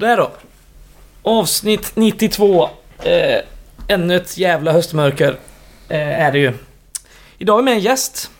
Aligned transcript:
Sådär 0.00 0.16
då. 0.16 0.30
Avsnitt 1.22 1.92
92. 1.94 2.68
Eh, 3.02 3.38
ännu 3.88 4.16
ett 4.16 4.38
jävla 4.38 4.72
höstmörker 4.72 5.36
eh, 5.88 6.22
är 6.22 6.32
det 6.32 6.38
ju. 6.38 6.52
Idag 7.38 7.58
är 7.58 7.62
med 7.62 7.74
en 7.74 7.80
gäst. 7.80 8.30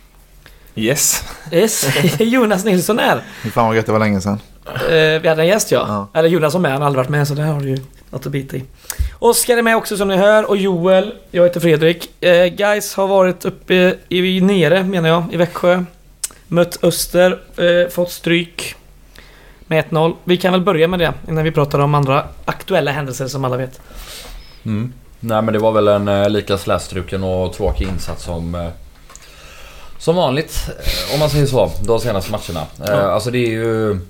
Yes. 0.75 1.25
Yes. 1.53 1.87
Jonas 2.21 2.65
Nilsson. 2.65 3.01
Fy 3.43 3.51
fan 3.51 3.67
vad 3.67 3.77
gött, 3.77 3.87
det 3.87 3.93
var 3.93 3.99
länge 3.99 4.21
sedan. 4.21 4.41
Eh, 4.67 5.21
vi 5.23 5.29
hade 5.29 5.43
en 5.43 5.49
gäst 5.49 5.71
ja. 5.71 5.85
Ja. 5.89 6.19
Eller 6.19 6.29
Jonas 6.29 6.53
som 6.53 6.63
med, 6.63 6.73
han 6.73 6.81
har 6.81 6.87
aldrig 6.87 7.05
varit 7.05 7.11
med 7.11 7.29
så 7.29 7.35
där 7.35 7.43
har 7.43 7.61
du 7.61 7.69
ju 7.69 7.79
något 8.11 8.27
att 8.27 8.33
bita 8.33 8.57
i. 8.57 8.65
Oskar 9.19 9.57
är 9.57 9.63
med 9.63 9.77
också 9.77 9.97
som 9.97 10.09
ni 10.09 10.17
hör 10.17 10.51
och 10.51 10.57
Joel. 10.57 11.15
Jag 11.31 11.45
heter 11.45 11.61
Fredrik. 11.61 12.25
Eh, 12.25 12.47
guys 12.47 12.95
har 12.95 13.07
varit 13.07 13.45
uppe 13.45 13.95
i, 14.09 14.41
nere 14.41 14.85
menar 14.85 15.09
jag, 15.09 15.25
i 15.33 15.37
Växjö. 15.37 15.85
Mött 16.47 16.85
Öster, 16.85 17.41
eh, 17.57 17.91
fått 17.91 18.11
stryk. 18.11 18.77
Med 19.71 19.85
1-0. 19.85 20.15
Vi 20.25 20.37
kan 20.37 20.53
väl 20.53 20.61
börja 20.61 20.89
med 20.89 20.99
det 20.99 21.13
innan 21.29 21.45
vi 21.45 21.51
pratar 21.53 21.79
om 21.79 21.95
andra 21.95 22.27
aktuella 22.45 22.91
händelser 22.91 23.29
som 23.29 23.45
alla 23.45 23.57
vet. 23.57 23.81
Mm. 24.65 24.93
Nej 25.21 25.43
men 25.43 25.53
det 25.55 25.59
var 25.59 25.73
väl 25.73 25.89
en 25.89 26.09
eh, 26.09 26.29
lika 26.31 26.59
slätstruken 26.59 27.25
och 27.25 27.53
tråkig 27.53 27.89
insats 27.89 28.23
som 28.25 28.55
eh, 28.55 28.69
Som 29.99 30.17
vanligt 30.17 30.69
eh, 30.69 31.15
om 31.15 31.21
man 31.21 31.31
säger 31.31 31.47
så, 31.47 31.71
de 31.87 32.01
senaste 32.01 32.33
matcherna. 32.33 32.67
Eh, 32.81 32.87
Ja. 32.87 33.11
Alltså 33.11 33.31
det 33.31 33.39
är 33.39 33.51
ju 33.51 34.01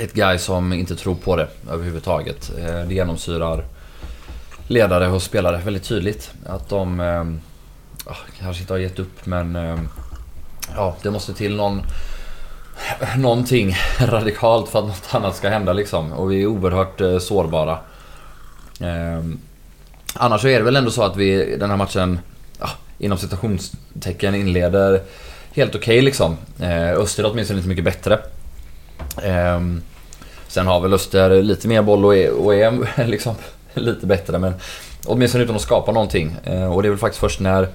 Ett 0.00 0.12
guy 0.12 0.38
som 0.38 0.72
inte 0.72 0.96
tror 0.96 1.14
på 1.14 1.36
det 1.36 1.48
överhuvudtaget. 1.70 2.50
Eh, 2.58 2.80
det 2.88 2.94
genomsyrar 2.94 3.64
ledare 4.66 5.08
och 5.08 5.22
spelare 5.22 5.60
väldigt 5.64 5.84
tydligt. 5.84 6.30
Att 6.46 6.68
de 6.68 7.00
eh, 7.00 7.24
ja, 8.06 8.16
kanske 8.40 8.60
inte 8.62 8.72
har 8.72 8.78
gett 8.78 8.98
upp 8.98 9.26
men 9.26 9.58
Ja, 10.76 10.96
det 11.02 11.10
måste 11.10 11.34
till 11.34 11.56
någon 11.56 11.82
Någonting 13.16 13.76
radikalt 14.00 14.68
för 14.68 14.78
att 14.78 14.86
något 14.86 15.14
annat 15.14 15.36
ska 15.36 15.48
hända 15.48 15.72
liksom. 15.72 16.12
Och 16.12 16.32
vi 16.32 16.42
är 16.42 16.46
oerhört 16.46 17.00
eh, 17.00 17.18
sårbara. 17.18 17.78
Ehm, 18.80 19.38
annars 20.14 20.40
så 20.40 20.48
är 20.48 20.58
det 20.58 20.64
väl 20.64 20.76
ändå 20.76 20.90
så 20.90 21.02
att 21.02 21.16
vi 21.16 21.56
den 21.56 21.70
här 21.70 21.76
matchen 21.76 22.18
ja, 22.60 22.70
inom 22.98 23.18
citationstecken 23.18 24.34
inleder 24.34 25.02
helt 25.52 25.74
okej 25.74 26.02
liksom. 26.02 26.36
Eh, 26.60 26.92
Öster 26.92 27.24
är 27.24 27.30
åtminstone 27.30 27.58
inte 27.58 27.68
mycket 27.68 27.84
bättre. 27.84 28.18
Ehm, 29.22 29.82
sen 30.48 30.66
har 30.66 30.80
väl 30.80 30.94
Öster 30.94 31.42
lite 31.42 31.68
mer 31.68 31.82
boll 31.82 32.04
och 32.04 32.16
är, 32.16 32.30
och 32.30 32.54
är 32.54 33.06
liksom 33.06 33.34
lite 33.74 34.06
bättre 34.06 34.38
men 34.38 34.54
åtminstone 35.06 35.44
utan 35.44 35.56
att 35.56 35.62
skapa 35.62 35.92
någonting. 35.92 36.36
Eh, 36.44 36.72
och 36.72 36.82
det 36.82 36.88
är 36.88 36.90
väl 36.90 36.98
faktiskt 36.98 37.20
först 37.20 37.40
när 37.40 37.68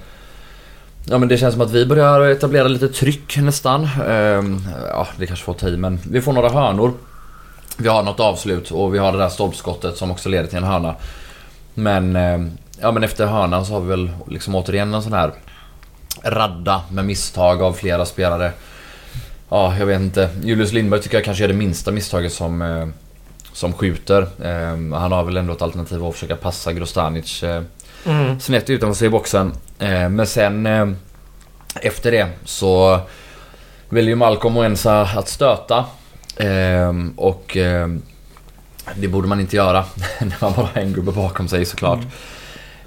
Ja 1.06 1.18
men 1.18 1.28
det 1.28 1.38
känns 1.38 1.54
som 1.54 1.62
att 1.62 1.70
vi 1.70 1.86
börjar 1.86 2.20
etablera 2.20 2.68
lite 2.68 2.88
tryck 2.88 3.36
nästan. 3.36 3.88
Ehm, 4.08 4.60
ja 4.88 5.06
det 5.18 5.26
kanske 5.26 5.44
får 5.44 5.54
ta 5.54 5.68
i 5.68 5.76
men 5.76 6.00
vi 6.10 6.20
får 6.20 6.32
några 6.32 6.48
hörnor. 6.48 6.92
Vi 7.76 7.88
har 7.88 8.02
något 8.02 8.20
avslut 8.20 8.70
och 8.70 8.94
vi 8.94 8.98
har 8.98 9.12
det 9.12 9.18
där 9.18 9.28
stolpskottet 9.28 9.96
som 9.96 10.10
också 10.10 10.28
leder 10.28 10.46
till 10.48 10.58
en 10.58 10.64
hörna. 10.64 10.94
Men, 11.74 12.16
eh, 12.16 12.40
ja, 12.80 12.92
men 12.92 13.04
efter 13.04 13.26
hörnan 13.26 13.66
så 13.66 13.72
har 13.72 13.80
vi 13.80 13.88
väl 13.88 14.10
liksom 14.28 14.54
återigen 14.54 14.94
en 14.94 15.02
sån 15.02 15.12
här 15.12 15.32
radda 16.24 16.82
med 16.90 17.04
misstag 17.04 17.62
av 17.62 17.72
flera 17.72 18.04
spelare. 18.04 18.52
Ja, 19.48 19.76
jag 19.78 19.86
vet 19.86 20.00
inte. 20.00 20.28
Julius 20.42 20.72
Lindberg 20.72 21.00
tycker 21.00 21.16
jag 21.16 21.24
kanske 21.24 21.44
är 21.44 21.48
det 21.48 21.54
minsta 21.54 21.90
misstaget 21.92 22.32
som, 22.32 22.62
eh, 22.62 22.86
som 23.52 23.72
skjuter. 23.72 24.22
Eh, 24.22 24.98
han 24.98 25.12
har 25.12 25.24
väl 25.24 25.36
ändå 25.36 25.52
ett 25.52 25.62
alternativ 25.62 26.04
att 26.04 26.14
försöka 26.14 26.36
passa 26.36 26.72
Grostanic 26.72 27.42
eh, 27.42 27.62
Mm. 28.06 28.40
snett 28.40 28.70
utanför 28.70 28.94
sig 28.94 29.06
i 29.06 29.10
boxen. 29.10 29.52
Eh, 29.78 30.08
men 30.08 30.26
sen 30.26 30.66
eh, 30.66 30.88
efter 31.80 32.10
det 32.10 32.28
så 32.44 33.00
vill 33.88 34.08
ju 34.08 34.14
Malcolm 34.14 34.56
och 34.56 34.64
Ensa 34.64 35.02
att 35.02 35.28
stöta. 35.28 35.84
Eh, 36.36 36.92
och 37.16 37.56
eh, 37.56 37.88
det 38.94 39.08
borde 39.08 39.28
man 39.28 39.40
inte 39.40 39.56
göra 39.56 39.84
när 40.20 40.36
man 40.40 40.52
bara 40.52 40.66
har 40.66 40.80
en 40.80 40.92
gubbe 40.92 41.12
bakom 41.12 41.48
sig 41.48 41.64
såklart. 41.64 42.00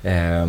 Eh, 0.03 0.47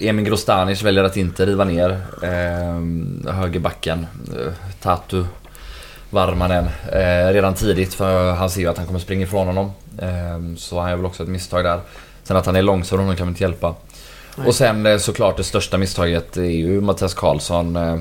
Emin 0.00 0.24
Grostanic 0.24 0.82
väljer 0.82 1.04
att 1.04 1.16
inte 1.16 1.46
riva 1.46 1.64
ner 1.64 1.90
eh, 2.22 3.32
högerbacken. 3.34 4.06
Eh, 4.38 4.52
Tatu 4.80 5.24
Varmanen 6.10 6.68
eh, 6.92 7.32
redan 7.32 7.54
tidigt 7.54 7.94
för 7.94 8.32
han 8.32 8.50
ser 8.50 8.60
ju 8.60 8.68
att 8.68 8.76
han 8.78 8.86
kommer 8.86 9.00
springa 9.00 9.22
ifrån 9.22 9.46
honom. 9.46 9.72
Eh, 9.98 10.56
så 10.56 10.80
han 10.80 10.90
gör 10.90 10.96
väl 10.96 11.06
också 11.06 11.22
ett 11.22 11.28
misstag 11.28 11.64
där. 11.64 11.80
Sen 12.22 12.36
att 12.36 12.46
han 12.46 12.56
är 12.56 12.62
långsam 12.62 12.98
kan 12.98 13.26
man 13.26 13.28
inte 13.28 13.42
hjälpa. 13.42 13.74
Nej. 14.36 14.46
Och 14.48 14.54
sen 14.54 14.86
eh, 14.86 14.98
såklart 14.98 15.36
det 15.36 15.44
största 15.44 15.78
misstaget 15.78 16.36
är 16.36 16.42
ju 16.42 16.80
Mattias 16.80 17.14
Karlsson. 17.14 17.76
eh, 17.76 17.96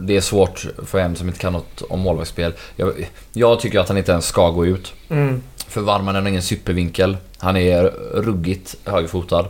Det 0.00 0.16
är 0.16 0.20
svårt 0.20 0.66
för 0.86 0.98
en 0.98 1.16
som 1.16 1.28
inte 1.28 1.40
kan 1.40 1.52
något 1.52 1.82
om 1.88 2.00
målvaktsspel. 2.00 2.52
Jag, 2.76 2.92
jag 3.32 3.60
tycker 3.60 3.80
att 3.80 3.88
han 3.88 3.98
inte 3.98 4.12
ens 4.12 4.26
ska 4.26 4.50
gå 4.50 4.66
ut. 4.66 4.92
Mm. 5.10 5.42
För 5.68 5.80
Varmanen 5.80 6.22
har 6.22 6.28
ingen 6.30 6.42
supervinkel. 6.42 7.16
Han 7.38 7.56
är 7.56 7.82
ruggigt 8.14 8.76
högerfotad. 8.84 9.46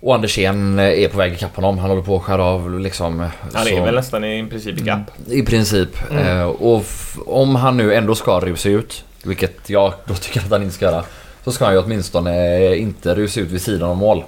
Och 0.00 0.14
Andersén 0.14 0.78
är 0.78 1.08
på 1.08 1.18
väg 1.18 1.32
ikapp 1.32 1.56
honom. 1.56 1.78
Han 1.78 1.90
håller 1.90 2.02
på 2.02 2.16
att 2.16 2.22
skära 2.22 2.44
av 2.44 2.80
liksom. 2.80 3.18
Han 3.52 3.64
så- 3.66 3.76
är 3.76 3.84
väl 3.84 3.94
nästan 3.94 4.24
i 4.24 4.46
princip 4.50 4.78
i 4.78 4.82
gap. 4.82 5.00
i 5.26 5.42
princip. 5.42 6.10
Mm. 6.10 6.26
Eh, 6.38 6.46
och 6.46 6.84
om 7.26 7.54
han 7.54 7.76
nu 7.76 7.94
ändå 7.94 8.14
ska 8.14 8.40
rusa 8.40 8.68
ut, 8.68 9.04
vilket 9.24 9.70
jag 9.70 9.92
då 10.04 10.14
tycker 10.14 10.40
att 10.40 10.50
han 10.50 10.62
inte 10.62 10.74
ska 10.74 10.84
göra. 10.84 11.04
Så 11.44 11.52
ska 11.52 11.64
han 11.64 11.74
ju 11.74 11.80
åtminstone 11.80 12.56
eh, 12.56 12.82
inte 12.82 13.14
rusa 13.14 13.40
ut 13.40 13.48
vid 13.50 13.62
sidan 13.62 13.90
av 13.90 13.96
mål. 13.96 14.24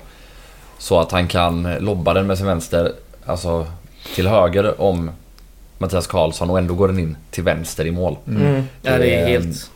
Så 0.79 1.01
att 1.01 1.13
han 1.13 1.29
kan 1.29 1.75
lobba 1.81 2.15
den 2.15 2.27
med 2.27 2.39
sin 2.39 2.47
vänster, 2.47 2.93
alltså 3.27 3.67
till 4.15 4.29
höger 4.29 4.81
om 4.81 5.11
Mattias 5.79 6.07
Karlsson 6.07 6.51
och 6.51 6.59
ändå 6.59 6.75
går 6.75 6.89
den 6.89 6.99
in 6.99 7.17
till 7.31 7.45
vänster 7.45 7.87
i 7.87 7.91
mål. 7.91 8.17
Mm. 8.29 8.63
Ja, 8.83 8.99
det 8.99 9.15
är 9.15 9.27
helt... 9.29 9.71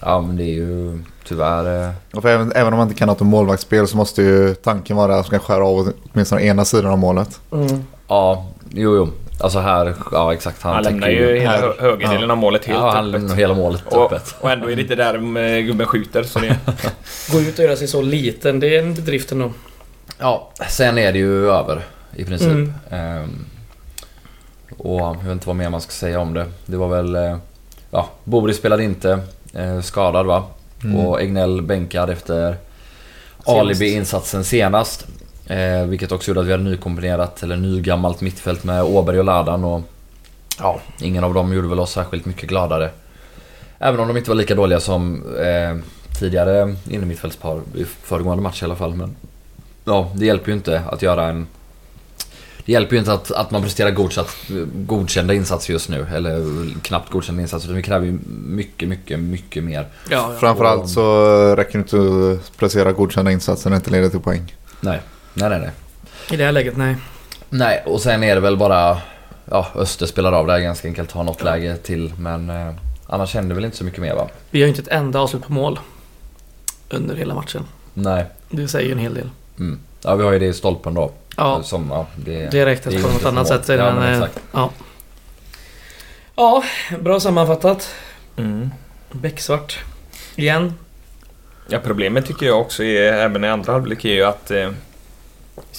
Ja 0.00 0.20
men 0.20 0.36
det 0.36 0.42
är 0.44 0.54
ju 0.54 0.98
tyvärr... 1.28 1.84
eh, 1.88 1.90
Och 2.14 2.22
för 2.22 2.28
även, 2.28 2.52
även 2.52 2.72
om 2.72 2.76
man 2.78 2.88
inte 2.88 2.98
kan 2.98 3.08
något 3.08 3.20
om 3.20 3.26
målvaktsspel 3.26 3.88
så 3.88 3.96
måste 3.96 4.22
ju 4.22 4.54
tanken 4.54 4.96
vara 4.96 5.12
att 5.12 5.16
man 5.18 5.24
ska 5.24 5.38
skära 5.38 5.66
av 5.66 5.92
åtminstone 6.12 6.42
ena 6.42 6.64
sidan 6.64 6.90
av 6.92 6.98
målet. 6.98 7.40
Mm. 7.52 7.84
Ja, 8.08 8.46
jo 8.70 8.96
jo. 8.96 9.08
Alltså 9.40 9.58
här, 9.58 9.94
ja 10.12 10.32
exakt. 10.32 10.62
Han, 10.62 10.74
Han 10.74 10.82
lämnar 10.84 11.08
ju 11.08 11.38
hela 11.38 11.50
här. 11.50 11.74
högerdelen 11.80 12.30
av 12.30 12.36
målet 12.36 12.64
helt 12.64 12.78
Ja, 12.80 12.90
han 12.90 13.04
öppet. 13.08 13.20
lämnar 13.20 13.36
hela 13.36 13.54
målet 13.54 13.82
Och, 13.86 14.12
öppet. 14.12 14.34
och 14.40 14.50
ändå 14.50 14.70
är 14.70 14.76
det 14.76 14.82
inte 14.82 14.94
där 14.94 15.14
eh, 15.38 15.60
gubben 15.60 15.86
skjuter. 15.86 16.22
Så 16.22 16.38
det, 16.38 16.56
Gå 17.32 17.40
ut 17.40 17.58
och 17.58 17.64
göra 17.64 17.76
sig 17.76 17.88
så 17.88 18.02
liten, 18.02 18.60
det 18.60 18.76
är 18.76 18.82
en 18.82 18.94
bedrift 18.94 19.32
ändå. 19.32 19.52
Ja, 20.18 20.50
sen 20.68 20.98
är 20.98 21.12
det 21.12 21.18
ju 21.18 21.50
över 21.50 21.84
i 22.16 22.24
princip. 22.24 22.48
Mm. 22.48 22.72
Ehm, 22.90 23.44
och 24.78 25.00
jag 25.00 25.22
vet 25.22 25.32
inte 25.32 25.46
vad 25.46 25.56
mer 25.56 25.70
man 25.70 25.80
ska 25.80 25.90
säga 25.90 26.20
om 26.20 26.34
det. 26.34 26.46
Det 26.66 26.76
var 26.76 26.88
väl... 26.88 27.14
eh, 27.16 27.36
Ja, 27.90 28.08
Boris 28.24 28.56
spelade 28.56 28.84
inte. 28.84 29.18
eh, 29.54 29.80
skadad 29.80 30.26
va? 30.26 30.44
Mm. 30.84 30.96
Och 30.96 31.20
Egnell 31.22 31.62
bänkad 31.62 32.10
efter 32.10 32.56
alibi-insatsen 33.44 34.44
senast. 34.44 35.06
Eh, 35.46 35.82
vilket 35.86 36.12
också 36.12 36.28
gjorde 36.30 36.40
att 36.40 36.46
vi 36.46 36.52
hade 36.52 36.64
nykombinerat, 36.64 37.42
eller 37.42 37.56
nygammalt 37.56 38.20
mittfält 38.20 38.64
med 38.64 38.82
Åberg 38.82 39.18
och 39.18 39.24
Ladan 39.24 39.64
och... 39.64 39.80
Ja, 40.58 40.80
ingen 41.00 41.24
av 41.24 41.34
dem 41.34 41.52
gjorde 41.52 41.68
väl 41.68 41.80
oss 41.80 41.92
särskilt 41.92 42.24
mycket 42.26 42.48
gladare. 42.48 42.90
Även 43.78 44.00
om 44.00 44.08
de 44.08 44.16
inte 44.16 44.30
var 44.30 44.34
lika 44.36 44.54
dåliga 44.54 44.80
som 44.80 45.22
eh, 45.36 45.76
tidigare 46.18 46.74
innermittfältspar 46.90 47.60
i 47.74 47.84
föregående 47.84 48.42
match 48.42 48.62
i 48.62 48.64
alla 48.64 48.76
fall. 48.76 48.94
Men 48.94 49.16
ja, 49.88 50.10
det 50.14 50.26
hjälper 50.26 50.48
ju 50.48 50.54
inte 50.54 50.82
att 50.90 51.02
göra 51.02 51.28
en... 51.28 51.46
Det 52.64 52.72
hjälper 52.72 52.92
ju 52.92 52.98
inte 52.98 53.12
att, 53.12 53.30
att 53.30 53.50
man 53.50 53.62
presterar 53.62 53.90
godsatt, 53.90 54.36
godkända 54.74 55.34
insatser 55.34 55.72
just 55.72 55.88
nu. 55.88 56.06
Eller 56.14 56.40
knappt 56.82 57.12
godkända 57.12 57.42
insatser. 57.42 57.72
Vi 57.72 57.82
kräver 57.82 58.06
ju 58.06 58.18
mycket, 58.28 58.88
mycket, 58.88 59.18
mycket 59.18 59.64
mer. 59.64 59.86
Ja, 60.10 60.30
ja. 60.32 60.38
Framförallt 60.40 60.88
så 60.88 61.56
räcker 61.56 61.72
det 61.72 61.78
inte 61.78 62.40
att 62.40 62.56
placera 62.56 62.92
godkända 62.92 63.30
insatser 63.30 63.70
när 63.70 63.76
det 63.76 63.80
inte 63.80 63.90
leder 63.90 64.08
till 64.08 64.20
poäng. 64.20 64.54
Nej, 64.80 65.00
nej, 65.34 65.48
nej. 65.50 65.60
nej. 65.60 65.70
I 66.30 66.36
det 66.36 66.44
här 66.44 66.52
läget, 66.52 66.76
nej. 66.76 66.96
Nej, 67.50 67.82
och 67.86 68.00
sen 68.00 68.22
är 68.24 68.34
det 68.34 68.40
väl 68.40 68.56
bara... 68.56 68.98
Ja, 69.50 69.66
Öster 69.74 70.06
spelar 70.06 70.32
av 70.32 70.46
det 70.46 70.52
här 70.52 70.60
ganska 70.60 70.88
enkelt. 70.88 71.12
Har 71.12 71.24
något 71.24 71.42
läge 71.42 71.76
till. 71.76 72.12
Men 72.18 72.50
eh, 72.50 72.74
annars 73.06 73.34
händer 73.34 73.54
väl 73.54 73.64
inte 73.64 73.76
så 73.76 73.84
mycket 73.84 74.00
mer 74.00 74.14
va? 74.14 74.28
Vi 74.50 74.60
har 74.60 74.66
ju 74.66 74.68
inte 74.68 74.82
ett 74.82 74.88
enda 74.88 75.20
avslut 75.20 75.42
på 75.42 75.52
mål. 75.52 75.78
Under 76.90 77.16
hela 77.16 77.34
matchen. 77.34 77.64
Nej. 77.94 78.24
Det 78.50 78.68
säger 78.68 78.86
ju 78.86 78.92
en 78.92 78.98
hel 78.98 79.14
del. 79.14 79.30
Mm. 79.58 79.78
Ja, 80.02 80.14
vi 80.14 80.24
har 80.24 80.32
ju 80.32 80.38
det 80.38 80.46
i 80.46 80.52
stolpen 80.52 80.94
då. 80.94 81.12
Ja, 81.36 81.62
Som, 81.62 81.88
ja, 81.90 82.06
det, 82.16 82.50
det 82.50 82.66
räknas 82.66 82.94
det 82.94 83.00
är 83.00 83.02
på 83.02 83.08
något 83.08 83.24
annat 83.24 83.48
sätt. 83.48 83.68
Ja, 83.68 83.94
men, 83.94 84.22
eh, 84.22 84.28
ja. 84.52 84.70
ja, 86.36 86.64
bra 87.00 87.20
sammanfattat. 87.20 87.94
mm. 88.36 88.70
Becksvart. 89.12 89.78
Igen. 90.36 90.74
Ja, 91.68 91.78
problemet 91.84 92.26
tycker 92.26 92.46
jag 92.46 92.60
också 92.60 92.84
är, 92.84 93.12
även 93.12 93.44
i 93.44 93.48
andra 93.48 93.72
halvlek, 93.72 94.04
är 94.04 94.14
ju 94.14 94.22
att 94.22 94.50
eh, 94.50 94.70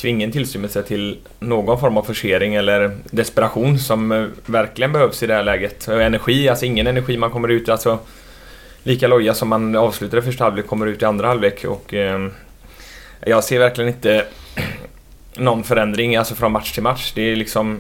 ingen 0.04 0.32
tillstymmelse 0.32 0.84
till 0.84 1.18
någon 1.40 1.80
form 1.80 1.98
av 1.98 2.04
forcering 2.04 2.56
eller 2.56 2.98
desperation 3.12 3.80
som 3.80 4.12
eh, 4.12 4.26
verkligen 4.46 4.92
behövs 4.92 5.24
i 5.24 5.28
det 5.28 5.34
här 5.34 5.44
läget. 5.44 5.88
Och 5.88 6.02
energi, 6.02 6.50
alltså 6.50 6.66
ingen 6.66 6.88
energi 6.88 7.18
man 7.18 7.32
kommer 7.32 7.48
ut, 7.48 7.70
alltså 7.70 8.00
lika 8.84 9.08
loja 9.08 9.34
som 9.34 9.50
man 9.50 9.76
avslutade 9.76 10.22
första 10.22 10.44
halvlek 10.44 10.68
kommer 10.68 10.86
ut 10.86 11.02
i 11.02 11.06
andra 11.06 11.28
halvlek 11.28 11.66
och 11.66 11.94
eh, 11.94 12.30
jag 13.26 13.44
ser 13.44 13.60
verkligen 13.60 13.88
inte 13.94 14.26
någon 15.36 15.64
förändring 15.64 16.16
alltså 16.16 16.36
från 16.36 16.52
match 16.52 16.72
till 16.72 16.84
match. 16.84 17.12
Det 17.16 17.22
är 17.22 17.36
liksom 17.36 17.80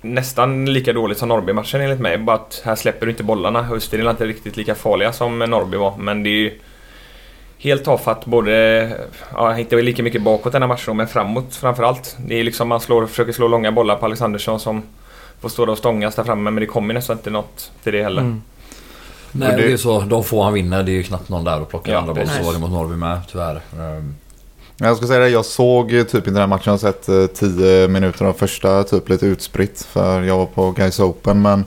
nästan 0.00 0.64
lika 0.72 0.92
dåligt 0.92 1.18
som 1.18 1.28
Norrby-matchen 1.28 1.80
enligt 1.80 2.00
mig. 2.00 2.18
Bara 2.18 2.36
att 2.36 2.62
här 2.64 2.74
släpper 2.76 3.06
du 3.06 3.12
inte 3.12 3.22
bollarna. 3.24 3.66
Österrike 3.72 4.06
är 4.06 4.10
inte 4.10 4.26
riktigt 4.26 4.56
lika 4.56 4.74
farliga 4.74 5.12
som 5.12 5.38
Norrby 5.38 5.76
var. 5.76 5.96
Men 5.96 6.22
det 6.22 6.28
är 6.30 6.38
ju 6.40 6.58
helt 7.58 7.84
tafatt 7.84 8.24
både, 8.26 8.90
ja 9.34 9.58
inte 9.58 9.76
lika 9.82 10.02
mycket 10.02 10.22
bakåt 10.22 10.52
den 10.52 10.62
här 10.62 10.68
matchen 10.68 10.96
men 10.96 11.08
framåt 11.08 11.54
framförallt. 11.54 12.16
Det 12.26 12.40
är 12.40 12.44
liksom 12.44 12.68
man 12.68 12.80
slår, 12.80 13.06
försöker 13.06 13.32
slå 13.32 13.48
långa 13.48 13.72
bollar 13.72 13.96
på 13.96 14.06
Alexandersson 14.06 14.60
som 14.60 14.82
får 15.40 15.48
stå 15.48 15.64
där 15.66 15.72
och 15.72 15.78
stångas 15.78 16.14
där 16.14 16.24
framme 16.24 16.50
men 16.50 16.60
det 16.60 16.66
kommer 16.66 16.94
nästan 16.94 17.16
inte 17.16 17.30
något 17.30 17.70
till 17.82 17.92
det 17.92 18.02
heller. 18.02 18.22
Mm. 18.22 18.42
Nej, 19.32 19.48
det- 19.50 19.56
det 19.56 19.62
är 19.62 19.68
ju 19.68 19.78
så. 19.78 20.00
De 20.00 20.24
få 20.24 20.42
han 20.42 20.52
vinner, 20.52 20.82
det 20.82 20.92
är 20.92 20.94
ju 20.94 21.02
knappt 21.02 21.28
någon 21.28 21.44
där 21.44 21.60
och 21.60 21.68
plockar 21.68 21.92
Ja, 21.92 21.98
andra 21.98 22.14
boll. 22.14 22.28
Så 22.28 22.42
var 22.42 22.52
det 22.52 22.58
mot 22.58 22.70
Norrby 22.70 22.94
med, 22.96 23.20
tyvärr. 23.30 23.60
Ehm, 23.80 24.14
Jag 24.76 24.96
ska 24.96 25.06
säga 25.06 25.20
det, 25.20 25.28
jag 25.28 25.44
såg 25.44 25.90
typ 25.90 26.14
inte 26.14 26.30
den 26.30 26.36
här 26.36 26.46
matchen. 26.46 26.62
Jag 26.64 26.72
har 26.72 26.78
sett 26.78 27.08
eh, 27.08 27.26
10 27.26 27.88
minuter 27.88 28.24
av 28.24 28.32
första, 28.32 28.84
typ 28.84 29.08
lite 29.08 29.26
utspritt. 29.26 29.86
För 29.90 30.22
jag 30.22 30.38
var 30.38 30.46
på 30.46 30.70
Guys 30.70 31.00
Open. 31.00 31.42
Men 31.42 31.64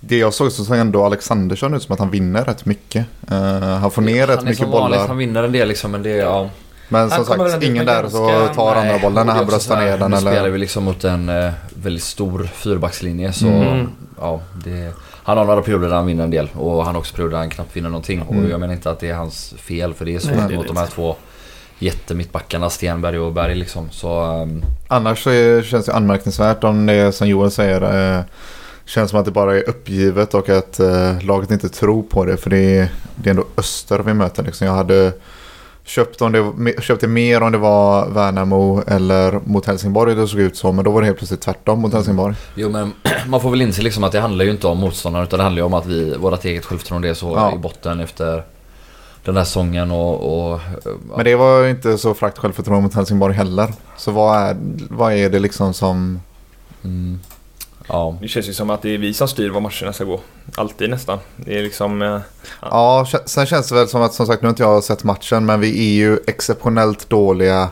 det 0.00 0.16
jag 0.18 0.34
såg 0.34 0.52
så 0.52 0.64
såg 0.64 0.76
ändå 0.76 1.04
Alexandersson 1.04 1.74
ut 1.74 1.82
som 1.82 1.92
att 1.92 1.98
han 1.98 2.10
vinner 2.10 2.44
rätt 2.44 2.64
mycket. 2.64 3.06
Eh, 3.30 3.60
han 3.60 3.90
får 3.90 4.02
ner 4.02 4.26
rätt 4.26 4.36
han 4.36 4.38
är 4.38 4.42
mycket 4.50 4.58
som 4.58 4.70
vanligt, 4.70 4.98
bollar. 4.98 5.08
Han 5.08 5.16
vinner 5.18 5.42
en 5.42 5.52
del 5.52 5.68
liksom, 5.68 5.90
men 5.90 6.02
det 6.02 6.10
är... 6.10 6.16
Ja, 6.16 6.50
Men 6.88 7.10
som 7.10 7.24
sagt, 7.24 7.62
ingen 7.62 7.86
där 7.86 8.08
så 8.08 8.48
tar 8.54 8.76
andra 8.76 8.92
Nej, 8.92 9.00
bollen 9.02 9.26
när 9.26 9.34
han 9.34 9.46
bröstar 9.46 9.80
ner 9.80 9.98
den. 9.98 10.10
Nu 10.10 10.16
spelar 10.16 10.36
Eller... 10.36 10.50
vi 10.50 10.58
liksom 10.58 10.84
mot 10.84 11.04
en 11.04 11.28
eh, 11.28 11.52
väldigt 11.74 12.02
stor 12.02 12.48
fyrbackslinje 12.54 13.32
så 13.32 13.46
Mm. 13.46 13.88
ja, 14.20 14.40
det, 14.64 14.92
han 15.22 15.38
har 15.38 15.44
några 15.44 15.62
perioder 15.62 15.88
där 15.88 15.96
han 15.96 16.06
vinner 16.06 16.24
en 16.24 16.30
del 16.30 16.50
och 16.54 16.84
han 16.84 16.94
har 16.94 17.00
också 17.00 17.14
perioder 17.14 17.32
där 17.32 17.38
han 17.38 17.50
knappt 17.50 17.76
vinner 17.76 17.88
någonting. 17.88 18.20
Mm. 18.30 18.44
Och 18.44 18.50
jag 18.50 18.60
menar 18.60 18.74
inte 18.74 18.90
att 18.90 19.00
det 19.00 19.08
är 19.08 19.14
hans 19.14 19.54
fel 19.58 19.94
för 19.94 20.04
det 20.04 20.14
är 20.14 20.18
svårt 20.18 20.54
mot 20.54 20.66
de 20.66 20.76
här 20.76 20.86
två 20.86 21.16
jättemittbackarna 21.78 22.70
Stenberg 22.70 23.18
och 23.18 23.32
Berg 23.32 23.54
liksom. 23.54 23.90
Så 23.90 24.20
ehm, 24.20 24.62
Annars 24.88 25.22
så 25.24 25.30
är, 25.30 25.62
känns 25.62 25.86
det 25.86 25.92
anmärkningsvärt 25.94 26.64
om 26.64 26.86
det 26.86 26.92
är 26.92 27.10
som 27.10 27.28
Joel 27.28 27.50
säger. 27.50 28.16
Eh, 28.18 28.24
känns 28.84 29.10
som 29.10 29.20
att 29.20 29.24
det 29.24 29.30
bara 29.30 29.56
är 29.58 29.68
uppgivet 29.68 30.34
och 30.34 30.48
att 30.48 30.80
eh, 30.80 31.22
laget 31.22 31.50
inte 31.50 31.68
tror 31.68 32.02
på 32.02 32.24
det. 32.24 32.36
För 32.36 32.50
det 32.50 32.78
är, 32.78 32.88
det 33.14 33.28
är 33.28 33.30
ändå 33.30 33.44
Öster 33.56 33.98
vi 33.98 34.14
möter. 34.14 34.42
Liksom. 34.42 34.66
Jag 34.66 34.74
hade 34.74 35.12
köpt, 35.84 36.22
om 36.22 36.32
det, 36.32 36.82
köpt 36.82 37.00
det 37.00 37.06
mer 37.08 37.42
om 37.42 37.52
det 37.52 37.58
var 37.58 38.08
Värnamo 38.08 38.82
eller 38.86 39.40
mot 39.44 39.66
Helsingborg 39.66 40.14
det 40.14 40.28
såg 40.28 40.40
ut 40.40 40.56
som. 40.56 40.76
Men 40.76 40.84
då 40.84 40.90
var 40.90 41.00
det 41.00 41.06
helt 41.06 41.18
plötsligt 41.18 41.40
tvärtom 41.40 41.80
mot 41.80 41.92
Helsingborg. 41.92 42.34
Jo 42.54 42.68
men 42.70 42.92
man 43.26 43.40
får 43.40 43.50
väl 43.50 43.62
inse 43.62 43.82
liksom 43.82 44.04
att 44.04 44.12
det 44.12 44.20
handlar 44.20 44.44
ju 44.44 44.50
inte 44.50 44.66
om 44.66 44.78
motståndaren 44.78 45.26
utan 45.26 45.38
det 45.38 45.42
handlar 45.42 45.60
ju 45.60 45.66
om 45.66 45.74
att 45.74 45.86
vi, 45.86 46.16
vårt 46.16 46.44
eget 46.44 46.64
självförtroende 46.64 47.08
är 47.08 47.14
så 47.14 47.32
Ja. 47.36 47.54
i 47.54 47.58
botten 47.58 48.00
efter 48.00 48.42
den 49.24 49.36
här 49.36 49.44
säsongen 49.44 49.90
och... 49.90 50.14
och 50.14 50.60
ja. 50.84 50.90
Men 51.16 51.24
det 51.24 51.34
var 51.34 51.62
ju 51.62 51.70
inte 51.70 51.98
så 51.98 52.14
frakt 52.14 52.38
självförtroende 52.38 52.82
mot 52.82 52.94
Helsingborg 52.94 53.34
heller. 53.34 53.72
Så 53.96 54.10
vad 54.10 54.36
är, 54.38 54.56
vad 54.90 55.12
är 55.12 55.30
det 55.30 55.38
liksom 55.38 55.74
som... 55.74 56.20
Mm, 56.84 57.20
ja. 57.88 58.16
Det 58.20 58.28
känns 58.28 58.48
ju 58.48 58.52
som 58.54 58.70
att 58.70 58.82
det 58.82 58.94
är 58.94 58.98
vi 58.98 59.14
som 59.14 59.28
styr 59.28 59.50
var 59.50 59.60
matcherna 59.60 59.92
ska 59.92 60.04
gå. 60.04 60.20
Alltid 60.56 60.90
nästan. 60.90 61.18
Det 61.36 61.58
är 61.58 61.62
liksom... 61.62 62.02
eh, 62.02 62.18
Ja, 62.62 63.04
kä- 63.08 63.26
sen 63.26 63.46
känns 63.46 63.68
det 63.68 63.74
väl 63.74 63.88
som 63.88 64.02
att, 64.02 64.14
som 64.14 64.26
sagt, 64.26 64.42
nu 64.42 64.46
har 64.46 64.50
inte 64.50 64.62
jag 64.62 64.84
sett 64.84 65.04
matchen, 65.04 65.46
men 65.46 65.60
vi 65.60 65.68
är 65.88 65.92
ju 65.94 66.18
exceptionellt 66.26 67.10
dåliga 67.10 67.68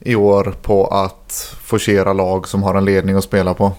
i 0.00 0.14
år 0.14 0.54
på 0.62 0.86
att 0.86 1.54
forcera 1.62 2.12
lag 2.12 2.48
som 2.48 2.62
har 2.62 2.74
en 2.74 2.84
ledning 2.84 3.16
att 3.16 3.24
spela 3.24 3.54
på. 3.54 3.72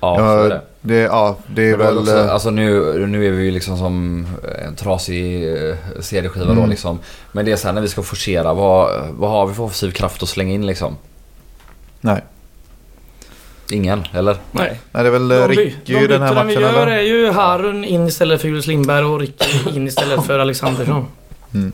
Ja, 0.00 0.16
så 0.16 0.22
är 0.44 0.48
det. 0.48 0.62
Det, 0.88 0.94
ja, 0.94 1.36
det 1.46 1.70
är 1.70 1.76
väl... 1.76 1.98
också, 1.98 2.16
eh, 2.16 2.32
alltså 2.32 2.50
nu, 2.50 3.06
nu 3.06 3.26
är 3.26 3.30
vi 3.30 3.44
ju 3.44 3.50
liksom 3.50 3.78
som 3.78 4.26
en 4.66 4.74
trasig 4.74 5.52
eh, 5.68 5.76
CD-skiva 6.00 6.46
då 6.46 6.52
Mm. 6.52 6.70
liksom. 6.70 6.98
Men 7.32 7.44
det 7.44 7.52
är 7.52 7.56
så 7.56 7.66
här 7.66 7.74
när 7.74 7.82
vi 7.82 7.88
ska 7.88 8.02
forcera, 8.02 8.54
vad, 8.54 9.06
vad 9.10 9.30
har 9.30 9.46
vi 9.46 9.54
för 9.54 9.62
offensiv 9.62 9.90
kraft 9.90 10.22
att 10.22 10.28
slänga 10.28 10.54
in 10.54 10.66
liksom? 10.66 10.96
nej. 12.00 12.24
Ingen, 13.70 14.04
eller? 14.12 14.36
Nej. 14.50 14.80
nej, 14.92 15.02
det 15.02 15.08
är 15.08 15.12
väl 15.12 15.28
De, 15.28 15.42
eh, 15.42 15.48
Ricky 15.48 15.74
de 15.84 16.06
den 16.06 16.22
här 16.22 16.28
bytena 16.28 16.44
vi 16.44 16.54
matchen 16.54 16.62
gör 16.62 16.82
eller? 16.82 16.86
är 16.86 17.02
ju 17.02 17.30
Harun 17.30 17.84
in 17.84 18.06
istället 18.06 18.40
för 18.40 18.48
Julius 18.48 18.66
Lindberg 18.66 19.04
och 19.04 19.20
Ricky 19.20 19.70
in 19.76 19.86
istället 19.86 20.24
för 20.24 20.38
Alexandersson. 20.38 21.06
Mm. 21.54 21.72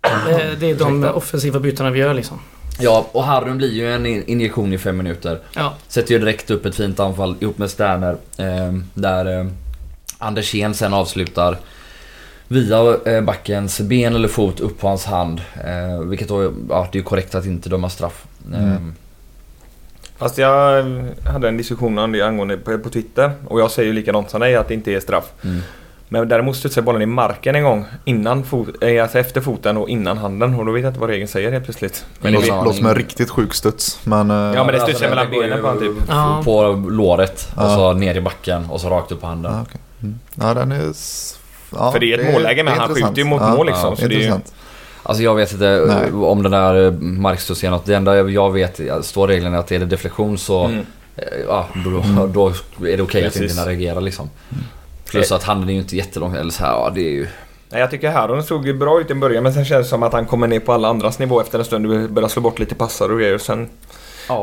Det, 0.00 0.56
det 0.60 0.70
är 0.70 0.74
de 0.74 1.04
offensiva 1.04 1.60
bytena 1.60 1.90
vi 1.90 1.98
gör 1.98 2.14
liksom. 2.14 2.38
Ja, 2.80 3.06
och 3.12 3.24
Harun 3.24 3.56
blir 3.58 3.72
ju 3.72 3.92
en 3.92 4.06
in- 4.06 4.24
injektion 4.26 4.72
i 4.72 4.78
fem 4.78 4.96
minuter. 4.96 5.38
Ja. 5.54 5.74
Sätter 5.88 6.12
ju 6.12 6.18
direkt 6.18 6.50
upp 6.50 6.66
ett 6.66 6.74
fint 6.74 7.00
anfall 7.00 7.36
ihop 7.40 7.58
med 7.58 7.70
Sterner. 7.70 8.16
Eh, 8.38 8.72
där 8.94 9.40
eh, 9.40 9.46
Andersén 10.18 10.74
sen 10.74 10.94
avslutar 10.94 11.56
via 12.48 12.96
eh, 13.06 13.20
backens 13.20 13.80
ben 13.80 14.14
eller 14.14 14.28
fot 14.28 14.60
upp 14.60 14.80
på 14.80 14.88
hans 14.88 15.04
hand. 15.04 15.40
Eh, 15.64 16.00
vilket 16.00 16.28
då, 16.28 16.52
ja 16.68 16.88
det 16.92 16.98
är 16.98 17.00
ju 17.00 17.04
korrekt 17.04 17.34
att 17.34 17.46
inte 17.46 17.68
döma 17.68 17.90
straff. 17.90 18.24
Eh, 18.54 18.62
Mm. 18.62 18.94
Fast 20.18 20.38
jag 20.38 20.84
hade 21.24 21.48
en 21.48 21.56
diskussion 21.56 21.98
angående 21.98 22.56
på, 22.56 22.78
på 22.78 22.90
Twitter. 22.90 23.32
Och 23.46 23.60
jag 23.60 23.70
säger 23.70 23.86
ju 23.86 23.92
likadant 23.92 24.30
som 24.30 24.40
dig 24.40 24.56
att 24.56 24.68
det 24.68 24.74
inte 24.74 24.92
är 24.92 25.00
straff. 25.00 25.24
Mm. 25.44 25.60
Men 26.08 26.28
däremot 26.28 26.56
studsade 26.56 26.84
bollen 26.84 27.02
i 27.02 27.06
marken 27.06 27.54
en 27.54 27.62
gång. 27.62 27.84
Innan 28.04 28.44
fot, 28.44 28.68
eh, 28.80 29.02
alltså 29.02 29.18
efter 29.18 29.40
foten 29.40 29.76
och 29.76 29.88
innan 29.88 30.18
handen. 30.18 30.54
Och 30.54 30.66
då 30.66 30.72
vet 30.72 30.82
jag 30.82 30.90
inte 30.90 31.00
vad 31.00 31.10
regeln 31.10 31.28
säger 31.28 31.52
helt 31.52 31.64
plötsligt. 31.64 32.04
Men 32.20 32.32
det 32.32 32.46
låter, 32.46 32.72
som 32.72 32.86
en 32.86 32.94
riktigt 32.94 33.30
sjuk 33.30 33.54
studs. 33.54 34.00
Men, 34.04 34.30
eh, 34.30 34.36
Ja, 34.36 34.42
men 34.52 34.66
det 34.66 34.72
alltså, 34.72 34.86
studsar 34.86 35.08
mellan 35.08 35.30
går 35.30 35.44
ju 35.44 35.50
benen 35.50 35.62
på 35.62 35.68
han 35.68 35.78
typ. 35.78 35.92
Ja. 36.08 36.40
På 36.44 36.72
låret 36.90 37.48
och 37.56 37.70
så 37.70 37.92
ner 37.92 38.14
i 38.14 38.20
backen 38.20 38.66
och 38.70 38.80
så 38.80 38.90
rakt 38.90 39.12
upp 39.12 39.20
på 39.20 39.26
handen. 39.26 39.52
ja, 39.52 39.62
okej. 39.62 39.80
mm. 40.02 40.18
ja, 40.34 40.54
den 40.54 40.72
är... 40.72 40.92
Ja, 41.72 41.92
För 41.92 41.98
det 41.98 42.12
är 42.12 42.18
ett 42.18 42.32
målläge 42.32 42.62
det 42.62 42.70
är 42.70 42.74
Han 42.74 42.90
intressant. 42.90 43.10
skjuter 43.10 43.22
ju 43.22 43.28
mot 43.28 43.42
ja, 43.42 43.56
mål 43.56 43.66
liksom. 43.66 43.90
Ja, 43.90 43.96
så 43.96 44.08
det 44.08 44.26
är. 44.26 44.40
Alltså 45.02 45.22
jag 45.22 45.34
vet 45.34 45.52
inte 45.52 45.84
Nej. 45.88 46.12
om 46.12 46.42
den 46.42 46.52
där 46.52 46.86
eh, 46.86 46.92
markstudsen 47.00 47.70
något. 47.70 47.86
Det 47.86 47.94
enda 47.94 48.30
jag 48.30 48.52
vet, 48.52 48.80
står 49.02 49.28
regeln 49.28 49.54
att 49.54 49.72
är 49.72 49.78
det 49.78 49.86
deflektion 49.86 50.38
så 50.38 50.64
mm. 50.64 50.86
ja, 51.48 51.68
då, 51.84 52.02
då 52.26 52.48
är 52.86 52.96
det 52.96 53.02
okej 53.02 53.26
att 53.26 53.36
inte 53.36 53.54
reagera 53.54 54.00
liksom. 54.00 54.30
Plus 55.10 55.32
att 55.32 55.42
handen 55.42 55.68
är 55.68 55.72
ju 55.72 55.78
inte 55.78 55.96
jättelång 55.96 56.34
eller 56.34 56.50
så 56.50 56.64
här, 56.64 56.72
ja 56.72 56.90
det 56.94 57.00
är 57.00 57.10
ju... 57.12 57.26
Nej, 57.70 57.80
jag 57.80 57.90
tycker 57.90 58.10
Haron 58.10 58.42
såg 58.42 58.66
ju 58.66 58.74
bra 58.74 59.00
ut 59.00 59.10
i 59.10 59.14
början 59.14 59.42
men 59.42 59.52
sen 59.54 59.64
känns 59.64 59.86
det 59.86 59.90
som 59.90 60.02
att 60.02 60.12
han 60.12 60.26
kommer 60.26 60.46
ner 60.46 60.60
på 60.60 60.72
alla 60.72 60.88
andras 60.88 61.18
nivå 61.18 61.40
efter 61.40 61.58
en 61.58 61.64
stund. 61.64 61.84
Du 61.84 62.08
börjar 62.08 62.28
slå 62.28 62.42
bort 62.42 62.58
lite 62.58 62.74
passar 62.74 63.12
och 63.12 63.18
grejer. 63.18 63.38
Sen, 63.38 63.68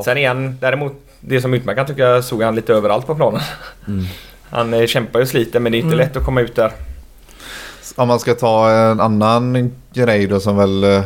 sen 0.05 0.17
är 0.17 0.27
han 0.27 0.57
däremot, 0.61 0.93
det 1.19 1.41
som 1.41 1.53
utmärker 1.53 1.77
han 1.81 1.87
tycker 1.87 2.03
jag 2.03 2.23
såg 2.23 2.41
han 2.43 2.55
lite 2.55 2.73
överallt 2.73 3.07
på 3.07 3.15
planen. 3.15 3.41
Mm. 3.87 4.05
Han 4.49 4.73
eh, 4.73 4.85
kämpar 4.85 5.19
ju 5.19 5.23
och 5.23 5.29
sliter 5.29 5.59
men 5.59 5.71
det 5.71 5.75
är 5.77 5.79
inte 5.79 5.87
Mm. 5.95 5.97
lätt 6.07 6.17
att 6.17 6.25
komma 6.25 6.41
ut 6.41 6.55
där. 6.55 6.71
Om 7.95 8.07
man 8.07 8.19
ska 8.19 8.33
ta 8.33 8.69
en 8.71 9.01
annan 9.01 9.71
grej 9.93 10.27
då 10.27 10.39
som 10.39 10.57
väl 10.57 10.83
eh, 10.83 11.01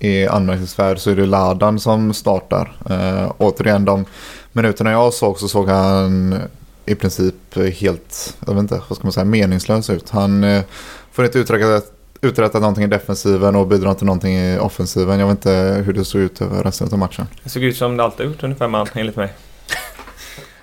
är 0.00 0.28
anmärkningsvärd 0.28 0.98
så 0.98 1.10
är 1.10 1.16
det 1.16 1.26
Ladan 1.26 1.80
som 1.80 2.14
startar. 2.14 2.72
Eh, 2.90 3.32
återigen 3.38 3.84
de 3.84 4.04
minuterna 4.52 4.90
jag 4.92 5.12
såg 5.12 5.38
så 5.38 5.48
såg 5.48 5.68
han 5.68 6.38
i 6.86 6.94
princip 6.94 7.34
helt, 7.78 8.36
jag 8.46 8.54
vet 8.54 8.60
inte, 8.60 8.74
vad 8.88 8.96
ska 8.98 9.04
man 9.06 9.12
säga, 9.12 9.24
meningslös 9.24 9.90
ut. 9.90 10.10
Han 10.10 10.44
eh, 10.44 10.62
får 11.12 11.24
inte 11.24 11.38
uträtta, 11.38 11.86
uträtta 12.20 12.58
någonting 12.58 12.84
i 12.84 12.86
defensiven 12.86 13.56
och 13.56 13.66
bidrar 13.66 13.90
inte 13.90 14.04
någonting 14.04 14.34
i 14.36 14.58
offensiven. 14.58 15.18
Jag 15.20 15.26
vet 15.26 15.36
inte 15.36 15.82
hur 15.86 15.92
det 15.92 16.04
såg 16.04 16.20
ut 16.20 16.40
över 16.42 16.62
resten 16.64 16.88
av 16.92 16.98
matchen. 16.98 17.26
Det 17.44 17.50
såg 17.50 17.62
ut 17.62 17.76
som 17.76 17.96
det 17.96 18.04
alltid 18.04 18.26
gjort 18.26 18.42
ungefär 18.42 18.68
med 18.68 18.78
han, 18.80 18.88
enligt 18.94 19.16
mig. 19.16 19.32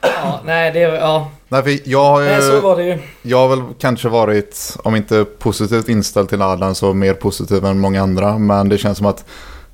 ja. 0.01 0.39
Nej, 0.45 0.71
det... 0.71 0.79
Ja. 0.79 1.31
Nej, 1.49 1.63
för 1.63 1.89
jag, 1.89 2.03
har 2.05 2.21
ju- 2.21 2.27
Nej, 2.27 2.41
så 2.41 2.59
var 2.61 2.77
det 2.77 2.83
ju. 2.83 2.99
jag 3.21 3.37
har 3.37 3.47
väl 3.55 3.61
kanske 3.79 4.09
varit, 4.09 4.77
om 4.83 4.95
inte 4.95 5.25
positivt 5.25 5.89
inställd 5.89 6.29
till 6.29 6.39
Ladan 6.39 6.75
så 6.75 6.93
mer 6.93 7.13
positiv 7.13 7.65
än 7.65 7.79
många 7.79 8.01
andra. 8.03 8.37
Men 8.37 8.69
det 8.69 8.77
känns 8.77 8.97
som 8.97 9.07
att 9.07 9.25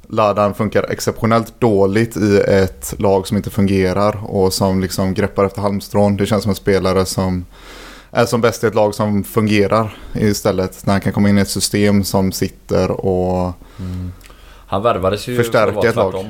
Ladan 0.09 0.53
funkar 0.53 0.83
exceptionellt 0.83 1.59
dåligt 1.59 2.17
i 2.17 2.37
ett 2.37 2.93
lag 2.97 3.27
som 3.27 3.37
inte 3.37 3.49
fungerar 3.49 4.19
och 4.25 4.53
som 4.53 4.81
liksom 4.81 5.13
greppar 5.13 5.45
efter 5.45 5.61
halmstrån. 5.61 6.17
Det 6.17 6.25
känns 6.25 6.43
som 6.43 6.49
en 6.49 6.55
spelare 6.55 7.05
som 7.05 7.45
är 8.11 8.25
som 8.25 8.41
bäst 8.41 8.63
i 8.63 8.67
ett 8.67 8.75
lag 8.75 8.95
som 8.95 9.23
fungerar 9.23 9.97
istället. 10.13 10.85
När 10.85 10.93
han 10.93 11.01
kan 11.01 11.13
komma 11.13 11.29
in 11.29 11.37
i 11.37 11.41
ett 11.41 11.49
system 11.49 12.03
som 12.03 12.31
sitter 12.31 12.91
och... 12.91 13.53
Mm. 13.79 14.11
Han 14.67 14.81
värvades 14.81 15.27
ju 15.27 15.37
Förstärka 15.37 15.89
ett 15.89 15.95
lag. 15.95 16.25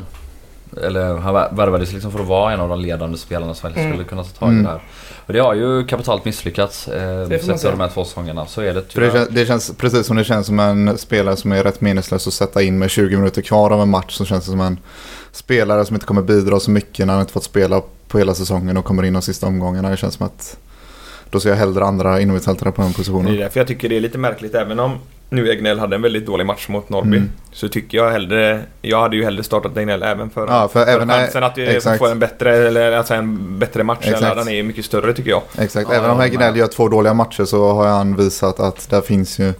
Eller 0.83 1.17
han 1.17 1.33
vär- 1.35 1.55
värvades 1.55 1.93
liksom 1.93 2.11
för 2.11 2.19
att 2.19 2.27
vara 2.27 2.53
en 2.53 2.59
av 2.59 2.69
de 2.69 2.79
ledande 2.79 3.17
spelarna 3.17 3.53
som 3.53 3.71
Mm. 3.71 3.91
skulle 3.91 4.03
kunna 4.03 4.23
ta 4.23 4.29
tag 4.29 4.49
i 4.49 4.51
Mm. 4.51 4.63
det 4.63 4.69
här. 4.69 4.81
Och 5.27 5.33
det 5.33 5.39
har 5.39 5.53
ju 5.53 5.85
kapitalt 5.85 6.25
misslyckats. 6.25 6.87
Eh, 6.87 7.29
sett 7.29 7.61
de 7.61 7.79
här 7.79 7.89
två 7.89 8.03
säsongerna. 8.05 8.45
Så 8.45 8.61
är 8.61 8.73
det 8.73 8.93
För 8.93 9.01
det, 9.01 9.11
känns, 9.11 9.29
det 9.29 9.45
känns 9.45 9.71
precis 9.77 10.07
som 10.07 10.17
det 10.17 10.23
känns 10.23 10.47
som 10.47 10.59
en 10.59 10.97
spelare 10.97 11.35
som 11.35 11.51
är 11.51 11.63
rätt 11.63 11.81
meningslös 11.81 12.27
att 12.27 12.33
sätta 12.33 12.61
in 12.61 12.79
med 12.79 12.89
20 12.89 13.17
minuter 13.17 13.41
kvar 13.41 13.71
av 13.71 13.81
en 13.81 13.89
match. 13.89 14.13
Så 14.17 14.25
känns 14.25 14.45
det 14.45 14.51
som 14.51 14.61
en 14.61 14.79
spelare 15.31 15.85
som 15.85 15.95
inte 15.95 16.05
kommer 16.05 16.21
bidra 16.21 16.59
så 16.59 16.71
mycket 16.71 17.05
när 17.05 17.13
han 17.13 17.21
inte 17.21 17.33
fått 17.33 17.43
spela 17.43 17.81
på 18.07 18.17
hela 18.17 18.33
säsongen 18.33 18.77
och 18.77 18.85
kommer 18.85 19.03
in 19.03 19.13
de 19.13 19.21
sista 19.21 19.47
omgångarna. 19.47 19.89
Det 19.89 19.97
känns 19.97 20.13
som 20.13 20.25
att 20.25 20.57
då 21.29 21.39
ser 21.39 21.49
jag 21.49 21.57
hellre 21.57 21.85
andra 21.85 22.19
innermittfältare 22.21 22.71
på 22.71 22.81
den 22.81 22.91
Det 22.91 22.93
är 22.93 22.97
positionen. 22.97 23.37
därför 23.37 23.59
jag 23.59 23.67
tycker 23.67 23.89
det 23.89 23.95
är 23.97 24.01
lite 24.01 24.17
märkligt 24.17 24.55
även 24.55 24.79
om 24.79 24.97
nu 25.29 25.49
Egnell 25.51 25.79
hade 25.79 25.95
en 25.95 26.01
väldigt 26.01 26.25
dålig 26.25 26.45
match 26.45 26.67
mot 26.67 26.89
Norrby. 26.89 27.17
Mm. 27.17 27.29
Så 27.51 27.67
tycker 27.67 27.97
jag 27.97 28.11
hellre, 28.11 28.61
jag 28.81 29.01
hade 29.01 29.15
ju 29.15 29.23
hellre 29.23 29.43
startat 29.43 29.77
Egnell 29.77 30.03
även 30.03 30.29
för, 30.29 30.47
Ja, 30.47 30.67
för 30.67 30.85
även 30.87 31.07
när- 31.07 31.19
chansen 31.19 31.43
att 31.43 31.57
vi 31.57 31.75
exakt. 31.75 31.97
får 31.97 32.11
en 32.11 32.19
bättre, 32.19 32.55
eller 32.67 32.91
alltså 32.91 33.13
en 33.13 33.59
bättre 33.59 33.83
match. 33.83 33.97
Exakt. 34.01 34.21
Eller 34.23 34.35
den 34.35 34.47
är 34.49 34.63
mycket 34.63 34.85
större 34.85 35.13
tycker 35.13 35.29
jag. 35.29 35.41
Exakt, 35.57 35.89
Ja, 35.89 35.95
även 35.95 36.09
om 36.09 36.17
jag 36.17 36.23
Häggnell 36.23 36.51
med. 36.51 36.59
gör 36.59 36.67
två 36.67 36.87
dåliga 36.89 37.13
matcher 37.13 37.45
så 37.45 37.73
har 37.73 37.87
han 37.87 38.15
visat 38.15 38.59
att 38.59 38.89
där 38.89 39.01
finns 39.01 39.39
ju 39.39 39.53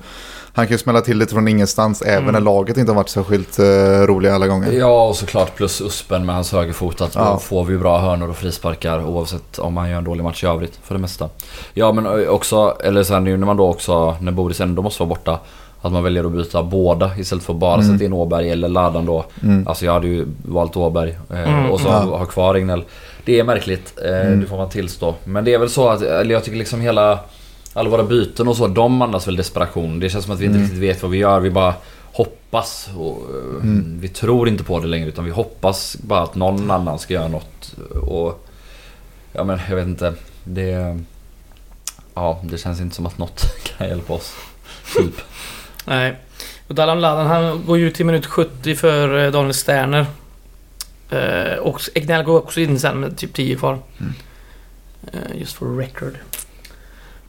Han 0.56 0.68
kan 0.68 0.74
ju 0.74 0.78
smälla 0.78 1.02
till 1.02 1.18
lite 1.18 1.34
från 1.34 1.48
ingenstans 1.48 2.02
även 2.02 2.20
Mm. 2.24 2.34
när 2.34 2.40
laget 2.42 2.78
inte 2.78 2.92
har 2.92 2.96
varit 2.96 3.10
särskilt 3.10 3.60
uh, 3.60 3.66
roliga 4.08 4.36
alla 4.36 4.48
gånger. 4.48 4.72
Ja, 4.72 5.08
och 5.08 5.16
såklart 5.16 5.56
plus 5.56 5.82
Uspen 5.82 6.26
med 6.26 6.36
hans 6.36 6.52
högerfot. 6.52 7.02
Att 7.02 7.16
Ja. 7.16 7.32
då 7.34 7.40
får 7.40 7.64
vi 7.64 7.78
bra 7.78 7.98
hörnor 8.00 8.30
och 8.30 8.36
frisparkar 8.38 9.06
oavsett 9.06 9.60
om 9.60 9.78
han 9.78 9.90
gör 9.90 9.98
en 9.98 10.04
dålig 10.04 10.24
match 10.24 10.44
i 10.44 10.48
övrigt 10.48 10.80
för 10.84 10.96
det 10.96 11.02
mesta. 11.02 11.30
Ja, 11.74 11.92
men 11.92 12.06
ö, 12.06 12.28
också, 12.28 12.78
eller 12.84 13.04
sen 13.04 13.24
nu 13.24 13.38
när 13.38 13.46
man 13.46 13.58
då 13.58 13.68
också, 13.70 14.16
när 14.22 14.32
Boris 14.32 14.62
ändå 14.62 14.82
måste 14.82 15.02
vara 15.04 15.10
borta. 15.10 15.40
Att 15.82 15.92
man 15.92 16.04
väljer 16.04 16.24
att 16.24 16.32
byta 16.32 16.64
båda 16.64 17.12
istället 17.18 17.44
för 17.44 17.54
att 17.54 17.60
bara 17.60 17.74
Mm. 17.82 17.92
sätta 17.94 18.06
in 18.06 18.14
Åberg 18.14 18.50
eller 18.52 18.70
Ladan 18.70 19.06
då. 19.06 19.26
Mm. 19.44 19.68
Alltså 19.68 19.86
jag 19.86 19.94
hade 19.94 20.08
ju 20.08 20.26
valt 20.46 20.78
Åberg 20.78 21.18
eh, 21.34 21.54
Mm. 21.54 21.72
och 21.72 21.80
så 21.80 21.88
Ja. 21.88 22.00
ha 22.18 22.26
kvar 22.26 22.54
Regnell. 22.54 22.84
Det 23.26 23.40
är 23.40 23.44
märkligt, 23.44 23.94
eh, 24.06 24.22
Mm. 24.28 24.40
det 24.42 24.48
får 24.48 24.58
man 24.58 24.70
tillstå. 24.70 25.16
Men 25.24 25.46
det 25.46 25.54
är 25.54 25.58
väl 25.60 25.70
så 25.70 25.90
att, 25.90 26.02
eller 26.02 26.34
jag 26.34 26.44
tycker 26.44 26.58
liksom 26.58 26.82
hela... 26.82 27.20
Alla 27.77 27.89
våra 27.89 28.03
byten 28.03 28.48
och 28.48 28.58
så, 28.58 28.67
de 28.67 29.01
andas 29.01 29.27
väl 29.27 29.36
desperation. 29.36 30.00
Det 30.00 30.10
känns 30.10 30.25
som 30.25 30.34
att 30.34 30.39
vi 30.39 30.46
inte 30.46 30.55
Mm. 30.58 30.63
riktigt 30.70 30.84
vet 30.84 31.01
vad 31.01 31.12
vi 31.12 31.17
gör. 31.17 31.39
Vi 31.39 31.50
bara 31.50 31.74
hoppas. 32.03 32.89
Och, 32.98 33.17
eh, 33.29 33.63
Mm. 33.63 33.98
Vi 34.01 34.08
tror 34.08 34.48
inte 34.48 34.63
på 34.63 34.79
det 34.79 34.88
längre 34.88 35.08
utan 35.10 35.25
vi 35.25 35.32
hoppas 35.32 35.98
bara 36.01 36.22
att 36.22 36.36
någon 36.36 36.72
annan 36.72 37.00
ska 37.00 37.13
göra 37.13 37.27
något. 37.27 37.75
Och... 38.01 38.48
Ja 39.34 39.44
men 39.44 39.60
jag 39.70 39.75
vet 39.75 39.88
inte. 39.88 40.13
Det... 40.44 41.00
Ja, 42.13 42.41
det 42.44 42.58
känns 42.58 42.82
inte 42.82 42.96
som 42.96 43.05
att 43.05 43.17
något 43.17 43.46
kan 43.77 43.88
hjälpa 43.88 44.13
oss. 44.13 44.34
Typ. 44.98 45.13
Nej. 45.86 46.15
Och 46.67 46.75
Dallan 46.75 47.01
Ladan 47.01 47.27
han 47.27 47.65
går 47.65 47.77
ju 47.77 47.88
ut 47.88 48.00
i 48.00 48.03
minut 48.03 48.25
70 48.25 48.75
för 48.75 49.25
eh, 49.25 49.32
Daniel 49.32 49.53
Sterner. 49.53 50.05
Eh, 51.10 51.58
och 51.60 51.82
Egnell 51.96 52.24
går 52.24 52.38
också 52.38 52.60
in 52.60 52.79
sen 52.79 53.00
med 53.00 53.17
typ 53.17 53.34
10 53.34 53.55
kvar. 53.55 53.79
Mm. 54.00 54.13
Eh, 55.13 55.39
just 55.39 55.53
for 55.53 55.77
record. 55.77 56.13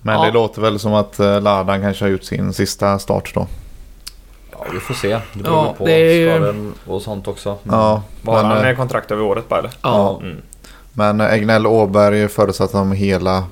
Men 0.07 0.15
Ja. 0.15 0.25
det 0.27 0.33
låter 0.33 0.63
väl 0.63 0.79
som 0.79 0.95
att 0.95 1.21
uh, 1.21 1.41
Ladan 1.41 1.81
kanske 1.83 2.05
har 2.05 2.11
gjort 2.11 2.23
sin 2.25 2.53
sista 2.53 2.99
start 2.99 3.35
då. 3.35 3.47
Ja, 4.53 4.59
vi 4.73 4.81
får 4.81 4.95
se. 4.95 5.09
Det 5.33 5.43
beror 5.43 5.57
Ja, 5.57 5.75
på 5.79 5.87
det 5.87 5.93
är 5.93 6.37
skador 6.39 6.73
och 6.87 7.03
sånt 7.03 7.29
också. 7.29 7.49
Mm. 7.49 7.79
Ja, 7.79 8.03
Var 8.23 8.43
men, 8.43 8.45
han 8.51 8.65
eh, 8.65 8.71
eh, 8.71 8.77
kontrakt 8.77 9.11
över 9.11 9.23
året 9.23 9.49
bara 9.49 9.59
eller? 9.59 9.71
Ja. 9.83 10.21
Mm. 10.23 10.37
men 10.93 11.21
eh, 11.21 11.33
Egnell 11.33 11.67
Åberg 11.67 12.29
förutsatt 12.29 12.75
om 12.75 12.93
hela... 12.93 13.45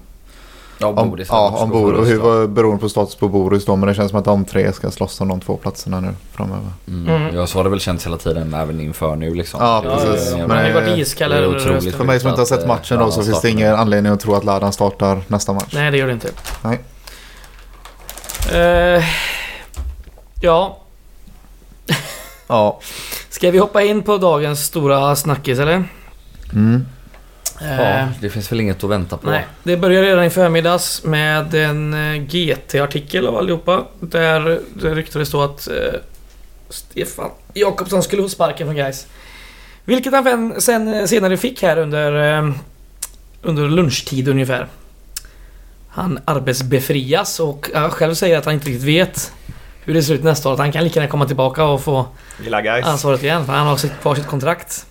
Ja, 0.78 0.86
Om, 0.86 1.10
Boris 1.10 1.28
ja, 1.30 1.48
om 1.58 1.70
går 1.70 1.80
Bor, 1.80 1.92
och 1.94 2.06
hur 2.06 2.46
beroende 2.46 2.80
på 2.80 2.88
status 2.88 3.14
på 3.14 3.28
Boris 3.28 3.64
då. 3.64 3.76
Men 3.76 3.88
det 3.88 3.94
känns 3.94 4.10
som 4.10 4.18
att 4.18 4.24
de 4.24 4.44
tre 4.44 4.72
ska 4.72 4.90
slåss 4.90 5.20
om 5.20 5.28
de 5.28 5.40
två 5.40 5.56
platserna 5.56 6.00
nu 6.00 6.08
framöver. 6.32 6.70
Mm. 6.88 7.16
Mm. 7.16 7.36
Ja, 7.36 7.46
så 7.46 7.58
har 7.58 7.64
det 7.64 7.70
väl 7.70 7.80
känts 7.80 8.06
hela 8.06 8.16
tiden 8.16 8.54
även 8.54 8.80
inför 8.80 9.16
nu 9.16 9.34
liksom. 9.34 9.60
Ja, 9.62 9.80
Det 9.84 9.90
precis. 9.90 10.32
Men 10.32 10.40
han 10.50 10.58
har 10.58 10.66
ju 10.66 10.72
varit 10.72 10.98
iskall 10.98 11.30
det 11.30 11.36
är 11.36 11.42
eller 11.42 11.56
otroligt 11.56 11.74
rösten. 11.74 11.92
För 11.92 12.04
mig 12.04 12.20
som 12.20 12.28
inte 12.28 12.40
har 12.40 12.46
sett 12.46 12.62
eh, 12.62 12.68
matchen 12.68 12.98
då 12.98 13.10
så 13.10 13.22
finns 13.22 13.40
det 13.40 13.50
ingen 13.50 13.74
anledning 13.74 14.12
att 14.12 14.20
tro 14.20 14.34
att 14.34 14.44
Ladan 14.44 14.72
startar 14.72 15.20
nästa 15.28 15.52
match. 15.52 15.72
Nej, 15.74 15.90
det 15.90 15.96
gör 15.96 16.06
det 16.06 16.12
inte. 16.12 16.28
Nej. 16.62 16.80
Eh, 18.52 19.04
ja, 20.40 20.78
Ja. 22.46 22.80
ska 23.30 23.50
vi 23.50 23.58
hoppa 23.58 23.82
in 23.82 24.02
på 24.02 24.16
dagens 24.18 24.64
stora 24.64 25.16
snackis 25.16 25.58
eller? 25.58 25.84
Mm. 26.52 26.86
Eh, 27.60 27.80
Ja, 27.80 28.08
det 28.20 28.30
finns 28.30 28.52
väl 28.52 28.60
inget 28.60 28.84
att 28.84 28.90
vänta 28.90 29.16
på. 29.16 29.30
Nej, 29.30 29.46
det 29.62 29.76
började 29.76 30.06
redan 30.06 30.24
i 30.24 30.30
förmiddags 30.30 31.04
med 31.04 31.54
en 31.54 31.94
eh, 32.14 32.22
GT-artikel 32.22 33.26
av 33.26 33.36
allihopa. 33.36 33.84
Där 34.00 34.60
det 34.74 34.94
ryktades 34.94 35.30
då 35.30 35.42
att 35.42 35.68
eh, 35.68 35.74
Stefan 36.68 37.30
Jakobsson 37.54 38.02
skulle 38.02 38.22
få 38.22 38.28
sparken 38.28 38.66
från 38.66 38.76
Gais. 38.76 39.06
Vilket 39.84 40.12
han 40.12 40.24
sen, 40.24 40.60
sen 40.60 40.94
eh, 40.94 41.04
senare 41.06 41.36
fick 41.36 41.62
här 41.62 41.78
under, 41.78 42.38
eh, 42.38 42.50
under 43.42 43.68
lunchtid 43.68 44.28
ungefär. 44.28 44.66
Han 45.88 46.18
arbetsbefrias 46.24 47.40
och 47.40 47.70
han 47.74 47.90
själv 47.90 48.14
säger 48.14 48.38
att 48.38 48.44
han 48.44 48.54
inte 48.54 48.66
riktigt 48.66 48.82
vet 48.84 49.32
hur 49.84 49.94
det 49.94 50.02
ser 50.02 50.14
ut 50.14 50.22
nästa 50.24 50.48
år. 50.48 50.52
Att 50.52 50.58
han 50.58 50.72
kan 50.72 50.84
lika 50.84 51.00
gärna 51.00 51.10
komma 51.10 51.26
tillbaka 51.26 51.64
och 51.64 51.82
få 51.82 52.06
ansvaret 52.84 53.22
igen 53.22 53.46
för 53.46 53.52
han 53.52 53.66
har 53.66 53.76
sitt, 53.76 54.00
kvar 54.00 54.14
sitt 54.14 54.26
kontrakt. 54.26 54.86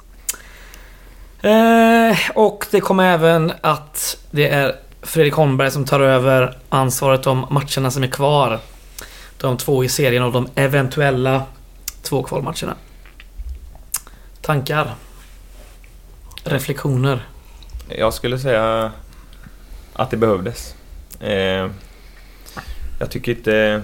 Eh, 1.44 2.18
och 2.34 2.66
det 2.72 2.82
kommer 2.82 3.14
även 3.14 3.54
att 3.62 4.18
det 4.32 4.50
är 4.50 4.76
Fredrik 5.02 5.34
Holmberg 5.34 5.72
som 5.72 5.86
tar 5.86 6.00
över 6.00 6.58
ansvaret 6.70 7.28
om 7.28 7.46
matcherna 7.50 7.92
som 7.92 8.04
är 8.04 8.08
kvar. 8.08 8.60
De 9.38 9.58
två 9.58 9.84
i 9.84 9.90
serien 9.90 10.24
och 10.24 10.32
de 10.32 10.48
eventuella 10.56 11.44
två 12.02 12.24
kvalmatcherna. 12.24 12.76
Tankar? 14.42 14.96
Reflektioner? 16.44 17.28
Jag 17.90 18.14
skulle 18.14 18.40
säga 18.40 18.92
att 19.94 20.12
det 20.12 20.18
behövdes. 20.18 20.76
Eh, 21.20 21.70
jag 23.00 23.10
tycker 23.10 23.32
inte... 23.32 23.82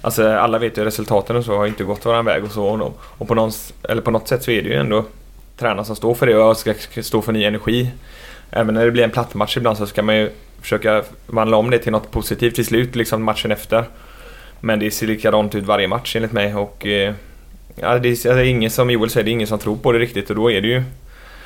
Alltså 0.00 0.28
alla 0.28 0.58
vet 0.58 0.78
ju 0.78 0.84
resultaten 0.84 1.36
och 1.36 1.44
så 1.44 1.56
har 1.56 1.66
inte 1.66 1.84
gått 1.84 2.06
våran 2.06 2.24
väg 2.24 2.44
och 2.44 2.50
så. 2.50 2.64
Och, 2.64 3.00
och 3.02 3.28
på, 3.28 3.34
någon, 3.34 3.52
eller 3.82 4.02
på 4.02 4.10
något 4.10 4.28
sätt 4.28 4.42
så 4.42 4.50
är 4.50 4.62
det 4.62 4.68
ju 4.68 4.74
ändå 4.74 5.04
tränaren 5.58 5.84
som 5.84 5.96
står 5.96 6.14
för 6.14 6.26
det 6.26 6.36
och 6.36 6.56
ska 6.56 6.74
stå 7.02 7.22
för 7.22 7.32
ny 7.32 7.44
energi. 7.44 7.90
Även 8.50 8.74
när 8.74 8.84
det 8.84 8.90
blir 8.90 9.04
en 9.04 9.10
platt 9.10 9.34
match 9.34 9.56
ibland 9.56 9.78
så 9.78 9.86
ska 9.86 10.02
man 10.02 10.16
ju 10.16 10.30
försöka 10.60 11.02
vandla 11.26 11.56
om 11.56 11.70
det 11.70 11.78
till 11.78 11.92
något 11.92 12.10
positivt 12.10 12.54
till 12.54 12.66
slut, 12.66 12.96
liksom 12.96 13.22
matchen 13.22 13.52
efter. 13.52 13.84
Men 14.60 14.78
det 14.78 14.90
ser 14.90 15.06
likadant 15.06 15.54
ut 15.54 15.64
varje 15.64 15.88
match 15.88 16.16
enligt 16.16 16.32
mig 16.32 16.54
och... 16.54 16.86
Eh, 16.86 17.14
ja, 17.74 17.98
det 17.98 18.08
är, 18.08 18.34
det 18.34 18.40
är 18.40 18.44
ingen 18.44 18.70
som 18.70 18.90
Joel 18.90 19.10
säger, 19.10 19.24
det 19.24 19.30
är 19.30 19.32
ingen 19.32 19.46
som 19.46 19.58
tror 19.58 19.76
på 19.76 19.92
det 19.92 19.98
riktigt 19.98 20.30
och 20.30 20.36
då 20.36 20.50
är 20.50 20.60
det 20.60 20.68
ju... 20.68 20.82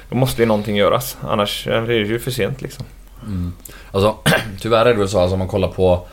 Då 0.08 0.16
måste 0.16 0.42
ju 0.42 0.46
någonting 0.46 0.76
göras, 0.76 1.16
annars 1.20 1.66
är 1.66 1.80
det 1.86 1.94
ju 1.94 2.18
för 2.18 2.30
sent 2.30 2.62
liksom. 2.62 2.84
Mm. 3.26 3.52
Alltså, 3.90 4.16
tyvärr 4.60 4.86
är 4.86 4.92
det 4.92 4.98
väl 4.98 5.08
så 5.08 5.18
alltså, 5.18 5.32
om 5.32 5.38
man 5.38 5.48
kollar 5.48 5.68
på 5.68 6.06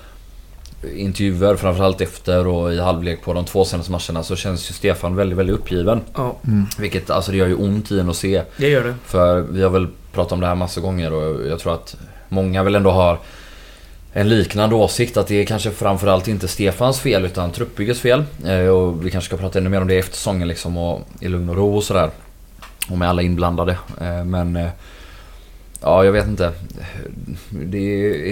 intervjuer 0.96 1.56
framförallt 1.56 2.02
efter 2.02 2.48
och 2.48 2.74
i 2.74 2.80
halvlek 2.80 3.22
på 3.22 3.34
de 3.34 3.46
två 3.46 3.66
senaste 3.66 3.92
matcherna 3.92 4.24
så 4.24 4.36
känns 4.36 4.70
ju 4.70 4.74
Stefan 4.74 5.16
väldigt, 5.16 5.38
väldigt 5.38 5.56
uppgiven. 5.56 6.02
Ja, 6.16 6.36
Vilket 6.80 7.10
alltså 7.10 7.32
det 7.32 7.38
gör 7.38 7.48
ju 7.48 7.56
ont 7.56 7.92
i 7.92 8.00
en 8.00 8.10
att 8.10 8.16
se. 8.16 8.42
det 8.58 8.70
gör 8.70 8.84
det. 8.84 8.96
För 9.06 9.40
vi 9.42 9.64
har 9.64 9.70
väl 9.70 9.88
pratat 10.14 10.32
om 10.32 10.40
det 10.40 10.48
här 10.48 10.56
massa 10.56 10.82
gånger 10.82 11.14
och 11.14 11.48
jag 11.48 11.60
tror 11.60 11.74
att 11.74 11.96
många 12.30 12.64
väl 12.64 12.76
ändå 12.76 12.92
har 12.92 13.18
en 14.14 14.30
liknande 14.30 14.76
åsikt 14.76 15.18
att 15.18 15.28
det 15.28 15.36
är 15.42 15.46
kanske 15.46 15.72
framförallt 15.72 16.28
inte 16.28 16.48
Stefans 16.48 17.00
fel 17.00 17.26
utan 17.26 17.52
truppbyggets 17.52 18.00
fel. 18.00 18.24
Eh, 18.46 18.68
Och 18.68 19.06
vi 19.06 19.12
kanske 19.12 19.28
ska 19.28 19.38
prata 19.38 19.60
ännu 19.60 19.70
mer 19.70 19.82
om 19.82 19.88
det 19.88 19.98
efter 20.00 20.16
säsongen 20.16 20.48
liksom 20.48 20.78
och 20.78 21.02
i 21.20 21.28
lugn 21.28 21.50
och 21.50 21.56
ro 21.56 21.76
och 21.76 21.84
sådär. 21.84 22.10
Och 22.90 22.98
med 22.98 23.10
alla 23.10 23.22
inblandade. 23.22 23.72
Eh, 24.02 24.24
Men 24.26 24.56
eh, 24.56 24.70
Ja, 25.82 26.06
jag 26.06 26.12
vet 26.12 26.28
inte. 26.28 26.52
Det 27.50 27.78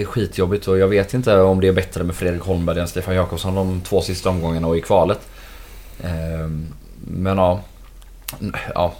är 0.00 0.04
skitjobbigt 0.04 0.68
och 0.68 0.78
jag 0.78 0.88
vet 0.88 1.14
inte 1.14 1.40
om 1.40 1.60
det 1.60 1.68
är 1.68 1.72
bättre 1.72 2.04
med 2.04 2.16
Fredrik 2.16 2.42
Holmberg 2.42 2.80
än 2.80 2.88
Stefan 2.88 3.14
Jakobsson 3.14 3.54
de 3.54 3.80
två 3.80 4.00
sista 4.00 4.28
omgångarna 4.30 4.66
och 4.66 4.76
i 4.76 4.80
kvalet. 4.80 5.20
Eh, 6.00 6.48
Men 7.06 7.38
ja. 7.38 7.60
Ja, 8.74 8.94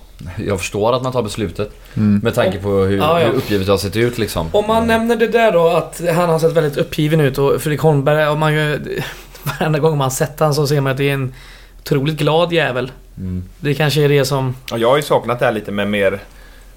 jag 0.47 0.59
förstår 0.61 0.97
att 0.97 1.03
man 1.03 1.13
tar 1.13 1.23
beslutet. 1.23 1.71
Mm. 1.95 2.21
Med 2.25 2.35
tanke 2.35 2.59
på 2.59 2.69
hur, 2.69 2.99
Ja, 2.99 3.21
ja. 3.21 3.27
hur 3.27 3.35
uppgivet 3.35 3.67
det 3.67 3.73
har 3.73 3.79
sett 3.79 3.97
ut 3.97 4.19
liksom. 4.19 4.49
Om 4.53 4.67
man 4.67 4.87
nämner 4.87 5.17
det 5.17 5.29
där 5.29 5.53
då 5.53 5.69
att 5.69 6.01
han 6.15 6.29
har 6.29 6.39
sett 6.39 6.53
väldigt 6.53 6.77
uppgiven 6.77 7.21
ut 7.21 7.39
och 7.39 7.63
Fredrik 7.63 7.81
Holmberg, 7.81 8.27
om 8.29 8.39
man 8.39 8.55
ju... 8.55 8.81
Varenda 9.43 9.79
gång 9.79 9.99
man 9.99 10.11
sett 10.11 10.41
han 10.41 10.55
så 10.55 10.67
ser 10.67 10.81
man 10.81 10.91
att 10.93 10.99
det 10.99 11.09
är 11.09 11.15
en 11.15 11.35
otroligt 11.81 12.17
glad 12.17 12.53
jävel. 12.53 12.93
Mm. 13.19 13.45
Det 13.61 13.75
kanske 13.75 14.03
är 14.03 14.09
det 14.09 14.25
som... 14.25 14.55
Ja, 14.71 14.79
jag 14.79 14.89
har 14.89 14.97
ju 14.97 15.03
saknat 15.03 15.39
det 15.39 15.45
här 15.45 15.53
lite 15.53 15.73
med 15.73 15.89
mer, 15.89 16.21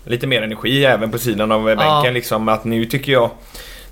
lite 0.05 0.27
mer 0.27 0.41
energi 0.41 0.85
även 0.85 1.11
på 1.11 1.17
sidan 1.17 1.51
av 1.51 1.63
bänken 1.65 1.85
Ja. 1.87 2.11
liksom. 2.11 2.49
Att 2.49 2.63
nu 2.65 2.85
tycker 2.85 3.11
jag... 3.11 3.29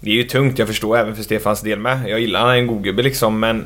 Det 0.02 0.10
är 0.10 0.16
ju 0.16 0.24
tungt, 0.24 0.60
jag 0.60 0.68
förstår 0.68 0.98
även 0.98 1.16
för 1.16 1.24
Stefans 1.24 1.62
del 1.62 1.80
med. 1.80 2.00
Jag 2.08 2.20
gillar 2.20 2.40
han 2.40 2.50
är 2.50 2.56
en 2.58 2.68
god 2.68 2.84
gubbe 2.84 3.04
liksom 3.04 3.40
men... 3.40 3.66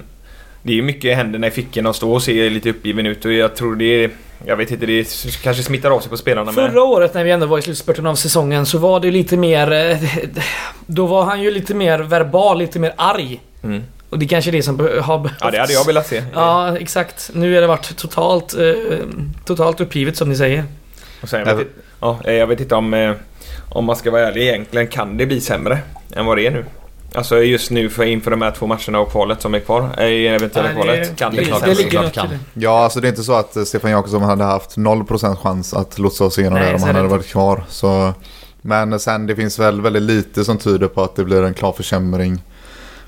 Det 0.65 0.71
är 0.71 0.75
ju 0.75 0.81
mycket 0.81 1.17
händerna 1.17 1.47
i 1.47 1.51
fickorna 1.51 1.89
och 1.89 1.95
stå 1.95 2.13
och 2.13 2.23
se 2.23 2.49
lite 2.49 2.69
uppgiven 2.69 3.05
ut 3.05 3.25
och 3.25 3.33
jag 3.33 3.55
tror 3.55 3.75
det 3.75 4.03
är... 4.03 4.09
Jag 4.45 4.55
vet 4.55 4.71
inte, 4.71 4.85
det 4.85 4.99
är, 4.99 5.41
kanske 5.43 5.63
smittar 5.63 5.91
av 5.91 5.99
sig 5.99 6.09
på 6.09 6.17
spelarna 6.17 6.51
med. 6.51 6.71
Förra 6.71 6.83
året 6.83 7.13
när 7.13 7.23
vi 7.23 7.31
ändå 7.31 7.45
var 7.45 7.57
i 7.57 7.61
slutspurten 7.61 8.05
av 8.05 8.15
säsongen 8.15 8.65
så 8.65 8.77
var 8.77 8.99
det 8.99 9.11
lite 9.11 9.37
mer... 9.37 9.71
eh, 9.71 9.97
Då 10.85 11.05
var 11.05 11.23
han 11.25 11.41
ju 11.41 11.51
lite 11.51 11.73
mer 11.75 11.99
verbal, 11.99 12.57
lite 12.59 12.79
mer 12.79 12.93
arg. 12.95 13.39
Mm. 13.63 13.83
Och 14.09 14.19
det 14.19 14.25
kanske 14.27 14.49
är 14.49 14.51
det 14.51 14.63
som 14.63 14.79
har 14.79 15.19
behövts. 15.19 15.35
Ja, 15.41 15.51
det 15.51 15.57
hade 15.59 15.73
jag 15.73 15.85
velat 15.85 16.07
se. 16.07 16.23
Ja, 16.33 16.77
exakt. 16.77 17.31
Nu 17.33 17.53
har 17.53 17.61
det 17.61 17.67
varit 17.67 17.97
totalt, 17.97 18.53
eh, 18.53 18.71
totalt 19.45 19.81
uppgivet 19.81 20.17
som 20.17 20.29
ni 20.29 20.35
säger. 20.35 20.63
Och 21.23 21.29
sen, 21.29 21.39
jag, 21.39 21.55
vet, 21.55 21.67
inte- 21.67 21.79
ja, 21.99 22.19
eh, 22.25 22.33
jag 22.33 22.47
vet 22.47 22.59
inte 22.59 22.75
om, 22.75 22.93
eh, 22.93 23.11
om 23.69 23.85
man 23.85 23.95
ska 23.95 24.11
vara 24.11 24.27
ärlig 24.27 24.41
egentligen 24.47 24.87
kan 24.87 25.17
det 25.17 25.25
bli 25.25 25.41
sämre 25.41 25.79
än 26.15 26.25
vad 26.25 26.37
det 26.37 26.47
är 26.47 26.51
nu. 26.51 26.65
Alltså 27.15 27.37
just 27.43 27.71
nu 27.71 27.89
för 27.89 28.03
inför 28.03 28.31
de 28.31 28.41
här 28.41 28.51
två 28.51 28.67
matcherna 28.67 28.99
och 28.99 29.11
kvalet 29.11 29.41
som 29.41 29.53
är 29.53 29.59
kvar, 29.59 29.89
eh, 29.97 30.05
i 30.05 30.27
eventuella 30.27 30.67
Nej, 30.69 30.77
det- 30.77 30.83
kvalet, 30.83 31.15
kan 31.15 31.35
det, 31.35 31.41
det 31.41 31.59
det 31.65 31.73
ligger 31.77 31.89
klart 31.89 32.13
kan. 32.13 32.29
det. 32.29 32.39
Ja, 32.53 32.83
alltså 32.83 32.99
det 33.01 33.07
är 33.07 33.09
inte 33.09 33.23
så 33.23 33.33
att 33.33 33.67
Stefan 33.67 33.91
Jakobsson 33.91 34.21
hade 34.23 34.43
haft 34.43 34.77
0% 34.77 35.35
chans 35.39 35.73
att 35.73 35.99
lotsa 35.99 36.23
oss 36.23 36.39
igenom 36.39 36.59
Nej, 36.59 36.69
det 36.69 36.75
om 36.75 36.81
han 36.81 36.89
det 36.93 36.95
hade 36.97 37.09
varit 37.09 37.27
kvar. 37.27 37.63
Så, 37.69 38.13
men 38.61 38.99
sen 38.99 39.27
det 39.27 39.35
finns 39.35 39.59
väl 39.59 39.81
väldigt 39.81 40.03
lite 40.03 40.45
som 40.45 40.57
tyder 40.57 40.87
på 40.87 41.03
att 41.03 41.15
det 41.15 41.23
blir 41.23 41.43
en 41.43 41.53
klar 41.53 41.71
försämring 41.71 42.43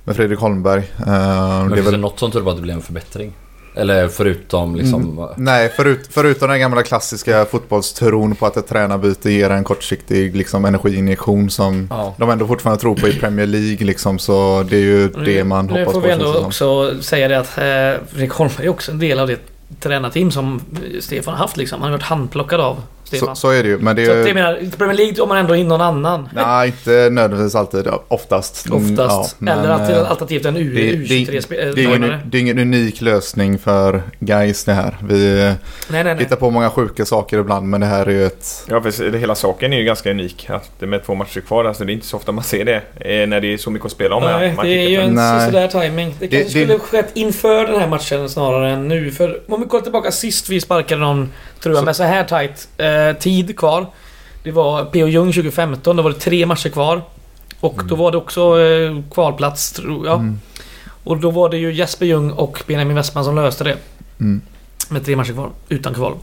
med 0.04 0.16
Fredrik 0.16 0.40
Holmberg. 0.40 0.80
Eh, 1.00 1.06
Men 1.06 1.08
det 1.08 1.74
är 1.74 1.76
finns 1.76 1.86
det 1.86 1.92
väl, 1.92 2.00
något 2.00 2.20
som 2.20 2.32
tyder 2.32 2.44
på 2.44 2.50
att 2.50 2.56
det 2.56 2.62
blir 2.62 2.74
en 2.74 2.82
förbättring? 2.82 3.34
Eller 3.76 4.08
förutom 4.08 4.76
liksom... 4.76 5.30
Nej, 5.38 5.70
förut, 5.70 6.08
förutom 6.12 6.50
den 6.50 6.60
gamla 6.60 6.84
klassiska 6.84 7.46
fotbollstron 7.46 8.36
på 8.36 8.46
att 8.46 8.58
ett 8.58 8.68
tränarbyte 8.68 9.32
ger 9.32 9.50
en 9.50 9.64
kortsiktig 9.64 10.36
liksom, 10.36 10.66
energiinjektion 10.66 11.50
som 11.50 11.88
Ja. 11.90 12.16
de 12.18 12.30
ändå 12.30 12.48
fortfarande 12.48 12.82
tror 12.82 12.96
på 12.96 13.08
i 13.08 13.20
Premier 13.20 13.48
League. 13.48 13.88
Liksom, 13.88 14.20
så 14.20 14.64
det 14.70 14.76
är 14.76 14.82
ju 14.82 15.08
det 15.08 15.44
man 15.44 15.66
nu 15.66 15.80
hoppas 15.80 15.94
får 15.94 16.02
på. 16.02 16.08
vi 16.08 16.14
känns 16.14 16.22
det 16.22 16.28
ändå 16.28 16.38
som. 16.40 16.46
också 16.46 17.02
säga 17.04 17.28
det 17.28 17.40
att 17.40 17.58
eh, 17.58 18.08
Fredrik 18.12 18.32
Holmberg 18.32 18.66
är 18.66 18.70
också 18.70 18.92
en 18.92 19.00
del 19.00 19.20
av 19.20 19.28
det 19.28 19.40
tränarteam 19.80 20.32
som 20.32 20.62
Stefan 21.00 21.34
har 21.34 21.42
haft 21.42 21.58
liksom. 21.58 21.82
Han 21.82 21.92
har 21.92 21.98
varit 21.98 22.06
handplockad 22.08 22.60
av 22.62 22.78
Så. 23.06 23.18
Så, 23.18 23.36
så 23.36 23.50
är 23.50 23.64
det 23.64 23.70
ju. 23.70 23.78
Men 23.78 23.96
det 23.96 24.04
är 24.04 24.16
jag 24.18 24.28
ju... 24.28 24.34
menar, 24.34 24.58
i 24.64 24.72
Premier 24.72 24.98
League 24.98 25.16
har 25.20 25.28
man 25.28 25.38
ändå 25.38 25.56
in 25.56 25.68
någon 25.68 25.82
annan. 25.82 26.30
Nej, 26.34 26.68
inte 26.68 27.10
nödvändigtvis 27.12 27.56
alltid. 27.56 27.88
Oftast. 28.08 28.66
Mm, 28.70 28.92
Oftast. 28.94 29.36
ja, 29.40 29.52
Eller 29.52 29.62
men, 29.62 29.72
att 29.72 29.90
eh, 29.90 30.10
alternativt 30.10 30.46
en 30.46 30.58
U- 30.58 30.74
det- 30.76 30.82
det- 30.82 30.98
det 31.08 31.14
är 31.14 31.18
ingen, 31.20 31.32
U23-spelare. 31.42 32.20
det 32.26 32.38
är 32.38 32.42
ingen 32.42 32.60
unik 32.60 33.02
lösning 33.02 33.60
för 33.60 34.02
guys 34.20 34.64
det 34.66 34.74
här. 34.74 34.98
Vi 35.08 35.40
eh, 35.40 35.44
Nej, 35.46 35.56
nej, 35.90 36.04
nej. 36.04 36.16
hittar 36.18 36.36
på 36.36 36.50
många 36.50 36.70
sjuka 36.70 37.06
saker 37.06 37.40
ibland 37.40 37.68
men 37.70 37.82
det 37.82 37.88
här 37.88 38.06
är 38.06 38.12
ju 38.12 38.26
ett... 38.26 38.66
Ja, 38.70 38.82
för 38.82 39.12
det- 39.12 39.18
hela 39.18 39.36
saken 39.36 39.74
är 39.74 39.78
ju 39.78 39.84
ganska 39.84 40.12
unik. 40.12 40.50
Att 40.50 40.72
med 40.82 41.06
två 41.06 41.16
matcher 41.16 41.40
kvar, 41.42 41.66
alltså 41.66 41.86
det 41.86 41.92
är 41.92 41.94
inte 41.94 42.08
så 42.08 42.18
ofta 42.18 42.32
man 42.32 42.44
ser 42.44 42.66
det. 42.66 42.76
eh, 43.00 43.28
När 43.28 43.42
det 43.42 43.54
är 43.54 43.58
så 43.58 43.70
mycket 43.70 43.86
att 43.86 43.92
spela 43.92 44.16
om. 44.16 44.24
Nej, 44.24 44.56
det 44.64 44.86
är 44.86 44.90
ju 44.90 44.96
en 45.02 45.14
Nej. 45.16 45.46
sådär 45.46 45.68
timing. 45.68 46.16
Det 46.20 46.28
Det- 46.28 46.38
kanske 46.42 46.60
det- 46.60 46.66
skulle 46.66 46.80
skett 46.80 47.12
inför 47.14 47.66
den 47.68 47.80
här 47.82 47.88
matchen 47.88 48.30
snarare 48.30 48.70
än 48.72 48.88
nu. 48.88 49.12
För 49.12 49.40
om 49.48 49.62
vi 49.62 49.68
kollar 49.68 49.84
tillbaka 49.84 50.12
sist 50.12 50.50
vi 50.50 50.62
sparkade 50.62 51.02
någon, 51.02 51.32
tror 51.64 51.76
jag, 51.76 51.80
Så- 51.80 51.86
med 51.86 51.96
så 51.96 52.04
här 52.04 52.24
tight 52.24 52.68
eh, 52.78 52.86
tid 53.20 53.58
kvar. 53.58 53.86
Det 54.44 54.52
var 54.52 54.86
P.O. 54.86 55.08
Jung 55.08 55.34
2015, 55.34 55.96
då 55.96 56.04
var 56.04 56.10
det 56.10 56.20
tre 56.20 56.46
matcher 56.46 56.70
kvar. 56.70 57.02
Och 57.60 57.82
då 57.86 57.96
var 57.96 58.12
det 58.12 58.18
också 58.18 58.60
eh, 58.62 58.96
kvalplats, 59.14 59.72
tror 59.72 60.06
jag. 60.08 60.20
Mm, 60.20 60.40
Och 61.04 61.18
då 61.18 61.32
var 61.32 61.50
det 61.50 61.58
ju 61.58 61.74
Jesper 61.74 62.06
Ljung 62.06 62.32
och 62.32 62.64
Benjamin 62.68 62.96
Westman 62.96 63.24
som 63.26 63.36
löste 63.36 63.64
det. 63.64 63.78
mm. 64.20 64.42
Med 64.90 65.06
tre 65.06 65.16
matcher 65.16 65.34
kvar, 65.34 65.50
utan 65.70 65.94
kval. 65.94 66.14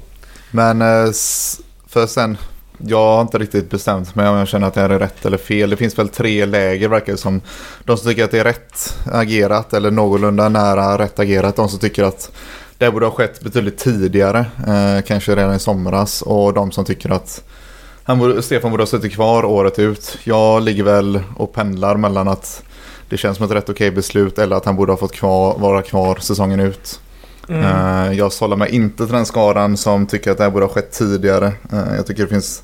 Men 0.50 0.82
eh, 0.82 1.10
för 1.88 2.06
sen, 2.06 2.36
jag 2.78 2.98
har 3.06 3.20
inte 3.20 3.38
riktigt 3.38 3.70
bestämt 3.70 4.14
mig 4.14 4.28
om 4.28 4.36
jag 4.36 4.48
känner 4.48 4.66
att 4.66 4.74
det 4.74 4.80
här 4.80 4.90
är 4.90 4.98
rätt 4.98 5.26
eller 5.26 5.38
fel. 5.38 5.70
Det 5.70 5.76
finns 5.76 5.98
väl 5.98 6.08
tre 6.08 6.46
läger 6.46 6.88
verkar 6.88 7.12
det 7.12 7.18
som. 7.18 7.40
De 7.84 7.96
som 7.96 8.10
tycker 8.10 8.24
att 8.24 8.30
det 8.30 8.38
är 8.40 8.44
rätt 8.44 8.96
agerat 9.12 9.72
eller 9.72 9.90
någorlunda 9.90 10.48
nära 10.48 10.98
rätt 10.98 11.18
agerat. 11.18 11.56
De 11.56 11.68
som 11.68 11.78
tycker 11.78 12.04
att 12.04 12.30
det 12.82 12.90
borde 12.92 13.06
ha 13.06 13.12
skett 13.12 13.40
betydligt 13.40 13.78
tidigare. 13.78 14.46
Eh, 14.66 15.02
kanske 15.06 15.36
redan 15.36 15.54
i 15.54 15.58
somras. 15.58 16.22
Och 16.22 16.54
de 16.54 16.72
som 16.72 16.84
tycker 16.84 17.10
att 17.10 17.44
han 18.04 18.18
borde, 18.18 18.42
Stefan 18.42 18.70
borde 18.70 18.82
ha 18.82 18.86
suttit 18.86 19.12
kvar 19.12 19.44
året 19.44 19.78
ut. 19.78 20.18
Jag 20.24 20.62
ligger 20.62 20.82
väl 20.82 21.20
och 21.36 21.52
pendlar 21.52 21.96
mellan 21.96 22.28
att 22.28 22.62
det 23.08 23.16
känns 23.16 23.36
som 23.36 23.46
ett 23.46 23.52
rätt 23.52 23.68
okej 23.68 23.90
beslut 23.90 24.38
eller 24.38 24.56
att 24.56 24.64
han 24.64 24.76
borde 24.76 24.92
ha 24.92 24.96
fått 24.96 25.12
kvar, 25.12 25.58
vara 25.58 25.82
kvar 25.82 26.16
säsongen 26.20 26.60
ut. 26.60 27.00
Mm. 27.48 27.64
Eh, 27.64 28.18
Jag 28.18 28.32
sållar 28.32 28.56
mig 28.56 28.74
inte 28.74 28.96
till 29.06 29.14
den 29.14 29.26
skaran 29.26 29.76
som 29.76 30.06
tycker 30.06 30.30
att 30.30 30.38
det 30.38 30.44
här 30.44 30.50
borde 30.50 30.64
ha 30.64 30.72
skett 30.72 30.92
tidigare. 30.92 31.46
Eh, 31.72 31.96
Jag 31.96 32.06
tycker 32.06 32.22
det 32.22 32.28
finns 32.28 32.62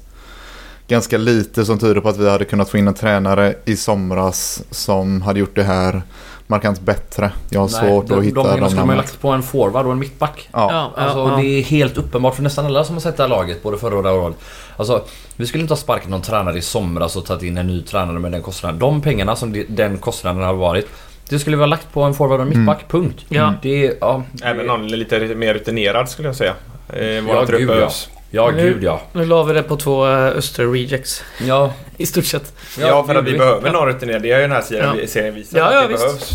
ganska 0.89 1.19
lite 1.19 1.65
som 1.65 1.79
tyder 1.79 2.01
på 2.01 2.09
att 2.09 2.17
vi 2.17 2.31
hade 2.31 2.45
kunnat 2.45 2.71
få 2.71 2.79
in 2.79 2.89
en 2.89 2.95
tränare 2.95 3.55
i 3.65 3.77
somras 3.77 4.63
som 4.71 5.23
hade 5.23 5.41
gjort 5.41 5.57
det 5.57 5.63
här 5.63 6.03
markant 6.51 6.81
bättre. 6.81 7.31
Jag 7.51 7.61
har 7.61 7.69
svårt 7.69 8.07
de, 8.09 8.19
att 8.19 8.25
hitta 8.25 8.35
de 8.35 8.43
pengarna 8.45 8.61
de 8.61 8.69
skulle 8.69 8.69
man 8.69 8.73
ju 8.75 8.77
namnen. 8.77 8.97
lagt 8.97 9.21
på 9.21 9.29
en 9.31 9.43
forward 9.43 9.87
och 9.87 9.93
en 9.93 9.99
mittback. 9.99 10.49
Ja. 10.53 10.69
Ja, 10.73 10.93
ja, 10.97 11.03
Alltså 11.03 11.19
ja. 11.19 11.37
det 11.37 11.47
är 11.47 11.63
helt 11.63 11.97
uppenbart 11.99 12.35
för 12.35 12.43
nästan 12.43 12.67
alla 12.67 12.85
som 12.85 12.95
har 12.95 13.01
sett 13.01 13.17
det 13.17 13.23
här 13.23 13.31
laget, 13.31 13.63
både 13.63 13.79
förra 13.79 13.97
och 13.97 14.03
det 14.03 14.09
här 14.09 14.17
året. 14.19 14.37
Alltså, 14.77 15.05
vi 15.37 15.47
skulle 15.47 15.61
inte 15.63 15.73
ha 15.73 15.79
sparkat 15.79 16.09
någon 16.09 16.23
tränare 16.23 16.59
i 16.59 16.63
somras 16.63 17.17
och 17.17 17.25
tagit 17.27 17.43
in 17.43 17.59
en 17.59 17.67
ny 17.67 17.83
tränare 17.83 18.19
med 18.19 18.33
den 18.33 18.43
kostnaden. 18.43 18.79
De 18.79 19.01
pengarna 19.01 19.37
som 19.37 19.65
den 19.69 19.99
kostnaden 19.99 20.43
har 20.43 20.55
varit, 20.55 20.89
det 21.29 21.39
skulle 21.39 21.57
vi 21.57 21.63
ha 21.63 21.67
lagt 21.67 21.93
på 21.93 22.03
en 22.03 22.15
forward 22.15 22.41
och 22.41 22.47
en 22.47 22.59
mittback, 22.59 22.89
punkt. 22.89 23.25
Ja. 23.29 23.55
Det 23.63 23.87
är, 23.87 23.95
ja... 24.01 24.23
det- 24.33 24.45
Även 24.45 24.67
någon 24.67 24.89
lite 24.89 25.19
mer 25.21 25.55
rutinerad 25.55 26.09
skulle 26.09 26.29
jag 26.29 26.37
säga. 26.37 26.55
Eh, 26.89 27.25
våra 27.25 27.37
Ja, 27.37 27.45
gud, 27.45 27.71
ja. 27.71 27.91
Ja, 28.31 28.51
Nu- 28.51 28.63
gud 28.63 28.83
ja. 28.85 29.01
Nu 29.13 29.25
la 29.25 29.43
vi 29.43 29.53
det 29.55 29.63
på 29.63 29.77
två 29.77 30.07
eh, 30.07 30.27
Öster-rejects. 30.37 31.23
Ja, 31.47 31.73
I 31.97 32.07
stort 32.07 32.25
sett. 32.25 32.53
Ja, 32.81 33.05
för 33.07 33.15
att 33.15 33.25
vi 33.25 33.31
gud, 33.31 33.39
behöver 33.41 33.71
någon 33.73 33.87
rutinerad. 33.87 34.23
Det 34.23 34.31
har 34.33 34.37
ju 34.39 34.43
den 34.43 34.53
här 34.53 34.63
serien, 34.63 34.97
Ja. 35.01 35.07
serien 35.07 35.35
visat 35.35 35.59
Ja, 35.59 35.65
att 35.65 35.75
ja, 35.75 35.81
det 35.83 35.89
visst. 35.89 36.03
behövs. 36.05 36.31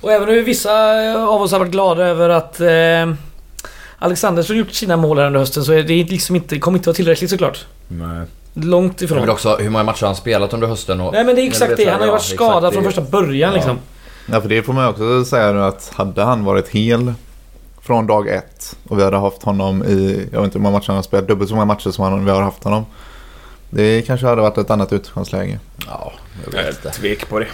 Och 0.00 0.12
även 0.12 0.28
nu 0.28 0.42
vissa 0.42 1.02
eh, 1.04 1.24
av 1.28 1.42
oss 1.42 1.52
har 1.52 1.58
varit 1.58 1.70
glada 1.72 2.04
över 2.04 2.28
att 2.28 2.60
eh, 2.60 3.14
Alexandersson 3.98 4.56
gjort 4.56 4.72
sina 4.72 4.96
mål 4.96 5.18
här 5.18 5.26
under 5.26 5.40
hösten 5.40 5.64
så 5.64 5.72
är 5.72 5.82
det 5.82 6.04
liksom 6.04 6.36
inte, 6.36 6.58
kommer 6.58 6.78
inte 6.78 6.88
vara 6.88 6.94
tillräckligt 6.96 7.30
såklart. 7.30 7.66
Nej. 7.88 8.26
Långt 8.54 9.00
Men 9.00 9.04
ifrån. 9.04 9.28
också 9.28 9.56
hur 9.56 9.70
många 9.70 9.84
matcher 9.84 10.00
har 10.00 10.06
han 10.08 10.16
spelat 10.16 10.52
under 10.54 10.66
hösten 10.68 11.00
och... 11.00 11.12
Nej 11.12 11.24
men 11.24 11.34
det 11.36 11.42
är 11.42 11.46
exakt 11.46 11.68
Men 11.68 11.76
det. 11.76 11.90
Han 11.90 12.00
har 12.00 12.06
ju 12.06 12.12
varit 12.12 12.28
ja, 12.30 12.34
skadad 12.36 12.72
från 12.74 12.84
första 12.84 13.00
början 13.00 13.50
Ja. 13.50 13.54
liksom. 13.56 13.78
Ja, 14.32 14.40
för 14.40 14.48
det 14.48 14.62
får 14.62 14.72
man 14.72 14.84
ju 14.84 14.90
också 14.90 15.24
säga 15.24 15.52
nu 15.52 15.62
att 15.64 15.92
hade 15.94 16.22
han 16.22 16.44
varit 16.44 16.68
hel 16.68 17.12
från 17.86 18.06
dag 18.06 18.28
ett 18.28 18.76
och 18.88 18.98
vi 18.98 19.04
hade 19.04 19.16
haft 19.16 19.42
honom 19.42 19.84
i, 19.84 20.28
jag 20.32 20.40
vet 20.40 20.44
inte 20.44 20.58
hur 20.58 20.62
många 20.62 20.76
matcher 20.76 20.86
han 20.86 20.96
har 20.96 21.02
spelat, 21.02 21.28
dubbelt 21.28 21.48
så 21.48 21.54
många 21.54 21.64
matcher 21.64 21.90
som 21.90 22.04
han, 22.04 22.24
vi 22.24 22.30
har 22.30 22.42
haft 22.42 22.64
honom. 22.64 22.84
Det 23.70 24.02
kanske 24.06 24.26
hade 24.26 24.42
varit 24.42 24.58
ett 24.58 24.70
annat 24.70 24.92
utgångsläge. 24.92 25.58
Ja, 25.86 26.12
jag 26.44 26.54
Jag 26.60 26.66
vet 26.66 26.76
inte. 26.84 26.90
tvek 26.98 27.28
på 27.28 27.38
det. 27.38 27.46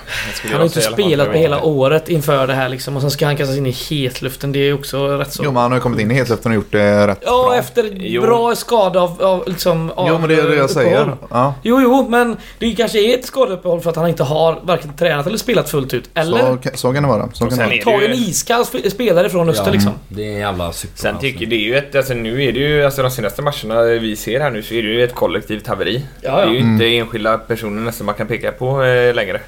Han 0.43 0.53
har 0.53 0.59
jag 0.59 0.67
inte 0.67 0.81
spelat 0.81 1.27
på 1.33 1.39
hela 1.39 1.63
året 1.63 2.09
inför 2.09 2.47
det 2.47 2.55
här 2.55 2.69
liksom. 2.69 2.97
Och 2.97 3.03
sen 3.03 3.11
ska 3.11 3.27
han 3.27 3.37
kastas 3.37 3.57
in 3.57 3.67
i 3.67 3.71
hetluften. 3.71 4.53
Det 4.53 4.59
är 4.59 4.65
ju 4.65 4.73
också 4.75 5.07
rätt 5.19 5.33
så... 5.33 5.43
Jo, 5.45 5.53
men 5.53 5.63
han 5.63 5.71
har 5.71 5.79
ju 5.79 5.83
kommit 5.83 6.01
in 6.01 6.11
i 6.11 6.15
hetluften 6.15 6.53
och 6.53 6.57
gjort 6.57 6.73
det 6.73 7.07
rätt 7.07 7.19
Ja, 7.27 7.45
bra. 7.49 7.57
efter 7.57 7.91
Jo. 7.95 8.23
bra 8.23 8.55
skada 8.55 9.01
av, 9.01 9.23
av 9.23 9.45
liksom... 9.49 9.91
Av 9.91 10.09
Jo, 10.09 10.19
men 10.19 10.29
det 10.29 10.35
är 10.35 10.49
det 10.49 10.57
jag 10.57 10.71
säger. 10.71 11.01
uppehåll. 11.01 11.17
Ja, 11.31 11.55
Jo, 11.63 11.81
jo, 11.83 12.09
men 12.09 12.37
det 12.59 12.73
kanske 12.75 13.01
är 13.01 13.19
ett 13.19 13.25
skadeuppehåll 13.27 13.81
för 13.81 13.91
att 13.91 13.97
han 13.97 14.09
inte 14.09 14.23
har 14.23 14.61
varken 14.63 14.97
tränat 14.97 15.27
eller 15.27 15.39
spelat 15.39 15.71
fullt 15.71 15.95
ut. 15.95 16.11
Eller? 16.15 16.39
så, 16.39 16.59
så 16.75 16.93
kan 16.93 17.03
det 17.03 17.09
vara. 17.09 17.29
Så 17.33 17.47
kan 17.47 17.59
det 17.59 17.65
vara. 17.65 17.75
är- 17.75 17.83
Ta 17.83 17.91
det 17.99 18.07
en 18.07 18.17
ju- 18.17 18.25
iskall 18.25 18.63
sp- 18.63 18.91
spelare 18.91 19.29
från 19.31 19.49
Öster 19.49 19.67
Ja. 19.67 19.73
liksom. 19.73 19.93
Det 20.09 20.23
är 20.29 20.33
en 20.33 20.39
jävla 20.39 20.73
cykel. 20.73 20.99
Sen 20.99 21.19
tycker 21.19 21.47
det 21.47 21.57
är 21.57 21.61
ju 21.67 21.77
ett, 21.77 21.95
alltså 21.97 22.15
nu 22.15 22.45
är 22.45 22.53
det 22.53 22.59
ju, 22.61 22.85
alltså 22.85 23.03
de 23.03 23.11
senaste 23.11 23.43
matcherna 23.43 23.83
vi 23.83 24.17
ser 24.17 24.41
här 24.41 24.51
nu 24.51 24.63
så 24.63 24.75
är 24.75 24.83
det 24.83 24.89
ju 24.89 25.05
ett 25.05 25.15
kollektivt 25.15 25.67
haveri. 25.67 26.02
Ja, 26.21 26.37
Det 26.37 26.43
är 26.43 26.47
ja. 26.47 26.53
ju 26.53 26.59
inte 26.59 26.85
enskilda 26.97 27.39
personer 27.39 27.83
nästan 27.83 28.07
man 28.07 28.15
kan 28.15 28.27
peka 28.27 28.53
på 28.53 28.83
eh, 28.83 29.15
längre. 29.15 29.41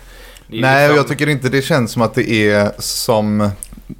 Nej, 0.47 0.85
och 0.85 0.89
liksom- 0.91 0.97
jag 0.97 1.09
tycker 1.09 1.29
inte 1.29 1.49
det 1.49 1.63
känns 1.63 1.93
som 1.93 2.03
att 2.03 2.15
det 2.15 2.31
är 2.31 2.73
som 2.79 3.51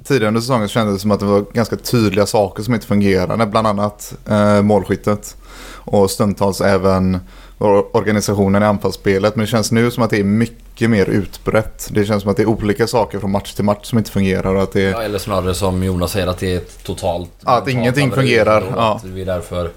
tidigare 0.03 0.27
under 0.27 0.41
säsongen 0.41 0.67
kändes 0.67 0.95
det 0.95 0.99
som 1.01 1.11
att 1.11 1.19
det 1.19 1.25
var 1.25 1.45
ganska 1.53 1.75
tydliga 1.75 2.25
saker 2.25 2.63
som 2.63 2.73
inte 2.73 2.87
fungerade. 2.87 3.45
Bland 3.45 3.67
annat 3.67 4.13
eh, 4.29 4.61
målskyttet 4.61 5.35
och 5.73 6.11
stundtals 6.11 6.61
även 6.61 7.19
or- 7.59 7.85
organisationen 7.93 8.63
i 8.63 8.65
anfallsspelet. 8.65 9.35
Men 9.35 9.45
det 9.45 9.51
känns 9.51 9.71
nu 9.71 9.91
som 9.91 10.03
att 10.03 10.09
det 10.09 10.19
är 10.19 10.23
mycket 10.23 10.89
mer 10.89 11.05
utbrett. 11.09 11.87
Det 11.91 12.05
känns 12.05 12.21
som 12.21 12.31
att 12.31 12.37
det 12.37 12.43
är 12.43 12.47
olika 12.47 12.87
saker 12.87 13.19
från 13.19 13.31
match 13.31 13.53
till 13.53 13.65
match 13.65 13.85
som 13.85 13.97
inte 13.97 14.11
fungerar. 14.11 14.55
Och 14.55 14.63
att 14.63 14.71
det 14.73 14.81
är... 14.81 14.91
Ja, 14.91 15.01
eller 15.01 15.19
snarare 15.19 15.53
som 15.53 15.83
Jonas 15.83 16.11
säger 16.11 16.27
att 16.27 16.37
det 16.39 16.53
är 16.53 16.57
ett 16.57 16.83
totalt... 16.83 17.29
Ja, 17.45 17.51
att 17.57 17.67
ingenting 17.67 18.11
fungerar, 18.11 18.63
ja. 18.75 18.95
Att 18.95 19.03
vi 19.03 19.23
därför... 19.23 19.69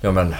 Ja 0.00 0.12
men... 0.12 0.34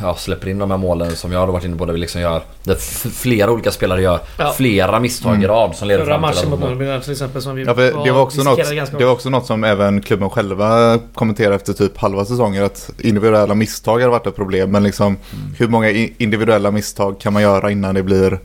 Ja, 0.00 0.14
släpper 0.14 0.48
in 0.48 0.58
de 0.58 0.70
här 0.70 0.78
målen 0.78 1.16
som 1.16 1.32
jag 1.32 1.40
har 1.40 1.46
varit 1.46 1.64
inne 1.64 1.76
på 1.76 1.84
där 1.86 1.92
vi 1.92 1.98
liksom 1.98 2.20
gör... 2.20 2.42
Där 2.62 2.74
flera 3.10 3.50
olika 3.50 3.70
spelare 3.70 4.02
gör 4.02 4.20
Ja. 4.38 4.52
flera 4.56 5.00
misstag 5.00 5.42
i 5.42 5.46
rad 5.46 5.76
som 5.76 5.88
leder 5.88 6.04
Förra 6.04 6.14
fram 6.14 6.32
till 6.32 6.40
matchen 6.40 6.52
att 6.52 6.60
mot 6.60 6.78
Norrby 6.78 7.02
till 7.02 7.12
exempel 7.12 7.42
som 7.42 7.54
vi 7.54 7.64
Ja, 7.64 7.74
det, 7.74 8.12
var 8.12 8.20
också 8.20 8.42
något, 8.42 8.70
det 8.98 9.04
var 9.04 9.12
också 9.12 9.30
något 9.30 9.46
som 9.46 9.64
även 9.64 10.02
klubben 10.02 10.30
själva 10.30 10.98
kommenterade 11.14 11.56
efter 11.56 11.72
typ 11.72 11.98
halva 11.98 12.24
säsongen. 12.24 12.64
Att 12.64 12.90
individuella 12.98 13.54
misstag 13.54 14.00
har 14.00 14.08
varit 14.08 14.26
ett 14.26 14.36
problem. 14.36 14.70
Men 14.70 14.82
liksom 14.82 15.16
hur 15.58 15.68
många 15.68 15.90
individuella 16.18 16.70
misstag 16.70 17.20
kan 17.20 17.32
man 17.32 17.42
göra 17.42 17.70
innan 17.70 17.94
det 17.94 18.02
blir 18.02 18.40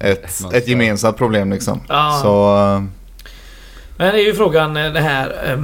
ett, 0.00 0.52
ett 0.52 0.68
gemensamt 0.68 1.16
problem 1.16 1.52
liksom. 1.52 1.80
Ja. 1.88 2.20
Så 2.22 2.56
eh, 2.56 2.82
Men 3.96 4.14
det 4.14 4.20
är 4.20 4.26
ju 4.26 4.34
frågan 4.34 4.76
eh, 4.76 4.92
det 4.92 5.00
här 5.00 5.52
eh, 5.52 5.58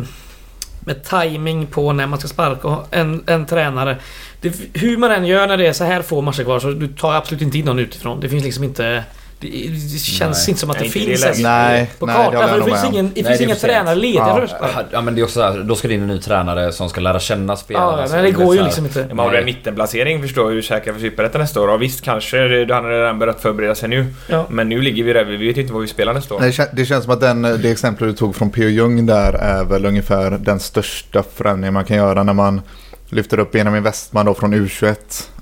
med 0.80 1.04
timing 1.04 1.66
på 1.66 1.92
när 1.92 2.06
man 2.06 2.18
ska 2.18 2.28
sparka 2.28 2.76
en, 2.90 3.24
en 3.26 3.46
tränare. 3.46 3.96
Det, 4.40 4.54
hur 4.74 4.96
man 4.96 5.10
än 5.10 5.26
gör 5.26 5.46
när 5.46 5.56
det 5.56 5.66
är 5.66 5.72
så 5.72 5.84
här 5.84 6.02
få 6.02 6.20
matcher 6.20 6.44
kvar 6.44 6.60
så 6.60 6.70
du 6.70 6.88
tar 6.88 7.14
absolut 7.14 7.42
inte 7.42 7.58
in 7.58 7.64
någon 7.64 7.78
utifrån. 7.78 8.20
Det 8.20 8.28
finns 8.28 8.44
liksom 8.44 8.64
inte... 8.64 9.04
Det, 9.40 9.48
det 9.92 9.98
känns 9.98 10.38
Nej. 10.46 10.50
inte 10.50 10.60
som 10.60 10.70
att 10.70 10.76
det 10.78 10.80
Nej, 10.80 10.86
inte 10.98 10.98
finns 11.08 11.20
det 11.20 11.26
ens 11.26 11.42
nej, 11.42 11.90
på 11.98 12.06
nej 12.06 12.16
det 12.16 12.22
kartan. 12.36 12.50
det 12.50 12.56
nog 12.56 12.68
finns 12.68 12.84
ingen, 12.84 13.10
det 13.14 13.22
Nej, 13.22 13.24
finns 13.24 13.38
det 13.38 13.44
är 13.44 13.46
inga 13.46 13.54
tränare 13.54 13.94
lediga 13.94 14.48
Ja. 14.60 14.68
Ja 14.90 15.00
men 15.00 15.14
det 15.14 15.20
är 15.20 15.22
också 15.22 15.34
så 15.34 15.42
här, 15.42 15.58
då 15.62 15.76
ska 15.76 15.88
det 15.88 15.94
in 15.94 16.02
en 16.02 16.08
ny 16.08 16.20
tränare 16.20 16.72
som 16.72 16.88
ska 16.88 17.00
lära 17.00 17.20
känna 17.20 17.56
spelarna. 17.56 18.02
Ja, 18.02 18.08
men 18.10 18.24
det 18.24 18.30
går 18.30 18.56
ju 18.56 18.62
liksom 18.62 18.84
inte. 18.86 19.00
Ja, 19.00 19.06
men 19.08 19.18
har 19.18 19.30
du 19.30 19.38
en 19.38 19.44
mittenplacering 19.44 20.22
förstår 20.22 20.44
jag 20.50 20.54
hur 20.54 20.62
säkra 20.62 20.92
för 20.92 21.00
Superettan 21.00 21.40
nästa 21.40 21.60
år. 21.60 21.68
Och 21.68 21.82
visst, 21.82 22.02
kanske 22.04 22.36
det- 22.38 22.74
han 22.74 22.84
har 22.84 22.90
redan 22.90 23.18
börjat 23.18 23.40
förbereda 23.42 23.74
sig 23.74 23.88
nu. 23.88 24.06
Ja. 24.26 24.46
Men 24.50 24.68
nu 24.68 24.80
ligger 24.82 25.04
vi 25.04 25.12
där, 25.12 25.24
vi 25.24 25.36
vet 25.36 25.56
ju 25.56 25.60
inte 25.60 25.72
vad 25.72 25.82
vi 25.82 25.88
spelar 25.88 26.14
nästa 26.14 26.34
år. 26.34 26.40
Nej, 26.40 26.52
Det, 26.56 26.70
det 26.72 26.86
känns 26.86 27.04
som 27.04 27.12
att 27.12 27.20
den, 27.20 27.42
det 27.42 27.70
exempel 27.70 28.06
du 28.06 28.12
tog 28.12 28.36
från 28.36 28.50
P.O. 28.50 28.68
Jung 28.68 29.06
där 29.06 29.32
är 29.32 29.64
väl 29.64 29.84
ungefär 29.86 30.30
den 30.30 30.60
största 30.60 31.22
förändringen 31.34 31.74
man 31.74 31.84
kan 31.84 31.96
göra 31.96 32.22
när 32.22 32.32
man 32.32 32.60
lyfter 33.08 33.38
upp 33.38 33.52
Benjamin 33.52 33.82
Westman 33.82 34.26
då 34.26 34.34
från 34.34 34.54
U21 34.54 34.94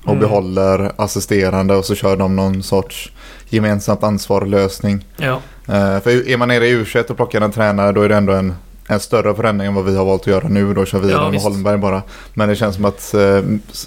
och 0.02 0.08
Mm. 0.08 0.20
behåller 0.20 0.92
assisterande 0.96 1.74
och 1.74 1.84
så 1.84 1.94
kör 1.94 2.16
de 2.16 2.37
någon 2.37 2.62
sorts 2.62 3.12
gemensamt 3.48 4.02
ansvar-lösning. 4.02 5.04
Ja. 5.16 5.40
Eh, 5.68 6.00
För 6.00 6.28
är 6.28 6.37
man 6.37 6.48
nere 6.48 6.66
i 6.66 6.76
U21 6.76 7.11
och 7.11 7.16
plockar 7.16 7.40
en 7.40 7.52
tränare 7.52 7.92
då 7.92 8.02
är 8.02 8.08
det 8.08 8.16
ändå 8.16 8.32
en, 8.32 8.54
en 8.88 9.00
större 9.00 9.34
förändring 9.34 9.68
än 9.68 9.74
vad 9.74 9.84
vi 9.84 9.96
har 9.96 10.04
valt 10.04 10.20
att 10.22 10.26
göra 10.26 10.48
nu. 10.48 10.74
Då 10.74 10.84
kör 10.84 10.98
vi 10.98 11.11
Ja, 11.12 11.30
med. 11.30 11.40
Holmberg 11.40 11.78
bara. 11.78 12.02
Men 12.34 12.48
det 12.48 12.56
känns 12.56 12.74
som 12.76 12.84
att 12.84 13.14
eh, 13.14 13.40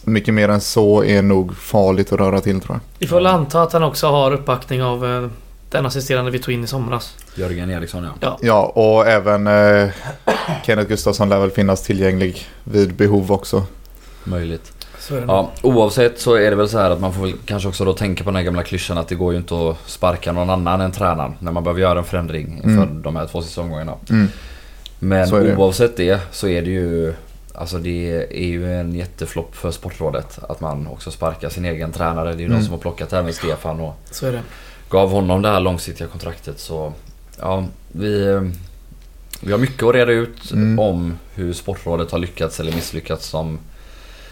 mycket 0.04 0.34
mer 0.34 0.50
än 0.50 0.62
så 0.62 1.04
är 1.04 1.22
nog 1.22 1.58
farligt 1.58 2.14
att 2.14 2.20
röra 2.20 2.42
till 2.42 2.62
tror 2.62 2.76
jag. 2.76 2.80
Vi 3.00 3.08
får 3.08 3.16
väl 3.16 3.28
anta 3.28 3.62
att 3.62 3.74
han 3.74 3.84
också 3.84 4.08
har 4.08 4.32
uppbackning 4.32 4.84
av 4.84 5.06
eh, 5.06 5.28
Den 5.70 5.86
assisterande 5.86 6.32
vi 6.32 6.40
tog 6.40 6.54
in 6.54 6.64
i 6.64 6.68
somras. 6.68 7.16
Jörgen 7.36 7.70
Eriksson 7.72 8.08
ja. 8.20 8.38
Ja, 8.42 8.66
och 8.76 9.08
även 9.08 9.48
eh, 9.48 9.90
Kenneth 10.66 10.90
Gustafsson 10.90 11.30
lär 11.30 11.40
väl 11.40 11.52
finnas 11.52 11.84
tillgänglig 11.84 12.48
vid 12.64 12.94
behov 12.94 13.32
också. 13.32 13.64
Möjligt. 14.24 14.72
Ja, 15.28 15.52
oavsett 15.62 16.20
så 16.20 16.34
är 16.36 16.50
det 16.50 16.56
väl 16.56 16.70
så 16.70 16.78
här 16.80 16.92
att 16.92 17.00
man 17.02 17.14
får 17.14 17.22
väl 17.22 17.34
kanske 17.46 17.70
också 17.70 17.86
då 17.86 17.94
tänka 17.94 18.24
på 18.24 18.30
den 18.30 18.36
här 18.36 18.44
gamla 18.44 18.64
klyschan 18.64 18.98
att 18.98 19.08
det 19.08 19.16
går 19.16 19.32
ju 19.34 19.38
inte 19.40 19.70
att 19.70 19.78
sparka 19.90 20.32
någon 20.32 20.50
annan 20.50 20.82
än 20.82 20.92
tränaren 20.92 21.34
när 21.40 21.52
man 21.52 21.64
behöver 21.64 21.82
göra 21.82 22.00
en 22.00 22.06
förändring 22.06 22.54
inför 22.64 22.70
Mm. 22.84 23.02
de 23.02 23.16
här 23.16 23.28
två 23.28 23.42
säsongerna. 23.42 23.94
Mm. 24.10 24.28
Men 25.00 25.30
det. 25.30 25.56
oavsett 25.56 25.98
det 25.98 26.20
så 26.32 26.48
är 26.48 26.62
det 26.62 26.70
ju 26.72 27.14
Alltså 27.56 27.78
det 27.78 28.28
är 28.32 28.48
ju 28.48 28.74
en 28.80 28.96
jätteflopp 28.96 29.56
för 29.56 29.72
Sportrådet 29.72 30.40
att 30.50 30.62
man 30.62 30.88
också 30.88 31.12
sparkar 31.12 31.50
sin 31.50 31.66
egen 31.66 31.92
tränare. 31.92 32.30
Det 32.30 32.36
är 32.36 32.40
ju 32.40 32.46
Mm. 32.46 32.58
de 32.58 32.64
som 32.64 32.74
har 32.74 32.80
plockat 32.80 33.14
även 33.14 33.34
Stefan 33.34 33.80
och 33.80 33.96
Så 34.12 34.26
är 34.28 34.32
det. 34.32 34.42
gav 34.90 35.12
honom 35.12 35.42
det 35.42 35.50
här 35.50 35.60
långsiktiga 35.60 36.08
kontraktet. 36.08 36.60
Så 36.60 36.94
ja, 37.40 37.66
vi, 37.92 38.40
vi 39.42 39.52
har 39.52 39.60
mycket 39.60 39.84
att 39.84 39.96
reda 39.96 40.12
ut 40.12 40.52
Mm. 40.52 40.80
om 40.80 41.18
hur 41.36 41.54
Sportrådet 41.54 42.12
har 42.12 42.20
lyckats 42.20 42.60
eller 42.60 42.72
misslyckats 42.72 43.32
de 43.32 43.60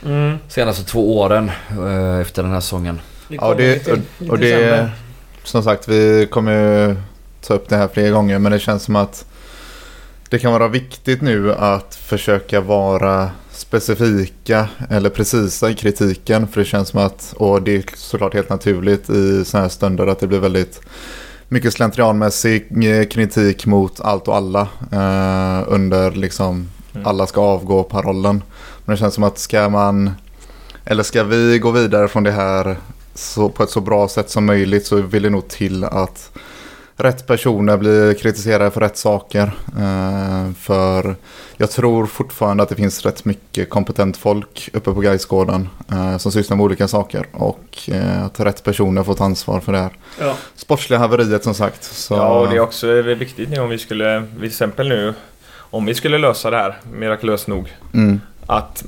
Mm. 0.06 0.38
senaste 0.48 0.84
två 0.84 1.20
åren 1.20 1.52
eh, 1.70 2.20
efter 2.20 2.44
den 2.44 2.52
här 2.52 2.60
säsongen. 2.60 3.02
Ja, 3.28 3.54
det, 3.54 3.88
och, 3.88 4.30
och 4.30 4.40
det 4.40 4.90
som 5.44 5.64
sagt 5.64 5.88
vi 5.88 6.28
kommer 6.32 6.52
ju 6.52 6.96
ta 7.42 7.54
upp 7.54 7.70
det 7.70 7.76
här 7.76 7.88
fler 7.94 8.12
gånger 8.12 8.40
men 8.40 8.52
det 8.52 8.60
känns 8.60 8.84
som 8.84 8.96
att 8.96 9.26
det 10.30 10.40
kan 10.40 10.52
vara 10.52 10.68
viktigt 10.68 11.22
nu 11.22 11.54
att 11.54 11.96
försöka 11.96 12.62
vara 12.62 13.30
specifika 13.52 14.68
eller 14.90 15.10
precisa 15.10 15.70
i 15.70 15.74
kritiken 15.74 16.48
för 16.48 16.60
det 16.60 16.66
känns 16.66 16.90
som 16.90 17.00
att, 17.00 17.34
och 17.38 17.62
det 17.62 17.76
är 17.76 17.84
såklart 17.96 18.34
helt 18.34 18.50
naturligt 18.50 19.10
i 19.10 19.46
sådana 19.46 19.64
här 19.64 19.70
stunder 19.70 20.08
att 20.08 20.20
det 20.20 20.28
blir 20.28 20.40
väldigt 20.40 20.82
mycket 21.48 21.74
slentrianmässig 21.74 22.86
eh, 22.86 23.06
kritik 23.06 23.66
mot 23.66 24.02
allt 24.02 24.28
och 24.28 24.36
alla 24.36 24.68
eh, 24.92 25.64
under 25.68 26.12
liksom 26.12 26.68
Mm. 26.94 27.08
alla 27.08 27.28
ska 27.28 27.42
avgå 27.42 27.84
parollen. 27.84 28.44
Men 28.90 28.96
det 28.96 29.00
känns 29.00 29.14
som 29.14 29.24
att 29.24 29.38
ska 29.38 29.70
man 29.70 30.12
eller 30.86 31.04
ska 31.04 31.24
vi 31.24 31.60
gå 31.60 31.72
vidare 31.72 32.08
från 32.08 32.24
det 32.24 32.32
här 32.32 32.76
så, 33.14 33.50
på 33.50 33.64
ett 33.64 33.70
så 33.70 33.82
bra 33.82 34.08
sätt 34.08 34.30
som 34.30 34.46
möjligt 34.46 34.86
så 34.86 34.96
vill 35.02 35.24
det 35.24 35.30
nog 35.30 35.48
till 35.48 35.84
att 35.84 36.32
rätt 36.96 37.28
personer 37.28 37.78
blir 37.78 38.14
kritiserade 38.14 38.72
för 38.72 38.82
rätt 38.82 38.98
saker. 38.98 39.52
Eh, 39.80 40.54
för 40.60 41.16
jag 41.58 41.72
tror 41.72 42.06
fortfarande 42.06 42.64
att 42.64 42.70
det 42.70 42.76
finns 42.76 43.06
rätt 43.06 43.26
mycket 43.26 43.70
kompetent 43.70 44.18
folk 44.18 44.70
uppe 44.74 44.94
på 44.94 45.02
Gaisgården 45.02 45.70
eh, 45.92 46.18
som 46.18 46.32
sysslar 46.32 46.58
med 46.58 46.64
olika 46.64 46.88
saker 46.88 47.26
och 47.32 47.90
eh, 47.92 48.26
att 48.26 48.40
rätt 48.40 48.64
personer 48.64 49.04
får 49.04 49.14
ta 49.14 49.24
ansvar 49.26 49.60
för 49.60 49.72
det 49.72 49.80
här 49.80 49.92
Ja. 50.20 50.36
sportsliga 50.56 51.00
haveriet 51.00 51.44
som 51.44 51.54
sagt. 51.54 51.84
Så, 51.84 52.14
Ja, 52.14 52.40
och 52.40 52.50
det 52.50 52.56
är 52.56 52.60
också 52.60 53.02
viktigt 53.02 53.50
nu 53.50 53.60
om 53.60 53.70
vi 53.70 53.78
skulle, 53.78 54.24
till 54.36 54.48
exempel 54.48 54.90
nu, 54.90 55.14
om 55.72 55.86
vi 55.86 55.96
skulle 55.96 56.18
lösa 56.18 56.50
det 56.50 56.58
här, 56.58 56.78
mirakulöst 56.94 57.48
nog, 57.48 57.74
mm, 57.94 58.22
att 58.50 58.84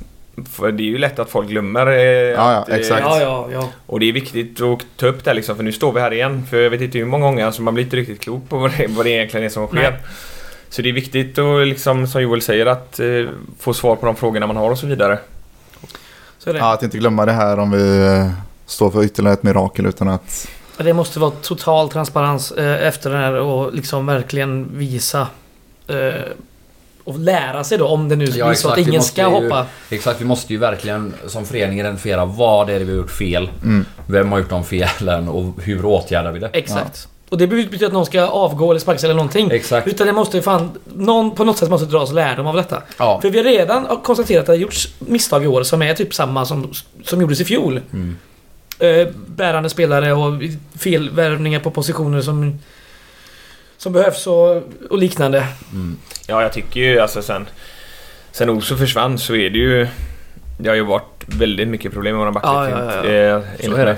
för 0.52 0.72
det 0.72 0.82
är 0.82 0.84
ju 0.86 0.98
lätt 0.98 1.18
att 1.18 1.30
folk 1.30 1.48
glömmer. 1.48 1.86
eh, 1.86 1.94
Ja, 2.02 2.40
att, 2.58 2.68
ja, 2.68 2.74
eh, 2.74 2.80
exakt. 2.80 3.00
Ja, 3.02 3.20
ja, 3.20 3.48
ja. 3.52 3.68
Och 3.86 4.00
det 4.00 4.08
är 4.08 4.12
viktigt 4.12 4.60
att 4.60 4.78
ta 4.96 5.06
upp 5.06 5.24
det 5.24 5.34
liksom, 5.34 5.56
för 5.56 5.62
nu 5.62 5.72
står 5.72 5.92
vi 5.92 6.00
här 6.00 6.12
igen. 6.12 6.46
För 6.50 6.56
jag 6.60 6.70
vet 6.70 6.80
inte 6.80 6.98
hur 6.98 7.04
många 7.06 7.26
gånger, 7.26 7.46
alltså 7.46 7.62
man 7.62 7.74
blir 7.74 7.84
inte 7.84 7.96
riktigt 7.96 8.20
klok 8.20 8.48
på 8.48 8.58
vad 8.58 8.70
det, 8.78 8.86
vad 8.86 9.06
det 9.06 9.10
egentligen 9.10 9.46
är 9.46 9.50
som 9.50 9.66
sker. 9.66 9.76
Nej. 9.76 9.92
Så 10.68 10.82
det 10.82 10.88
är 10.88 10.92
viktigt 10.92 11.38
att, 11.38 11.66
liksom, 11.66 12.06
som 12.06 12.22
Joel 12.22 12.42
säger, 12.42 12.66
att 12.66 13.00
eh, 13.00 13.06
få 13.58 13.74
svar 13.74 13.96
på 13.96 14.06
de 14.06 14.16
frågorna 14.16 14.46
man 14.46 14.56
har 14.56 14.70
och 14.70 14.78
så 14.78 14.86
vidare. 14.86 15.18
Så 16.38 16.50
är 16.50 16.54
det. 16.54 16.58
ja, 16.60 16.72
att 16.72 16.82
inte 16.82 16.98
glömma 16.98 17.26
det 17.26 17.32
här 17.32 17.58
om 17.58 17.70
vi 17.70 18.06
eh, 18.06 18.30
står 18.66 18.90
för 18.90 19.04
ytterligare 19.04 19.34
ett 19.34 19.42
mirakel 19.42 19.86
utan 19.86 20.08
att 20.08 20.48
Det 20.78 20.92
måste 20.92 21.18
vara 21.20 21.30
total 21.30 21.88
transparens 21.90 22.52
eh, 22.52 22.86
efter 22.86 23.10
den 23.10 23.18
här 23.18 23.34
och 23.34 23.74
liksom 23.74 24.06
verkligen 24.06 24.78
visa 24.78 25.26
eh, 25.88 26.12
och 27.04 27.18
lära 27.18 27.64
sig 27.64 27.78
då 27.78 27.86
om 27.86 28.08
det 28.08 28.16
nu 28.16 28.24
Ja, 28.24 28.46
blir 28.46 28.54
så 28.56 28.68
att 28.68 28.78
ingen 28.78 29.02
ska 29.02 29.22
ju- 29.22 29.28
hoppa. 29.28 29.66
Exakt, 29.90 30.20
vi 30.20 30.24
måste 30.24 30.52
ju 30.52 30.58
verkligen 30.58 31.14
som 31.26 31.44
förening 31.46 31.80
identifiera 31.80 32.24
vad 32.24 32.66
det 32.66 32.72
är 32.72 32.78
vi 32.78 32.90
har 32.90 32.96
gjort 32.96 33.10
fel. 33.10 33.50
mm, 33.64 33.84
Vem 34.06 34.32
har 34.32 34.38
gjort 34.38 34.50
de 34.50 34.64
felen 34.64 35.28
och 35.28 35.62
hur 35.62 35.84
åtgärdar 35.84 36.32
vi 36.32 36.38
det? 36.38 36.50
Exakt. 36.52 37.08
Och 37.28 37.38
det 37.38 37.46
behöver 37.46 37.60
inte 37.62 37.70
betyda 37.70 37.86
att 37.86 37.92
någon 37.92 38.06
ska 38.06 38.26
avgå 38.26 38.70
eller 38.70 38.80
sparkas 38.80 39.04
eller 39.04 39.14
någonting. 39.14 39.50
Exakt. 39.50 39.86
Utan 39.88 40.06
det 40.06 40.12
måste 40.12 40.36
ju 40.36 40.42
fan... 40.42 40.70
Någon 40.96 41.30
på 41.34 41.44
något 41.44 41.58
sätt 41.58 41.70
måste 41.70 41.86
dras 41.86 42.12
lärdom 42.12 42.46
av 42.46 42.56
detta. 42.56 42.82
Ja. 42.98 43.20
För 43.22 43.30
vi 43.30 43.38
har 43.38 43.44
redan 43.44 43.86
konstaterat 44.04 44.40
att 44.40 44.46
det 44.46 44.52
har 44.52 44.56
gjorts 44.58 44.88
misstag 44.98 45.44
i 45.44 45.46
år 45.46 45.62
som 45.62 45.82
är 45.82 45.94
typ 45.94 46.14
samma 46.14 46.44
som, 46.44 46.72
som 47.04 47.20
gjordes 47.20 47.40
i 47.40 47.44
fjol. 47.44 47.80
Mm. 47.92 48.16
Eh, 48.78 49.08
bärande 49.26 49.70
spelare 49.70 50.12
och 50.12 50.42
felvärvningar 50.78 51.60
på 51.60 51.70
positioner 51.70 52.20
som... 52.20 52.58
Som 53.82 53.92
behövs 53.92 54.26
och, 54.26 54.62
och 54.90 54.98
liknande. 54.98 55.46
Mm. 55.72 55.98
Ja, 56.26 56.42
jag 56.42 56.52
tycker 56.52 56.80
ju 56.80 56.98
alltså 56.98 57.22
sen... 57.22 57.48
Sen 58.32 58.50
Oso 58.50 58.76
försvann 58.76 59.18
så 59.18 59.34
är 59.34 59.50
det 59.50 59.58
ju... 59.58 59.88
Det 60.58 60.68
har 60.68 60.76
ju 60.76 60.82
varit 60.82 61.24
väldigt 61.26 61.68
mycket 61.68 61.92
problem 61.92 62.16
med 62.16 62.20
våra 62.20 62.32
backar. 62.32 62.68
Ja, 62.70 62.70
ja, 62.70 63.06
ja, 63.06 63.36
eh, 63.36 63.40
Så 63.40 63.64
enligt 63.64 63.78
är 63.78 63.86
det. 63.86 63.96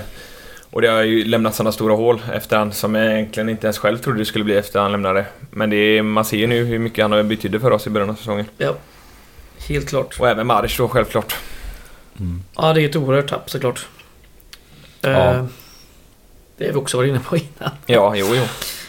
Och 0.69 0.81
det 0.81 0.87
har 0.87 1.01
ju 1.01 1.25
lämnat 1.25 1.55
sådana 1.55 1.71
stora 1.71 1.93
hål 1.95 2.21
efter 2.33 2.57
han 2.57 2.71
som 2.71 2.95
jag 2.95 3.13
egentligen 3.13 3.49
inte 3.49 3.67
ens 3.67 3.77
själv 3.77 3.97
trodde 3.97 4.19
det 4.19 4.25
skulle 4.25 4.45
bli 4.45 4.55
efter 4.57 4.79
han 4.79 4.91
lämnade. 4.91 5.25
Men 5.51 5.69
det 5.69 5.75
är, 5.77 6.01
man 6.01 6.25
ser 6.25 6.37
ju 6.37 6.47
nu 6.47 6.63
hur 6.63 6.79
mycket 6.79 7.09
han 7.09 7.27
betydde 7.27 7.59
för 7.59 7.71
oss 7.71 7.87
i 7.87 7.89
början 7.89 8.09
av 8.09 8.15
säsongen. 8.15 8.45
Ja. 8.57 8.73
Helt 9.67 9.89
klart. 9.89 10.19
Och 10.19 10.29
även 10.29 10.47
Maric 10.47 10.77
då 10.77 10.87
självklart. 10.87 11.35
Mm. 12.19 12.43
Ja, 12.55 12.73
det 12.73 12.81
är 12.81 12.89
ett 12.89 12.95
oerhört 12.95 13.27
tapp 13.29 13.49
såklart. 13.49 13.87
Eh, 15.01 15.11
Ja. 15.11 15.47
Det 16.57 16.65
har 16.65 16.71
vi 16.71 16.77
också 16.79 16.97
varit 16.97 17.09
inne 17.09 17.19
på 17.19 17.37
innan. 17.37 17.71
Ja, 17.85 18.15
jo, 18.15 18.27
jo. 18.35 18.43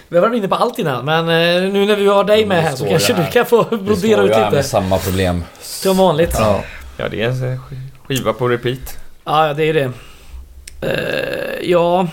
Vi 0.09 0.17
har 0.17 0.29
varit 0.29 0.37
inne 0.39 0.49
på 0.49 0.55
allt 0.55 0.79
innan, 0.79 1.05
men 1.05 1.19
eh, 1.29 1.73
nu 1.73 1.87
när 1.87 1.97
vi 1.97 2.07
har 2.07 2.25
dig 2.25 2.47
med 2.47 2.63
här 2.63 2.77
så 2.77 2.87
kanske 2.87 3.13
här. 3.15 3.25
du 3.27 3.31
kan 3.33 3.47
få 3.47 3.65
brodera 3.77 4.23
ut 4.23 4.29
lite. 4.29 4.51
med 4.51 4.67
samma 4.67 4.99
problem. 4.99 5.45
Som 5.61 5.97
vanligt. 5.97 6.35
Ja, 6.39 6.65
ja, 6.97 7.09
det 7.09 7.23
är 7.23 7.29
en 7.29 7.35
sk- 7.35 7.59
skiva 8.09 8.33
på 8.33 8.49
repeat. 8.49 8.99
ja 9.25 9.55
det 9.55 9.65
är 9.65 9.75
det. 9.75 9.93
Eh, 10.81 11.71
ja, 11.71 12.07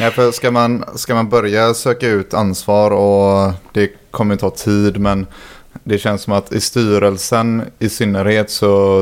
Ja, 0.00 0.10
för 0.10 0.30
ska 0.32 0.50
man, 0.50 0.84
ska 0.94 1.14
man 1.14 1.28
börja 1.28 1.74
söka 1.74 2.08
ut 2.08 2.34
ansvar 2.34 2.90
och 2.90 3.52
det 3.72 3.90
kommer 4.10 4.36
ta 4.36 4.50
tid 4.50 4.98
men 5.00 5.26
det 5.84 5.98
känns 5.98 6.22
som 6.22 6.32
att 6.32 6.52
i 6.52 6.60
styrelsen 6.60 7.62
i 7.78 7.88
synnerhet 7.88 8.50
så 8.50 8.98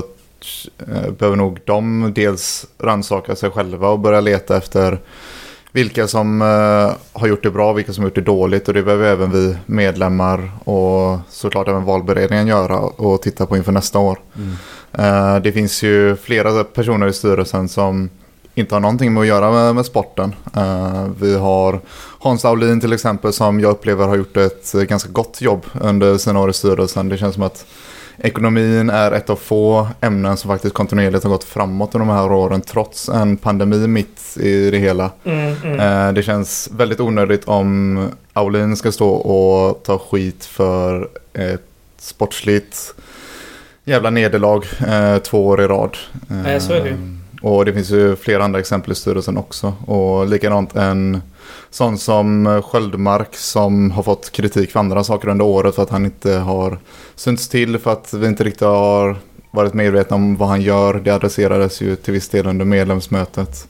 eh, 0.78 1.10
behöver 1.18 1.36
nog 1.36 1.60
de 1.64 2.12
dels 2.14 2.66
rannsaka 2.78 3.36
sig 3.36 3.50
själva 3.50 3.88
och 3.88 3.98
börja 3.98 4.20
leta 4.20 4.56
efter 4.56 4.98
vilka 5.76 6.08
som 6.08 6.42
eh, 6.42 7.18
har 7.20 7.26
gjort 7.28 7.42
det 7.42 7.50
bra, 7.50 7.72
vilka 7.72 7.92
som 7.92 8.04
har 8.04 8.08
gjort 8.08 8.14
det 8.14 8.20
dåligt 8.20 8.68
och 8.68 8.74
det 8.74 8.82
behöver 8.82 9.06
även 9.06 9.30
vi 9.30 9.56
medlemmar 9.66 10.50
och 10.64 11.18
såklart 11.30 11.68
även 11.68 11.84
valberedningen 11.84 12.46
göra 12.46 12.78
och 12.78 13.22
titta 13.22 13.46
på 13.46 13.56
inför 13.56 13.72
nästa 13.72 13.98
år. 13.98 14.18
Mm. 14.36 14.56
Eh, 14.92 15.42
Det 15.42 15.52
finns 15.52 15.82
ju 15.82 16.16
flera 16.16 16.64
personer 16.64 17.06
i 17.06 17.12
styrelsen 17.12 17.68
som 17.68 18.10
inte 18.54 18.74
har 18.74 18.80
någonting 18.80 19.12
med 19.14 19.20
att 19.20 19.26
göra 19.26 19.50
med, 19.50 19.74
med 19.74 19.86
sporten. 19.86 20.34
Eh, 20.56 21.06
Vi 21.20 21.36
har 21.38 21.80
Hans 22.18 22.44
Aulin 22.44 22.80
till 22.80 22.92
exempel 22.92 23.32
som 23.32 23.60
jag 23.60 23.70
upplever 23.70 24.06
har 24.06 24.16
gjort 24.16 24.36
ett 24.36 24.72
ganska 24.72 25.10
gott 25.10 25.40
jobb 25.40 25.66
under 25.80 26.18
sina 26.18 26.40
år 26.40 26.50
i 26.50 26.52
styrelsen. 26.52 27.08
Det 27.08 27.18
känns 27.18 27.34
som 27.34 27.42
att 27.42 27.66
ekonomin 28.18 28.90
är 28.90 29.12
ett 29.12 29.30
av 29.30 29.36
få 29.36 29.88
ämnen 30.00 30.36
som 30.36 30.50
faktiskt 30.50 30.74
kontinuerligt 30.74 31.24
har 31.24 31.30
gått 31.30 31.44
framåt 31.44 31.94
under 31.94 32.06
de 32.06 32.14
här 32.14 32.32
åren 32.32 32.60
trots 32.60 33.08
en 33.08 33.36
pandemi 33.36 33.86
mitt 33.86 34.36
i 34.40 34.70
det 34.70 34.78
hela. 34.78 35.10
mm, 35.24 35.54
mm. 35.64 35.80
Eh, 35.80 36.12
Det 36.12 36.22
känns 36.22 36.68
väldigt 36.76 37.00
onödigt 37.00 37.44
om 37.44 37.98
Aulin 38.32 38.76
ska 38.76 38.92
stå 38.92 39.10
och 39.10 39.82
ta 39.84 39.98
skit 39.98 40.44
för 40.44 41.08
ett 41.32 41.62
sportsligt 41.98 42.94
jävla 43.84 44.10
nederlag 44.10 44.62
eh, 44.88 45.18
två 45.18 45.46
år 45.46 45.62
i 45.62 45.66
rad. 45.66 45.96
Eh, 46.30 46.36
Nej, 46.36 46.60
så 46.60 46.72
är 46.72 46.80
det 46.80 46.88
ju. 46.88 46.96
Och 47.42 47.64
det 47.64 47.72
finns 47.72 47.90
ju 47.90 48.16
flera 48.16 48.44
andra 48.44 48.60
exempel 48.60 48.92
i 48.92 48.94
styrelsen 48.94 49.36
också. 49.36 49.74
Och 49.86 50.26
likadant 50.26 50.76
en 50.76 51.22
sån 51.70 51.98
som 51.98 52.62
Sköldmark 52.64 53.36
som 53.36 53.90
har 53.90 54.02
fått 54.02 54.32
kritik 54.32 54.70
för 54.70 54.80
andra 54.80 55.04
saker 55.04 55.28
under 55.28 55.44
året 55.44 55.74
för 55.74 55.82
att 55.82 55.90
han 55.90 56.04
inte 56.04 56.32
har 56.32 56.78
synts 57.14 57.48
till 57.48 57.78
för 57.78 57.92
att 57.92 58.14
vi 58.14 58.26
inte 58.26 58.44
riktigt 58.44 58.60
har 58.60 59.16
varit 59.50 59.74
medvetna 59.74 60.16
om 60.16 60.36
vad 60.36 60.48
han 60.48 60.62
gör. 60.62 60.94
Det 60.94 61.10
adresserades 61.10 61.80
ju 61.80 61.96
till 61.96 62.12
viss 62.12 62.28
del 62.28 62.46
under 62.46 62.64
medlemsmötet. 62.64 63.68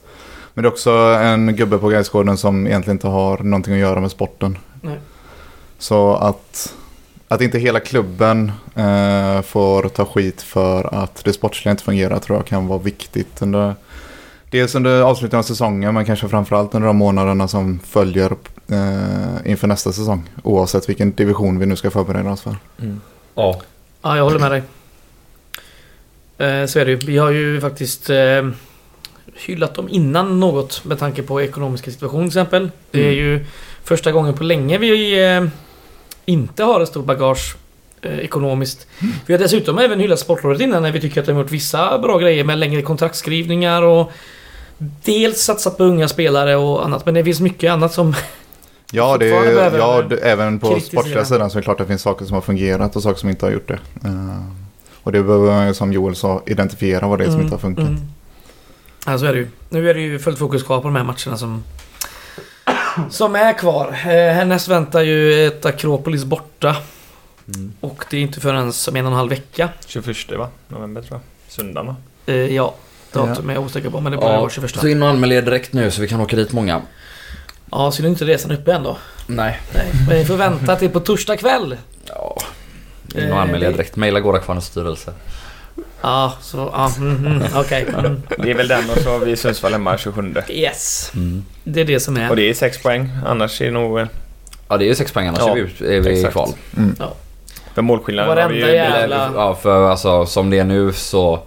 Men 0.53 0.63
det 0.63 0.67
är 0.67 0.71
också 0.71 0.91
en 1.21 1.55
gubbe 1.55 1.77
på 1.77 1.89
Gaisgården 1.89 2.37
som 2.37 2.67
egentligen 2.67 2.95
inte 2.95 3.07
har 3.07 3.37
någonting 3.37 3.73
att 3.73 3.79
göra 3.79 4.01
med 4.01 4.11
sporten. 4.11 4.57
Nej. 4.81 4.99
Så 5.79 6.13
att, 6.13 6.75
att 7.27 7.41
inte 7.41 7.59
hela 7.59 7.79
klubben 7.79 8.51
eh, 8.75 9.41
får 9.41 9.89
ta 9.89 10.05
skit 10.05 10.41
för 10.41 11.03
att 11.03 11.23
det 11.23 11.33
sportsliga 11.33 11.71
inte 11.71 11.83
fungerar 11.83 12.19
tror 12.19 12.37
jag 12.37 12.45
kan 12.45 12.67
vara 12.67 12.79
viktigt. 12.79 13.41
Under, 13.41 13.75
dels 14.49 14.75
under 14.75 15.01
avslutningen 15.01 15.39
av 15.39 15.43
säsongen 15.43 15.93
men 15.93 16.05
kanske 16.05 16.27
framförallt 16.27 16.75
under 16.75 16.87
de 16.87 16.97
månaderna 16.97 17.47
som 17.47 17.79
följer 17.79 18.31
eh, 18.67 19.51
inför 19.51 19.67
nästa 19.67 19.91
säsong. 19.91 20.29
Oavsett 20.43 20.89
vilken 20.89 21.11
division 21.11 21.59
vi 21.59 21.65
nu 21.65 21.75
ska 21.75 21.91
förbereda 21.91 22.31
oss 22.31 22.41
för. 22.41 22.55
Ja. 23.35 23.61
Ja, 24.01 24.17
jag 24.17 24.23
håller 24.23 24.39
med 24.39 24.51
dig. 24.51 24.61
Eh, 26.37 26.65
så 26.65 26.79
är 26.79 26.85
det 26.85 26.91
ju. 26.91 26.97
Vi 26.97 27.17
har 27.17 27.31
ju 27.31 27.61
faktiskt... 27.61 28.09
Eh, 28.09 28.49
hyllat 29.45 29.75
dem 29.75 29.89
innan 29.89 30.39
något 30.39 30.85
med 30.85 30.99
tanke 30.99 31.23
på 31.23 31.41
ekonomiska 31.41 31.91
situation 31.91 32.21
till 32.21 32.27
exempel. 32.27 32.71
Det 32.91 33.07
är 33.07 33.11
ju 33.11 33.45
första 33.83 34.11
gången 34.11 34.33
på 34.33 34.43
länge 34.43 34.77
vi 34.77 35.25
eh, 35.25 35.43
inte 36.25 36.63
har 36.63 36.81
ett 36.81 36.89
stort 36.89 37.05
bagage 37.05 37.55
eh, 38.01 38.19
ekonomiskt. 38.19 38.87
Vi 39.25 39.33
har 39.33 39.39
dessutom 39.39 39.77
även 39.77 39.99
hyllat 39.99 40.19
Sportrådet 40.19 40.61
innan 40.61 40.83
när 40.83 40.91
vi 40.91 41.01
tycker 41.01 41.21
att 41.21 41.27
de 41.27 41.33
har 41.33 41.41
gjort 41.41 41.51
vissa 41.51 41.99
bra 41.99 42.17
grejer 42.17 42.43
med 42.43 42.57
längre 42.57 42.81
kontraktskrivningar 42.81 43.81
och 43.81 44.11
dels 45.03 45.41
satsat 45.41 45.77
på 45.77 45.83
unga 45.83 46.07
spelare 46.07 46.55
och 46.55 46.85
annat. 46.85 47.05
Men 47.05 47.13
det 47.13 47.23
finns 47.23 47.39
mycket 47.39 47.71
annat 47.71 47.93
som... 47.93 48.15
Ja, 48.91 49.17
det, 49.17 49.29
behöver 49.29 49.77
ja 49.79 50.01
det, 50.01 50.17
även 50.17 50.59
på 50.59 50.79
sportsliga 50.79 51.25
sidan 51.25 51.49
så 51.49 51.57
är 51.57 51.61
det 51.61 51.63
klart 51.63 51.79
att 51.79 51.87
det 51.87 51.91
finns 51.91 52.01
saker 52.01 52.25
som 52.25 52.33
har 52.33 52.41
fungerat 52.41 52.95
och 52.95 53.03
saker 53.03 53.19
som 53.19 53.29
inte 53.29 53.45
har 53.45 53.51
gjort 53.51 53.67
det. 53.67 53.79
Eh, 54.05 54.43
och 55.03 55.11
det 55.11 55.23
behöver 55.23 55.51
man 55.51 55.67
ju 55.67 55.73
som 55.73 55.93
Joel 55.93 56.15
sa 56.15 56.43
identifiera 56.45 57.07
vad 57.07 57.19
det 57.19 57.23
är 57.23 57.25
som 57.25 57.33
Mm, 57.33 57.43
inte 57.45 57.55
har 57.55 57.59
funkat. 57.59 57.87
mm. 57.87 58.01
Ja, 59.05 59.17
så 59.17 59.25
är 59.25 59.33
det 59.33 59.39
ju. 59.39 59.47
Nu 59.69 59.89
är 59.89 59.93
det 59.93 59.99
ju 59.99 60.19
fullt 60.19 60.39
fokus 60.39 60.63
kvar 60.63 60.77
på 60.81 60.87
de 60.87 60.95
här 60.95 61.03
matcherna 61.03 61.37
som... 61.37 61.63
Som 63.09 63.35
är 63.35 63.53
kvar. 63.53 63.87
Eh, 63.87 64.33
härnäst 64.33 64.67
väntar 64.67 65.01
ju 65.01 65.47
ett 65.47 65.65
Akropolis 65.65 66.23
borta. 66.25 66.75
Mm. 67.55 67.73
Och 67.79 68.05
det 68.09 68.17
är 68.17 68.21
inte 68.21 68.39
förrän 68.39 68.73
som 68.73 68.95
en 68.95 69.05
och 69.05 69.11
en 69.11 69.17
halv 69.17 69.29
vecka. 69.29 69.69
21 69.85 70.07
va? 70.37 70.49
November 70.67 71.01
tror 71.01 71.13
jag. 71.19 71.53
Söndagen 71.53 71.87
va? 71.87 71.95
Eh, 72.25 72.35
ja, 72.35 72.75
datum 73.17 73.49
är 73.49 73.53
jag 73.53 73.63
osäker 73.63 73.89
på 73.89 73.99
men 74.01 74.11
det 74.11 74.17
borde 74.17 74.33
Ja, 74.33 74.39
vara 74.39 74.49
21. 74.49 74.75
så 74.75 74.87
in 74.87 75.03
och 75.03 75.09
anmäl 75.09 75.31
er 75.31 75.41
direkt 75.41 75.73
nu 75.73 75.91
så 75.91 76.01
vi 76.01 76.07
kan 76.07 76.21
åka 76.21 76.35
dit 76.35 76.51
många. 76.51 76.81
Ja, 77.71 77.91
så 77.91 78.03
är 78.03 78.07
inte 78.07 78.25
resan 78.25 78.51
uppe 78.51 78.73
än 78.73 78.83
då. 78.83 78.97
Nej. 79.27 79.59
Nej, 79.73 79.85
men 80.07 80.17
vi 80.17 80.25
får 80.25 80.35
vänta 80.37 80.75
till 80.75 80.89
på 80.89 80.99
torsdag 80.99 81.37
kväll. 81.37 81.77
Ja. 82.07 82.37
In 83.15 83.31
och 83.31 83.41
anmäl 83.41 83.63
er 83.63 83.71
direkt. 83.71 83.95
Maila 83.95 84.19
Gårdakvarnens 84.19 84.65
styrelse. 84.65 85.13
Ja, 86.01 86.33
så... 86.41 86.57
Ja, 86.73 86.91
mm, 86.97 87.25
mm, 87.25 87.43
okej. 87.55 87.85
Mm. 87.97 88.21
Det 88.37 88.51
är 88.51 88.55
väl 88.55 88.67
den 88.67 88.89
och 88.89 88.97
så 88.97 89.09
har 89.09 89.19
vi 89.19 89.35
Sundsvall 89.37 89.71
hemma 89.71 89.97
27. 89.97 90.33
Yes. 90.49 91.11
Mm. 91.15 91.45
Det 91.63 91.81
är 91.81 91.85
det 91.85 91.99
som 91.99 92.17
är. 92.17 92.29
Och 92.29 92.35
det 92.35 92.49
är 92.49 92.53
6 92.53 92.83
poäng. 92.83 93.09
Annars 93.25 93.61
är 93.61 93.65
det 93.65 93.71
nog... 93.71 93.99
eh, 93.99 94.07
Ja 94.69 94.77
det 94.77 94.85
är 94.85 94.87
ju 94.87 94.95
sex 94.95 95.11
poäng 95.11 95.27
annars 95.27 95.39
Ja, 95.39 95.57
är 95.57 95.69
vi, 95.79 95.95
är 95.97 96.01
vi 96.01 96.19
i 96.19 96.23
kval. 96.23 96.49
För 97.73 97.81
målskillnaden 97.81 98.43
har 98.43 98.49
vi 98.49 98.55
ju... 98.55 98.61
Varenda 98.61 98.99
jävla- 98.99 99.31
ja 99.35 99.55
för 99.55 99.89
alltså 99.89 100.25
som 100.25 100.49
det 100.49 100.59
är 100.59 100.63
nu 100.63 100.93
så 100.93 101.39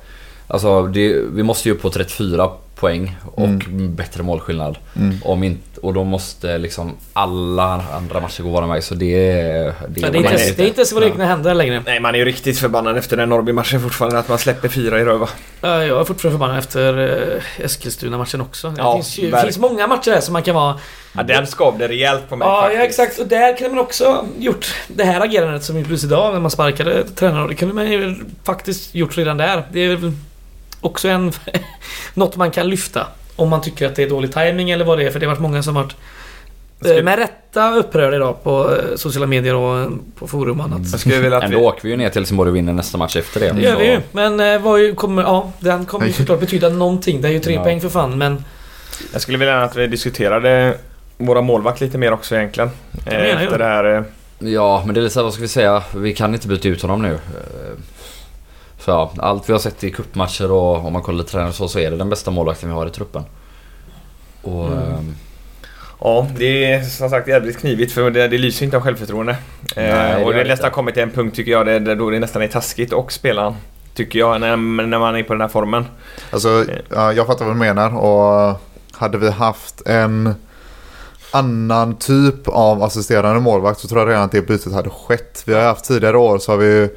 Alltså 0.51 0.83
det, 0.87 1.13
vi 1.33 1.43
måste 1.43 1.69
ju 1.69 1.75
upp 1.75 1.83
på 1.83 1.91
34 1.91 2.51
poäng 2.75 3.17
och 3.35 3.49
bättre 3.89 4.23
målskillnad. 4.23 4.79
Mm. 4.97 5.17
Om 5.25 5.43
inte, 5.43 5.81
och 5.81 5.95
då 5.95 6.05
måste 6.05 6.59
liksom 6.59 6.93
alla 7.13 7.85
andra 7.97 8.21
matcher 8.21 8.43
gå 8.43 8.49
vår 8.49 8.63
väg 8.63 8.85
så 8.85 8.95
det 8.95 9.31
är... 9.41 9.65
Det 9.65 9.73
det, 9.89 10.01
är 10.03 10.07
inte, 10.07 10.19
ordentligt. 10.19 10.57
det 10.57 10.63
är 10.63 10.67
inte 10.67 10.95
våra 10.95 11.05
egna 11.05 11.27
händer 11.27 11.55
längre. 11.55 11.83
Nej, 11.87 12.01
man 12.01 12.15
är 12.15 12.19
ju 12.19 12.25
riktigt 12.25 12.59
förbannad 12.59 12.97
efter 12.97 13.17
den 13.17 13.29
Norrby-matchen 13.29 13.81
fortfarande 13.81 14.19
att 14.19 14.29
man 14.29 14.39
släpper 14.39 14.69
fyra 14.69 15.01
i 15.01 15.05
röva. 15.05 15.29
Ja, 15.61 15.85
Jag 15.85 16.01
är 16.01 16.05
fortfarande 16.05 16.39
förbannad 16.39 16.59
efter 16.59 16.99
eh, 17.59 17.65
Eskilstuna-matchen 17.65 18.41
också. 18.41 18.71
Det 18.71 18.75
Ja, 18.79 18.95
finns, 18.95 19.19
ju, 19.19 19.37
finns 19.37 19.59
många 19.59 19.87
matcher 19.87 20.11
där 20.11 20.21
som 20.21 20.33
man 20.33 20.43
kan 20.43 20.55
vara... 20.55 20.79
Ja, 21.13 21.23
den 21.23 21.47
skavde 21.47 21.89
rejält 21.89 22.29
på 22.29 22.37
mig 22.37 22.49
Ja, 22.49 22.61
faktiskt. 22.61 22.79
ja, 22.79 22.85
exakt. 22.87 23.19
Och 23.21 23.27
där 23.27 23.57
kunde 23.57 23.75
man 23.75 23.85
också 23.85 24.27
gjort 24.39 24.75
det 24.89 25.05
här 25.05 25.21
agerandet 25.21 25.65
som 25.65 25.79
gjordes 25.79 26.05
idag 26.05 26.33
när 26.33 26.41
man 26.41 26.51
sparkade 26.51 27.05
tränare. 27.05 27.49
Det 27.49 27.55
kunde 27.55 27.75
man 27.75 27.91
ju 27.91 28.17
faktiskt 28.45 28.95
gjort 28.95 29.19
redan 29.19 29.37
där. 29.37 29.63
Det 29.73 29.81
är 29.81 30.13
också 30.81 31.09
en... 31.09 31.33
något 32.15 32.37
man 32.37 32.51
kan 32.51 32.69
lyfta. 32.69 33.07
Om 33.37 33.49
man 33.49 33.61
tycker 33.63 33.87
att 33.87 33.97
det 33.97 34.03
är 34.03 34.09
dålig 34.11 34.33
timing 34.33 34.71
eller 34.71 34.85
vad 34.85 34.99
det 34.99 35.05
är. 35.07 35.11
För 35.11 35.21
det 35.21 35.27
har 35.27 35.31
varit 35.35 35.43
många 35.43 35.63
som 35.63 35.75
varit 35.75 35.97
Ska- 36.81 36.97
eh, 36.99 37.03
med 37.05 37.19
rätta 37.19 37.75
upprörda 37.77 38.17
idag 38.17 38.43
på 38.45 38.75
eh, 38.75 38.97
sociala 38.97 39.27
medier 39.27 39.55
och 39.55 39.79
eh, 39.79 39.89
på 40.19 40.27
forum 40.29 40.61
och 40.61 40.67
annat. 40.67 40.81
Jag 40.91 41.01
skulle 41.01 41.19
vilja 41.19 41.39
att 41.39 41.45
Ändå 41.45 41.59
vi... 41.59 41.65
åker 41.65 41.83
vi 41.83 41.89
ju 41.91 41.97
ner 41.97 42.09
till 42.09 42.21
Helsingborg 42.21 42.51
och 42.51 42.57
vinner 42.57 42.73
nästa 42.73 42.99
match 42.99 43.17
efter 43.17 43.41
det. 43.41 43.53
Det 43.53 43.63
gör 43.63 43.77
vi 43.79 43.87
ju. 43.91 44.01
Men 44.13 44.63
vad 44.63 44.81
ju 44.81 44.95
kommer... 44.95 45.23
Ja, 45.23 45.53
den 45.61 45.87
kommer 45.87 46.07
ju 46.07 46.13
såklart 46.13 46.41
betyda 46.41 46.69
någonting. 46.69 47.21
Det 47.23 47.29
är 47.29 47.33
ju 47.33 47.41
tre 47.41 47.55
Ja. 47.55 47.63
poäng 47.63 47.81
för 47.81 47.89
fan 47.89 48.19
men... 48.19 48.45
Jag 49.13 49.23
skulle 49.23 49.39
vilja 49.39 49.63
att 49.63 49.77
vi 49.77 49.87
diskuterade 49.87 50.79
våra 51.19 51.41
målvakt 51.43 51.81
lite 51.81 51.99
mer 51.99 52.13
också 52.13 52.35
egentligen. 52.37 52.71
Menar. 53.07 53.19
Efter 53.43 53.59
det 53.59 53.65
här... 53.65 54.05
Ja, 54.39 54.83
men 54.87 54.95
det 54.95 55.01
är 55.01 55.03
lite 55.03 55.15
så 55.15 55.21
här, 55.21 55.25
vad 55.25 55.33
ska 55.33 55.43
vi 55.43 55.49
säga? 55.49 55.83
Vi 55.97 56.15
kan 56.15 56.35
inte 56.35 56.49
byta 56.49 56.69
ut 56.69 56.83
honom 56.83 57.03
nu. 57.03 57.19
Eh, 58.91 58.97
ja, 58.97 59.13
allt 59.19 59.49
vi 59.49 59.53
har 59.53 59.61
sett 59.61 59.85
i 59.85 59.91
cupmatcher 59.91 60.53
och 60.53 60.87
om 60.87 60.93
man 60.93 61.03
kollar 61.03 61.25
tränare 61.25 61.49
och 61.49 61.55
så, 61.55 61.69
så 61.69 61.79
är 61.79 61.91
det 61.91 61.97
den 61.97 62.11
bästa 62.11 62.31
målvakten 62.31 62.69
vi 62.69 62.75
har 62.75 62.87
i 62.87 62.91
truppen. 62.91 63.23
Och... 64.43 64.67
Mm. 64.67 64.79
ehm, 64.79 65.15
Ja, 66.03 66.27
det 66.37 66.65
är 66.65 66.83
som 66.83 67.11
sagt 67.11 67.29
jävligt 67.29 67.59
knivigt 67.59 67.93
för 67.93 68.11
det, 68.11 68.29
det 68.29 68.39
lyser 68.39 68.65
inte 68.65 68.77
av 68.77 68.83
självförtroende. 68.83 69.37
Nej, 69.77 70.13
eh, 70.13 70.23
och 70.23 70.33
gör 70.33 70.39
det 70.39 70.45
det 70.45 70.51
nästan 70.51 70.71
kommit 70.71 70.95
till 70.95 71.03
en 71.03 71.11
punkt 71.11 71.37
tycker 71.37 71.53
jag 71.53 71.67
där, 71.67 71.81
där 71.81 71.97
då 71.97 72.11
det 72.11 72.19
nästan 72.19 72.43
är 72.43 72.49
taskigt 72.49 72.93
och 72.93 73.13
spela 73.13 73.55
Tycker 73.95 74.19
jag 74.19 74.41
när, 74.41 74.57
när 74.87 74.99
man 74.99 75.17
är 75.17 75.23
på 75.23 75.33
den 75.33 75.41
här 75.41 75.49
formen. 75.49 75.85
Alltså, 76.31 76.65
ja, 76.89 77.13
jag 77.13 77.27
fattar 77.27 77.45
vad 77.45 77.55
du 77.55 77.59
menar 77.59 77.97
och 77.97 78.61
hade 78.93 79.19
vi 79.19 79.31
haft 79.31 79.83
en 79.87 80.35
annan 81.33 81.97
typ 81.97 82.49
av 82.49 82.83
assisterande 82.83 83.41
målvakt 83.41 83.81
så 83.81 83.89
tror 83.89 84.01
jag 84.01 84.09
redan 84.09 84.23
att 84.23 84.33
det 84.33 84.43
bytet 84.43 84.73
hade 84.73 84.91
skett. 84.91 85.43
Vi 85.47 85.55
har 85.55 85.63
haft 85.63 85.85
tidigare 85.85 86.19
år 86.19 86.39
så 86.39 86.53
har 86.53 86.57
vi 86.57 86.67
ju 86.67 86.89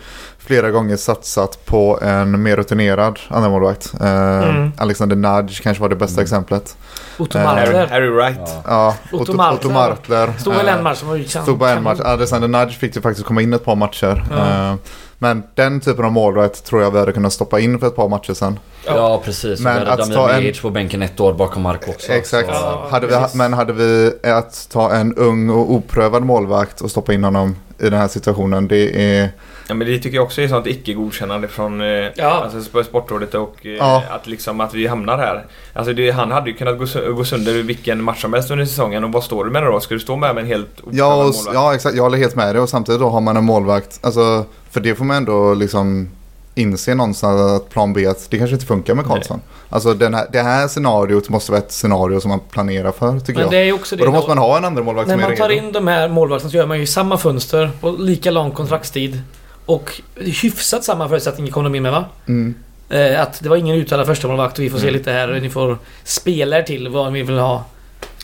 flera 0.45 0.71
gånger 0.71 0.95
satsat 0.97 1.65
på 1.65 1.99
en 2.01 2.41
mer 2.43 2.55
rutinerad 2.55 3.19
andra 3.27 3.49
målvakt. 3.49 3.93
Eh, 4.01 4.07
Mm. 4.49 4.71
Alexander 4.77 5.15
Nudge 5.15 5.61
kanske 5.63 5.81
var 5.81 5.89
det 5.89 5.95
bästa 5.95 6.21
exemplet. 6.21 6.77
Otto 7.19 7.37
Eh, 7.37 7.45
Harry, 7.45 7.59
Martler. 7.65 7.87
Harry 7.87 8.09
Wright. 8.09 8.39
ja. 8.45 8.61
Ja, 8.67 8.95
Otto 9.11 9.21
Otto, 9.23 9.33
Martler. 9.33 9.57
Otto 9.59 9.69
Martler. 9.73 10.33
Stod 10.39 10.53
väl 10.55 10.67
eh, 10.67 10.73
en 10.73 10.83
match 10.83 10.97
som 10.97 11.07
var 11.07 11.17
kan- 11.33 11.43
Stod 11.43 11.59
på 11.59 11.65
en 11.65 11.83
match. 11.83 11.99
Alexander 11.99 12.47
Nudge 12.47 12.77
fick 12.79 12.95
ju 12.95 13.01
faktiskt 13.01 13.27
komma 13.27 13.41
in 13.41 13.53
ett 13.53 13.65
par 13.65 13.75
matcher. 13.75 14.23
Ja. 14.31 14.69
Eh, 14.71 14.75
Men 15.17 15.43
den 15.55 15.79
typen 15.79 16.05
av 16.05 16.11
målvakt 16.11 16.65
tror 16.65 16.81
jag 16.81 16.91
vi 16.91 16.99
hade 16.99 17.11
kunnat 17.11 17.33
stoppa 17.33 17.59
in 17.59 17.79
för 17.79 17.87
ett 17.87 17.95
par 17.95 18.09
matcher 18.09 18.33
sen. 18.33 18.59
ja, 18.85 19.21
precis. 19.25 19.59
Men 19.59 19.87
att 19.87 19.99
att 19.99 20.13
ta 20.13 20.29
en- 20.31 20.53
på 20.61 20.69
bänken 20.69 21.01
ett 21.01 21.19
år 21.19 21.33
bakom 21.33 21.61
Marco 21.63 21.91
också. 21.91 22.11
Exakt. 22.11 22.47
Så, 22.47 22.53
Ja, 22.53 22.87
hade 22.91 23.07
vi, 23.07 23.15
men 23.33 23.53
hade 23.53 23.73
vi 23.73 24.11
att 24.23 24.67
ta 24.71 24.91
en 24.93 25.15
ung 25.15 25.49
och 25.49 25.71
oprövad 25.71 26.23
målvakt 26.23 26.81
och 26.81 26.91
stoppa 26.91 27.13
in 27.13 27.23
honom 27.23 27.55
i 27.79 27.83
den 27.89 27.99
här 27.99 28.07
situationen. 28.07 28.67
Det 28.67 29.15
är... 29.19 29.29
Ja, 29.67 29.73
men 29.73 29.87
det 29.87 29.99
tycker 29.99 30.15
jag 30.17 30.23
också 30.25 30.41
är 30.41 30.47
sånt 30.47 30.67
icke-godkännande 30.67 31.47
från 31.47 31.81
eh, 31.81 31.87
Ja. 32.15 32.29
alltså, 32.29 32.57
sp- 32.57 32.83
Sportrådet 32.83 33.33
och 33.33 33.55
eh, 33.65 33.71
Ja. 33.71 34.03
att, 34.09 34.27
liksom, 34.27 34.61
att 34.61 34.73
vi 34.73 34.87
hamnar 34.87 35.17
här. 35.17 35.45
Alltså 35.73 35.93
det, 35.93 36.11
han 36.11 36.31
hade 36.31 36.49
ju 36.49 36.55
kunnat 36.55 36.77
gå, 36.77 37.13
gå 37.13 37.25
sönder 37.25 37.53
vilken 37.63 38.03
match 38.03 38.21
som 38.21 38.33
helst 38.33 38.51
under 38.51 38.65
säsongen 38.65 39.03
och 39.03 39.11
vad 39.11 39.23
står 39.23 39.45
du 39.45 39.51
med 39.51 39.63
då? 39.63 39.79
Ska 39.79 39.93
du 39.93 39.99
stå 39.99 40.15
med 40.15 40.35
med 40.35 40.41
en 40.41 40.47
helt 40.47 40.81
Ja, 40.91 41.13
och, 41.15 41.23
målvakt? 41.25 41.49
ja, 41.53 41.75
exakt. 41.75 41.95
Jag 41.95 42.03
håller 42.03 42.17
helt 42.17 42.35
med 42.35 42.55
dig. 42.55 42.61
Och 42.61 42.69
samtidigt 42.69 43.01
då 43.01 43.09
har 43.09 43.21
man 43.21 43.37
en 43.37 43.43
målvakt. 43.43 43.99
Alltså, 44.03 44.45
för 44.71 44.79
det 44.81 44.95
får 44.95 45.05
man 45.05 45.17
ändå 45.17 45.53
liksom 45.53 46.09
inse 46.55 46.95
någonstans 46.95 47.41
att 47.51 47.69
plan 47.69 47.93
B, 47.93 48.07
att 48.07 48.27
det 48.29 48.37
kanske 48.37 48.53
inte 48.53 48.65
funkar 48.65 48.95
med 48.95 49.05
Karlsson. 49.05 49.41
Alltså 49.69 49.93
den 49.93 50.13
här, 50.13 50.27
det 50.31 50.41
här 50.41 50.67
scenariot 50.67 51.29
måste 51.29 51.51
vara 51.51 51.61
ett 51.61 51.71
scenario 51.71 52.19
som 52.19 52.29
man 52.29 52.39
planerar 52.39 52.91
för 52.91 53.19
tycker 53.19 53.33
Men 53.33 53.41
jag. 53.41 53.51
det 53.51 53.57
är 53.57 53.73
också 53.73 53.95
det 53.95 54.01
och 54.01 54.05
då 54.05 54.11
då. 54.11 54.15
måste 54.17 54.29
man 54.29 54.37
ha 54.37 54.57
en 54.57 54.65
andra 54.65 54.83
målvakt 54.83 55.07
När 55.07 55.15
som 55.15 55.23
är 55.23 55.27
man 55.27 55.37
tar 55.37 55.49
redo. 55.49 55.65
in 55.67 55.71
de 55.71 55.87
här 55.87 56.09
målvakterna 56.09 56.51
så 56.51 56.57
gör 56.57 56.65
man 56.67 56.79
ju 56.79 56.85
samma 56.85 57.17
fönster 57.17 57.69
och 57.81 57.99
lika 57.99 58.31
lång 58.31 58.51
kontraktstid. 58.51 59.21
Och 59.65 60.01
hyfsat 60.15 60.83
samma 60.83 61.09
förutsättning 61.09 61.51
kom 61.51 61.63
de 61.63 61.75
in 61.75 61.83
med 61.83 61.91
va? 61.91 62.05
Mm. 62.27 62.55
Eh, 62.89 63.21
att 63.21 63.43
det 63.43 63.49
var 63.49 63.55
ingen 63.57 63.75
uttalad 63.75 64.05
första 64.05 64.27
målvakt 64.27 64.57
och 64.59 64.63
vi 64.65 64.69
får 64.69 64.77
se 64.77 64.83
Mm. 64.87 64.93
lite 64.97 65.11
här 65.11 65.31
och 65.31 65.41
ni 65.41 65.49
får 65.49 65.77
spela 66.03 66.57
er 66.57 66.63
till 66.63 66.87
vad 66.89 67.11
vi 67.13 67.23
vill 67.23 67.37
ha 67.37 67.65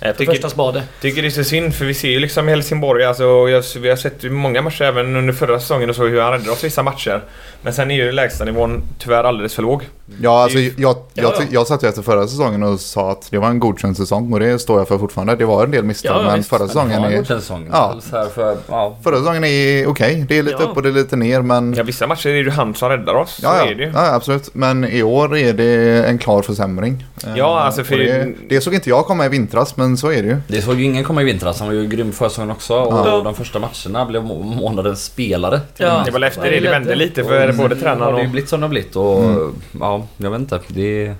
Jag 0.01 0.15
för 0.15 0.17
tycker, 0.19 0.31
första 0.31 0.49
spade. 0.49 0.83
tycker 1.01 1.21
det 1.21 1.27
är 1.27 1.29
så 1.29 1.43
synd 1.43 1.75
för 1.75 1.85
vi 1.85 1.93
ser 1.93 2.09
ju 2.09 2.19
liksom 2.19 2.47
i 2.49 2.51
Helsingborg, 2.51 3.03
alltså, 3.05 3.23
jag, 3.23 3.63
vi 3.79 3.89
har 3.89 3.95
sett 3.95 4.23
ju 4.23 4.29
många 4.29 4.62
matcher 4.62 4.81
även 4.83 5.15
under 5.15 5.33
förra 5.33 5.59
säsongen 5.59 5.89
och 5.89 5.95
så 5.95 6.03
hur 6.07 6.21
han 6.21 6.31
räddade 6.31 6.51
oss 6.51 6.63
vissa 6.63 6.83
matcher. 6.83 7.21
Men 7.62 7.73
sen 7.73 7.91
är 7.91 7.95
ju 7.95 8.12
lägstanivån 8.12 8.81
tyvärr 8.99 9.23
alldeles 9.23 9.53
för 9.55 9.62
låg. 9.62 9.83
Ja, 10.21 10.43
alltså, 10.43 10.59
är 10.59 10.63
jag, 10.63 10.73
jag, 10.77 10.95
Ja, 11.13 11.33
ja. 11.39 11.45
jag 11.51 11.67
satt 11.67 11.83
ju 11.83 11.88
efter 11.88 12.01
förra 12.01 12.27
säsongen 12.27 12.63
och 12.63 12.79
sa 12.79 13.12
att 13.12 13.27
det 13.31 13.38
var 13.38 13.47
en 13.47 13.59
godkänd 13.59 13.97
säsong 13.97 14.33
och 14.33 14.39
det 14.39 14.59
står 14.59 14.79
jag 14.79 14.88
för 14.88 14.97
fortfarande. 14.97 15.35
Det 15.35 15.45
var 15.45 15.63
en 15.63 15.71
del 15.71 15.83
misstag 15.83 16.12
Ja, 16.15 16.21
ja, 16.21 16.27
men 16.27 16.35
visst. 16.38 16.49
förra 16.49 16.67
säsongen 16.67 17.01
Ja, 17.03 17.09
är... 17.09 17.23
säsong. 17.23 17.69
Ja. 17.71 17.99
För, 18.35 18.57
ja. 18.69 18.97
Förra 19.03 19.17
säsongen 19.17 19.43
är 19.43 19.88
okej. 19.88 20.25
Det 20.29 20.38
är 20.38 20.43
lite 20.43 20.57
Ja. 20.59 20.65
upp 20.69 20.75
och 20.77 20.83
det 20.83 20.89
är 20.89 20.93
lite 20.93 21.15
ner 21.15 21.41
men... 21.41 21.73
Ja, 21.73 21.83
vissa 21.83 22.07
matcher 22.07 22.27
är 22.29 22.33
det 22.33 22.39
ju 22.39 22.49
han 22.49 22.75
som 22.75 22.89
räddar 22.89 23.13
oss. 23.13 23.39
Ja, 23.43 23.57
ja. 23.57 23.71
är 23.71 23.75
det 23.75 23.83
ju. 23.83 23.91
ja, 23.93 24.13
absolut. 24.13 24.49
Men 24.55 24.85
i 24.85 25.03
år 25.03 25.38
är 25.38 25.53
det 25.53 26.03
en 26.05 26.17
klar 26.17 26.41
försämring. 26.41 27.05
Ja, 27.35 27.59
Eh, 27.59 27.65
alltså, 27.65 27.83
för- 27.83 27.93
och 27.99 28.05
det, 28.05 28.33
det 28.49 28.62
såg 28.62 28.73
inte 28.73 28.89
jag 28.89 29.05
komma 29.05 29.25
i 29.25 29.29
vintras, 29.29 29.77
men 29.77 29.88
så 29.97 30.12
är 30.12 30.21
det 30.23 30.28
ju. 30.30 30.38
Det 30.47 30.62
såg 30.62 30.80
ju 30.80 30.86
ingen 30.86 31.04
komma 31.04 31.21
i 31.21 31.25
vintras. 31.25 31.60
Han 31.60 31.67
var 31.67 31.75
ju 31.75 31.88
grym 31.88 32.12
förra 32.12 32.30
säsongen 32.30 32.52
också. 32.52 32.73
Och 32.75 33.08
Ja. 33.08 33.21
de 33.23 33.36
första 33.36 33.60
matcherna 33.60 34.06
blev 34.06 34.23
må- 34.23 34.43
månadens 34.43 35.04
spelare. 35.06 35.60
Ja. 35.78 35.88
och 35.91 35.97
med. 35.97 36.06
Det 36.06 36.12
var 36.12 36.19
väl 36.19 36.23
efter 36.30 36.52
det 36.52 36.60
det 36.60 36.69
vände 36.69 36.95
lite 36.95 37.23
för 37.23 37.54
både 37.54 37.75
Ja, 37.75 37.82
tränaren 37.82 37.99
det 37.99 38.06
har 38.06 38.13
och... 38.13 38.21
ju 38.21 38.28
blivit 38.28 38.49
som 38.49 38.60
det 38.60 38.63
har 38.65 38.69
blivit 38.69 38.95
och 38.95 39.23
Mm. 39.23 39.54
ja, 39.80 40.06
jag 40.17 40.32
vet 40.32 40.39
inte. 40.39 40.60
Det, 40.67 41.13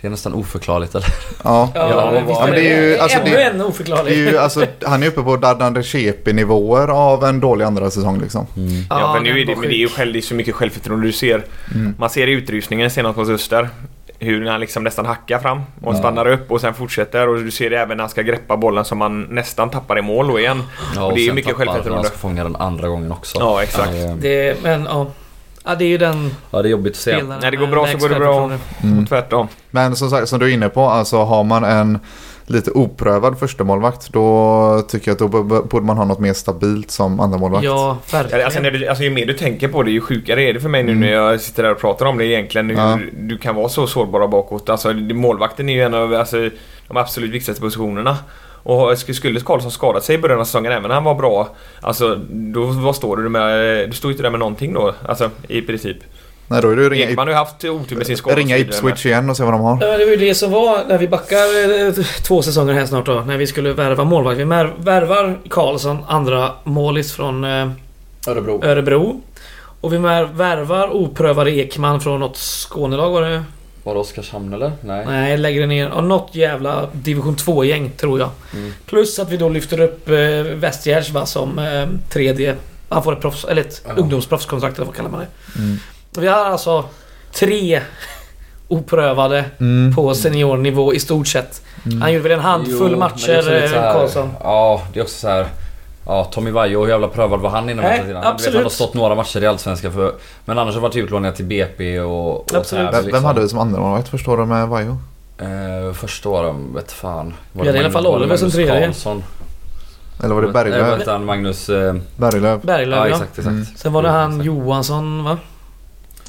det 0.00 0.06
är 0.06 0.10
nästan 0.10 0.34
oförklarligt 0.34 0.94
eller? 0.94 1.08
Ja. 1.44 1.68
Ja, 1.74 2.10
men 2.14 2.28
ja, 2.28 2.40
men 2.44 2.54
det 2.54 2.72
är 2.72 2.82
ju- 2.86 2.98
alltså, 2.98 3.18
ännu 3.18 3.30
det- 3.30 3.42
en 3.42 3.58
Det 3.58 3.64
oförklarlig. 3.64 4.12
är 4.12 4.16
ju, 4.30 4.38
alltså, 4.38 4.64
han 4.82 5.02
är 5.02 5.06
uppe 5.06 5.22
på 5.22 5.36
Dardan 5.36 5.74
Recepi-nivåer 5.76 6.88
av 6.88 7.24
en 7.24 7.40
dålig 7.40 7.64
andra 7.64 7.90
säsong 7.90 8.20
liksom. 8.20 8.46
Ja, 8.90 9.12
för 9.16 9.20
nu 9.24 9.40
är 9.40 9.46
det, 9.46 9.56
men 9.56 9.68
det 9.68 9.74
är 9.74 9.78
ju 9.78 9.88
själv, 9.88 10.12
det 10.12 10.18
är 10.18 10.22
så 10.22 10.34
mycket 10.34 10.54
självförtroende 10.54 11.06
du 11.06 11.12
ser. 11.12 11.44
Mm. 11.74 11.94
Man 11.98 12.10
ser 12.10 12.26
i 12.28 12.32
utrustningen 12.32 12.90
senast 12.90 13.16
mot 13.18 13.28
Öster 13.28 13.68
hur 14.22 14.46
han 14.46 14.60
liksom 14.60 14.84
nästan 14.84 15.06
hackar 15.06 15.38
fram 15.38 15.60
och 15.82 15.94
Ja. 15.94 15.98
stannar 15.98 16.26
upp 16.28 16.50
och 16.50 16.60
sen 16.60 16.74
fortsätter 16.74 17.28
och 17.28 17.38
du 17.44 17.50
ser 17.50 17.70
det 17.70 17.76
även 17.78 17.96
när 17.96 18.02
han 18.04 18.10
ska 18.10 18.22
greppa 18.22 18.56
bollen 18.56 18.84
som 18.84 19.00
han 19.00 19.22
nästan 19.22 19.70
tappar 19.70 19.98
i 19.98 20.02
mål 20.02 20.30
och 20.30 20.40
igen. 20.40 20.62
Ja, 20.96 21.04
och 21.04 21.14
det 21.14 21.28
är 21.28 21.32
mycket 21.32 21.50
tappar 21.50 21.66
han 21.66 21.74
självförtroende. 21.74 22.08
ska 22.08 22.16
fånga 22.18 22.44
den 22.44 22.56
andra 22.56 22.88
gången 22.88 23.12
också. 23.12 23.38
Ja, 23.40 23.62
exakt. 23.62 23.92
Det, 24.18 24.62
men 24.62 24.84
ja. 24.84 25.06
Ja, 25.64 25.74
det 25.74 25.84
är 25.84 25.88
ju 25.88 25.98
den 25.98 26.34
Ja, 26.50 26.62
det 26.62 26.68
är 26.68 26.70
jobbigt 26.70 26.92
att 26.92 26.96
se. 26.98 27.22
När 27.22 27.50
det 27.50 27.56
går 27.56 27.66
bra 27.66 27.86
så 27.86 27.92
lägst 27.92 28.00
går 28.08 28.14
det 28.14 28.20
bra. 28.20 28.48
självförtroende. 28.48 28.92
Mm. 28.94 29.06
Tvärtom. 29.06 29.48
Men 29.70 29.96
som 29.96 30.10
sagt, 30.10 30.28
som 30.28 30.38
du 30.38 30.46
är 30.50 30.54
inne 30.54 30.68
på, 30.68 30.80
alltså 30.86 31.16
har 31.24 31.44
man 31.44 31.64
en 31.64 31.98
lite 32.50 32.70
oprövad 32.70 33.38
första 33.38 33.64
målvakt 33.64 34.12
då 34.12 34.82
tycker 34.88 35.10
jag 35.10 35.14
att 35.24 35.32
då 35.32 35.42
borde 35.62 35.86
man 35.86 35.96
ha 35.96 36.04
något 36.04 36.18
mer 36.20 36.32
stabilt 36.32 36.90
som 36.90 37.20
andra 37.20 37.38
målvakt. 37.38 37.64
Ja, 37.64 37.98
verkligen. 38.12 38.38
Ja, 38.40 38.44
Alltså, 38.44 38.60
när 38.60 38.70
du, 38.70 38.86
alltså, 38.86 39.04
ju 39.04 39.10
mer 39.10 39.26
du 39.26 39.32
tänker 39.32 39.68
på 39.68 39.82
det, 39.82 39.90
ju 39.90 40.00
sjukare 40.00 40.42
är 40.42 40.52
det 40.54 40.60
för 40.60 40.68
mig 40.68 40.82
nu 40.82 40.92
Mm. 40.92 41.00
när 41.00 41.12
jag 41.12 41.40
sitter 41.40 41.62
där 41.62 41.70
och 41.72 41.78
pratar 41.80 42.06
om 42.06 42.18
det 42.18 42.26
egentligen. 42.26 42.70
Hur 42.70 42.76
Ja. 42.76 42.98
du 43.18 43.38
kan 43.38 43.54
vara 43.56 43.68
så 43.68 43.86
sårbara 43.86 44.28
bakåt. 44.28 44.68
Alltså, 44.68 44.92
målvakten 44.92 45.68
är 45.68 45.72
ju 45.74 45.82
en 45.82 45.94
av 45.94 46.14
alltså, 46.14 46.36
de 46.88 46.96
absolut 46.96 47.30
viktigaste 47.30 47.62
positionerna. 47.62 48.16
Och 48.62 48.92
sk- 48.92 49.12
skulle 49.12 49.40
Karlsson 49.40 49.70
skada 49.70 50.00
sig 50.00 50.14
i 50.14 50.18
början 50.18 50.40
av 50.40 50.44
säsongen, 50.44 50.72
även 50.72 50.88
när 50.88 50.94
han 50.94 51.04
var 51.04 51.14
bra, 51.14 51.48
alltså 51.80 52.14
då 52.30 52.64
vad 52.64 52.96
står 52.96 53.16
du 53.16 53.28
med? 53.28 53.88
Du 53.90 53.96
står 53.96 54.08
ju 54.10 54.12
inte 54.12 54.22
där 54.22 54.30
med 54.30 54.38
någonting 54.40 54.72
då, 54.74 54.94
alltså 55.08 55.30
i 55.48 55.62
princip. 55.62 55.96
Nej, 56.50 56.62
då 56.62 56.70
är 56.70 56.76
det 56.76 56.88
ringa, 56.88 57.10
Ekman 57.10 57.26
har 57.26 57.32
ju 57.32 57.38
haft 57.38 57.64
otur 57.64 57.96
med 57.96 58.06
sin 58.06 58.16
skada. 58.16 58.36
ringa 58.36 58.54
och 58.54 58.60
Ipswich 58.60 59.06
igen 59.06 59.30
och 59.30 59.36
se 59.36 59.44
vad 59.44 59.52
de 59.54 59.60
har. 59.60 59.78
Ja, 59.80 59.98
det 59.98 60.04
var 60.04 60.10
ju 60.10 60.16
det 60.16 60.34
som 60.34 60.50
var 60.50 60.84
när 60.88 60.98
vi 60.98 61.08
backar 61.08 61.86
eh, 61.86 61.92
två 62.26 62.42
säsonger 62.42 62.74
här 62.74 62.86
snart 62.86 63.06
då. 63.06 63.20
När 63.20 63.36
vi 63.36 63.46
skulle 63.46 63.72
värva 63.72 64.04
målvakt. 64.04 64.38
Vi 64.38 64.44
värvar 64.44 65.38
Karlsson, 65.50 65.98
andra 66.08 66.52
målis 66.64 67.12
från 67.12 67.44
eh, 67.44 67.70
Örebro. 68.26 68.64
Örebro. 68.64 69.20
Och 69.80 69.92
vi 69.92 69.98
värvar 69.98 70.88
oprövade 70.94 71.50
Ekman 71.50 72.00
från 72.00 72.20
något 72.20 72.36
Skånelag 72.36 73.10
var 73.10 73.22
det? 73.22 73.44
Var 73.82 73.94
det 73.94 74.00
Oskarshamn 74.00 74.52
eller? 74.52 74.72
Nej. 74.80 75.06
Nej, 75.06 75.36
lägger 75.36 75.66
ner. 75.66 75.88
Ja, 75.94 76.00
något 76.00 76.34
jävla 76.34 76.88
division 76.92 77.36
2-gäng 77.36 77.90
tror 77.90 78.20
jag. 78.20 78.28
Mm. 78.54 78.72
Plus 78.86 79.18
att 79.18 79.30
vi 79.30 79.36
då 79.36 79.48
lyfter 79.48 79.80
upp 79.80 80.08
eh, 80.08 80.14
Westgärds 80.54 81.12
som 81.24 81.58
eh, 81.58 81.88
tredje... 82.12 82.56
Han 82.88 83.02
får 83.02 83.12
ett 83.12 83.20
proffs, 83.20 83.44
eller 83.44 83.62
ett 83.62 83.82
Ja. 83.88 83.94
ungdomsproffskontrakt 83.96 84.76
eller 84.76 84.86
vad 84.86 84.94
kallar 84.96 85.10
man 85.10 85.20
det? 85.20 85.60
Mm. 85.62 85.76
Vi 86.18 86.26
har 86.26 86.44
alltså 86.44 86.84
tre 87.32 87.80
oprövade 88.68 89.44
Mm. 89.60 89.94
på 89.94 90.14
seniornivå 90.14 90.94
i 90.94 91.00
stort 91.00 91.26
sett. 91.28 91.62
Mm. 91.86 92.02
Han 92.02 92.12
gjorde 92.12 92.22
väl 92.28 92.38
en 92.38 92.44
handfull 92.44 92.76
Jo, 92.80 92.88
det 92.88 92.96
matcher, 92.96 93.52
eh, 93.52 93.70
här- 93.80 93.92
Karlsson. 93.92 94.30
Ja, 94.42 94.82
det 94.92 94.98
är 95.00 95.02
också 95.02 95.14
så 95.18 95.28
här. 95.28 95.46
Ja, 96.06 96.24
Tommy 96.24 96.50
Vaiho, 96.50 96.80
hur 96.82 96.88
jävla 96.88 97.08
prövad 97.08 97.40
var 97.40 97.50
han 97.50 97.70
innan 97.70 97.84
Nej, 97.84 97.98
han 97.98 98.08
in? 98.10 98.14
Han, 98.16 98.22
vet, 98.24 98.32
absolut. 98.32 98.54
han 98.54 98.62
har 98.62 98.70
stått 98.70 98.94
några 98.94 99.14
matcher 99.14 99.42
i 99.42 99.46
Allsvenskan 99.46 99.92
för... 99.92 100.14
Men 100.44 100.58
annars 100.58 100.74
har 100.74 100.82
varit 100.82 100.96
utlånad 100.96 101.34
till 101.36 101.44
BP 101.44 102.00
och... 102.00 102.36
och 102.36 102.44
Absolut. 102.54 102.66
så 102.66 102.76
här, 102.76 102.84
Vem, 102.92 102.92
liksom. 103.04 103.12
vem 103.12 103.24
hade 103.24 103.40
vi 103.40 103.48
som 103.48 103.58
andra 103.58 103.80
målvakt 103.80 104.08
första 104.08 104.30
året 104.30 104.48
med 104.48 104.68
Vaiho? 104.68 104.96
Eh, 105.38 105.92
första 105.94 106.28
åren, 106.28 106.74
vet 106.74 106.92
fan. 106.92 107.34
Var 107.52 107.62
Vi 107.62 107.68
hade 107.68 107.78
i 107.78 107.84
alla 107.84 107.92
fall 107.92 108.02
det 108.02 108.08
Oliver 108.08 108.36
som. 108.36 108.50
Karlsson? 108.50 109.24
Eller 110.24 110.34
var 110.34 110.42
det 110.42 110.48
Nej, 110.52 110.64
Berglöf? 110.64 110.98
vänta, 110.98 111.18
Magnus... 111.18 111.68
Eh, 111.68 111.94
Berglöf? 112.16 112.62
Berglöf 112.62 112.96
ja, 112.98 113.08
ja. 113.08 113.14
exakt, 113.14 113.30
exakt. 113.38 113.46
Mm. 113.46 113.66
Sen 113.76 113.92
var 113.92 114.02
det 114.02 114.08
han 114.08 114.30
Exakt. 114.30 114.46
Johansson 114.46 115.24
va? 115.24 115.38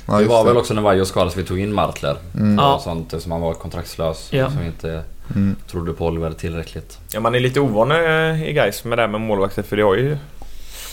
Ja, 0.08 0.20
det 0.20 0.26
var 0.26 0.44
väl 0.46 0.58
också 0.58 0.74
när 0.74 0.82
Vaiho 0.82 1.06
skadades 1.06 1.38
vi 1.38 1.44
tog 1.44 1.60
in 1.60 1.74
Martler. 1.74 2.18
Mm. 2.36 2.56
Ja. 2.58 2.76
Och 2.76 2.82
sånt 2.82 3.14
som 3.22 3.32
han 3.32 3.42
var 3.42 3.54
kontraktslös. 3.54 4.28
Ja. 4.32 4.50
Som 4.52 4.62
inte 4.66 5.04
Mm. 5.36 5.56
trodde 5.72 5.94
på 5.94 6.06
Oliver 6.06 6.32
tillräckligt. 6.32 6.98
Ja, 7.14 7.20
man 7.20 7.36
är 7.36 7.40
lite 7.40 7.60
ovan 7.60 7.92
eh, 7.92 8.50
i 8.50 8.54
guys 8.54 8.84
med 8.84 8.98
det 8.98 9.02
här 9.02 9.08
med 9.10 9.22
målvakter 9.22 9.64
för 9.64 9.78
det 9.78 9.84
har 9.84 9.96
ju 9.96 10.18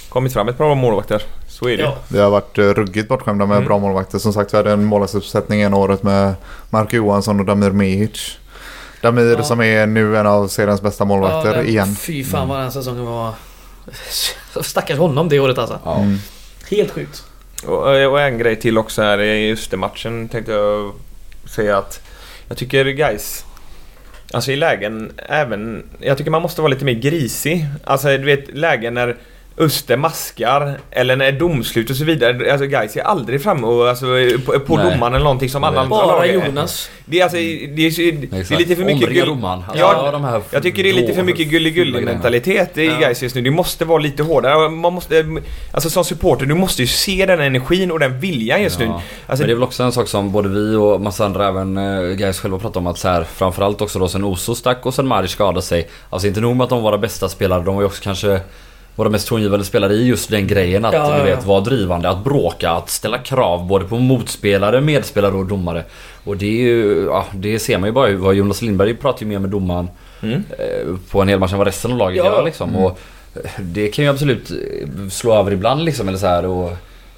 kommit 0.09 0.33
fram 0.33 0.49
ett 0.49 0.59
par 0.59 0.75
målvakter. 0.75 1.23
Så 1.49 1.69
är 1.69 1.77
det. 1.77 1.83
Ja. 1.83 1.97
Vi 2.09 2.19
har 2.19 2.31
varit 2.31 2.59
eh, 2.59 2.63
ruggigt 2.65 3.09
bortskämda 3.09 3.47
med 3.47 3.57
Mm. 3.57 3.67
bra 3.69 3.79
målvakter. 3.79 4.19
Som 4.19 4.33
sagt, 4.33 4.53
vi 4.53 4.57
hade 4.57 4.73
en 4.73 4.85
målvaktsuppsättning 4.85 5.61
ena 5.61 5.77
året 5.77 6.03
med 6.03 6.35
Mark 6.71 6.93
Johansson 6.93 7.41
och 7.41 7.47
Damir 7.47 7.71
Mehic. 7.71 8.37
Damir 9.03 9.37
Ja. 9.39 9.43
som 9.43 9.61
är 9.61 9.87
nu 9.87 10.17
en 10.17 10.27
av 10.27 10.49
seriens 10.49 10.83
bästa 10.83 11.05
målvakter 11.05 11.53
den- 11.53 11.67
igen. 11.67 11.97
Fy 11.97 12.25
fan 12.25 12.49
vad 12.49 12.59
den 12.61 12.73
säsongen 12.73 13.05
var... 13.07 13.33
Stackars 14.63 14.99
honom 14.99 15.29
det 15.29 15.41
året 15.41 15.59
alltså. 15.59 15.79
Ja. 15.85 15.97
Mm. 15.99 16.19
Helt 16.71 16.91
sjukt. 16.91 17.25
Och, 17.67 17.97
eh, 17.97 18.11
och 18.11 18.21
en 18.21 18.39
grej 18.39 18.57
till 18.57 18.79
också 18.79 19.03
här 19.03 19.21
i 19.21 19.53
Östermatchen 19.53 20.29
tänkte 20.29 20.53
jag 20.53 20.93
säga 21.45 21.79
att 21.79 22.01
jag 22.49 22.57
tycker 22.57 22.85
guys 22.85 23.45
Alltså 24.33 24.53
i 24.53 24.57
lägen 24.57 25.13
även... 25.17 25.85
Jag 25.99 26.19
tycker 26.19 26.31
man 26.31 26.43
måste 26.43 26.61
vara 26.61 26.71
lite 26.71 26.85
mer 26.85 26.95
grisig. 26.95 27.67
Alltså 27.85 28.09
du 28.09 28.25
vet 28.25 28.55
lägen 28.57 28.95
när 28.95 29.17
Öster 29.59 29.97
maskar 29.97 30.81
eller 30.91 31.17
när 31.17 31.33
domslut 31.33 31.91
och 31.91 31.97
så 31.97 32.05
vidare. 32.05 32.53
Alltså 32.53 32.67
guys 32.67 32.97
är 32.97 33.03
aldrig 33.03 33.43
framme 33.43 33.67
och 33.67 33.89
alltså, 33.89 34.07
på, 34.47 34.61
på 34.61 34.77
Nej. 34.77 34.93
domaren 34.93 35.15
eller 35.15 35.25
någonting 35.25 35.51
som 35.51 35.65
alla 35.65 35.81
andra 35.81 35.97
Bara. 35.97 36.27
Jonas. 36.27 36.91
Det 37.05 37.21
är 37.21 37.23
alltså... 37.23 37.37
Det 37.37 37.43
är, 37.43 38.13
det 38.29 38.55
är 38.55 38.59
lite 38.59 38.77
för 38.77 38.85
mycket... 38.85 39.09
Omringa 39.09 39.25
gull- 39.25 39.29
domaren. 39.29 39.63
Ja, 39.75 40.11
de 40.13 40.25
här 40.25 40.43
Jag 40.51 40.63
tycker 40.63 40.83
det 40.83 40.91
är 40.91 40.95
lite 40.95 41.15
för 41.15 41.23
mycket 41.23 41.49
gullig 41.49 42.05
mentalitet 42.05 42.79
i 42.79 42.87
Ja. 42.87 42.99
guys 42.99 43.23
just 43.23 43.35
nu. 43.35 43.43
Det 43.43 43.51
måste 43.51 43.85
vara 43.85 43.99
lite 43.99 44.23
hårdare. 44.23 44.69
Man 44.69 44.93
måste... 44.93 45.25
Alltså 45.73 45.91
som 45.91 46.05
supporter, 46.05 46.47
du 46.47 46.55
måste 46.55 46.83
ju 46.83 46.89
se 46.89 47.27
den 47.27 47.41
energin 47.41 47.91
och 47.91 47.99
den 47.99 48.21
viljan 48.21 48.63
just 48.63 48.79
nu. 48.79 48.85
Ja. 48.85 49.03
Alltså, 49.27 49.43
Men 49.43 49.47
det 49.47 49.53
är 49.53 49.55
väl 49.55 49.63
också 49.63 49.83
en 49.83 49.93
sak 49.93 50.09
som 50.09 50.33
både 50.33 50.49
vi 50.49 50.75
och 50.75 51.01
massa 51.01 51.25
andra, 51.25 51.49
även 51.49 51.79
uh, 51.79 52.17
guys 52.17 52.41
själva 52.41 52.59
pratar 52.59 52.81
om 52.81 52.87
att 52.87 52.99
så 52.99 53.09
här, 53.09 53.25
framförallt 53.25 53.81
också 53.81 53.99
då 53.99 54.09
sen 54.09 54.25
Oso 54.25 54.55
stack 54.55 54.87
och 54.87 54.95
sen 54.95 55.07
Mari 55.07 55.29
skadade 55.29 55.63
sig. 55.63 55.89
Alltså 56.11 56.29
inte 56.29 56.41
nog 56.41 56.57
med 56.57 56.65
att 56.65 56.71
de 56.71 56.83
var 56.83 56.91
våra 56.91 56.99
bästa 56.99 57.29
spelare, 57.29 57.63
de 57.63 57.75
var 57.75 57.83
ju 57.83 57.87
också 57.87 58.03
kanske 58.03 58.41
våra 58.99 59.09
mest 59.09 59.29
tongivande 59.29 59.65
spelare 59.65 59.93
i 59.93 60.07
just 60.07 60.31
den 60.31 60.47
grejen 60.47 60.85
att 60.85 60.93
Ja, 60.95 61.11
ja, 61.19 61.25
du 61.25 61.31
vet 61.31 61.45
vara 61.47 61.61
drivande, 61.61 62.09
att 62.11 62.25
bråka, 62.25 62.71
att 62.71 62.91
ställa 62.91 63.19
krav 63.19 63.67
både 63.67 63.85
på 63.85 63.97
motspelare, 63.99 64.81
medspelare 64.81 65.35
och 65.35 65.47
domare. 65.47 65.85
Och 66.25 66.37
det 66.37 66.47
är 66.47 66.63
ju, 66.63 67.05
ja 67.05 67.27
det 67.33 67.59
ser 67.59 67.79
man 67.79 67.89
ju 67.89 67.93
bara 67.93 68.13
vad 68.17 68.35
Jonas 68.35 68.63
Lindberg 68.63 68.95
pratar 68.95 69.21
ju 69.23 69.27
mer 69.27 69.39
med 69.39 69.51
domaren 69.51 69.89
mm. 70.23 70.35
eh, 70.59 70.97
på 71.11 71.23
en 71.23 71.29
hel 71.29 71.39
match 71.39 71.53
än 71.53 71.59
vad 71.59 71.67
resten 71.67 71.93
av 71.93 71.99
laget 71.99 72.17
Ja. 72.17 72.25
gör 72.25 72.45
liksom. 72.45 72.77
Och 72.77 72.99
eh, 73.35 73.41
det 73.59 73.89
kan 73.89 74.05
ju 74.05 74.11
absolut 74.11 74.51
eh, 74.51 74.57
slå 75.11 75.35
över 75.35 75.53
ibland 75.53 75.85
liksom 75.85 76.09
eller 76.09 76.19
så 76.19 76.27
här 76.27 76.47
och... 76.47 76.73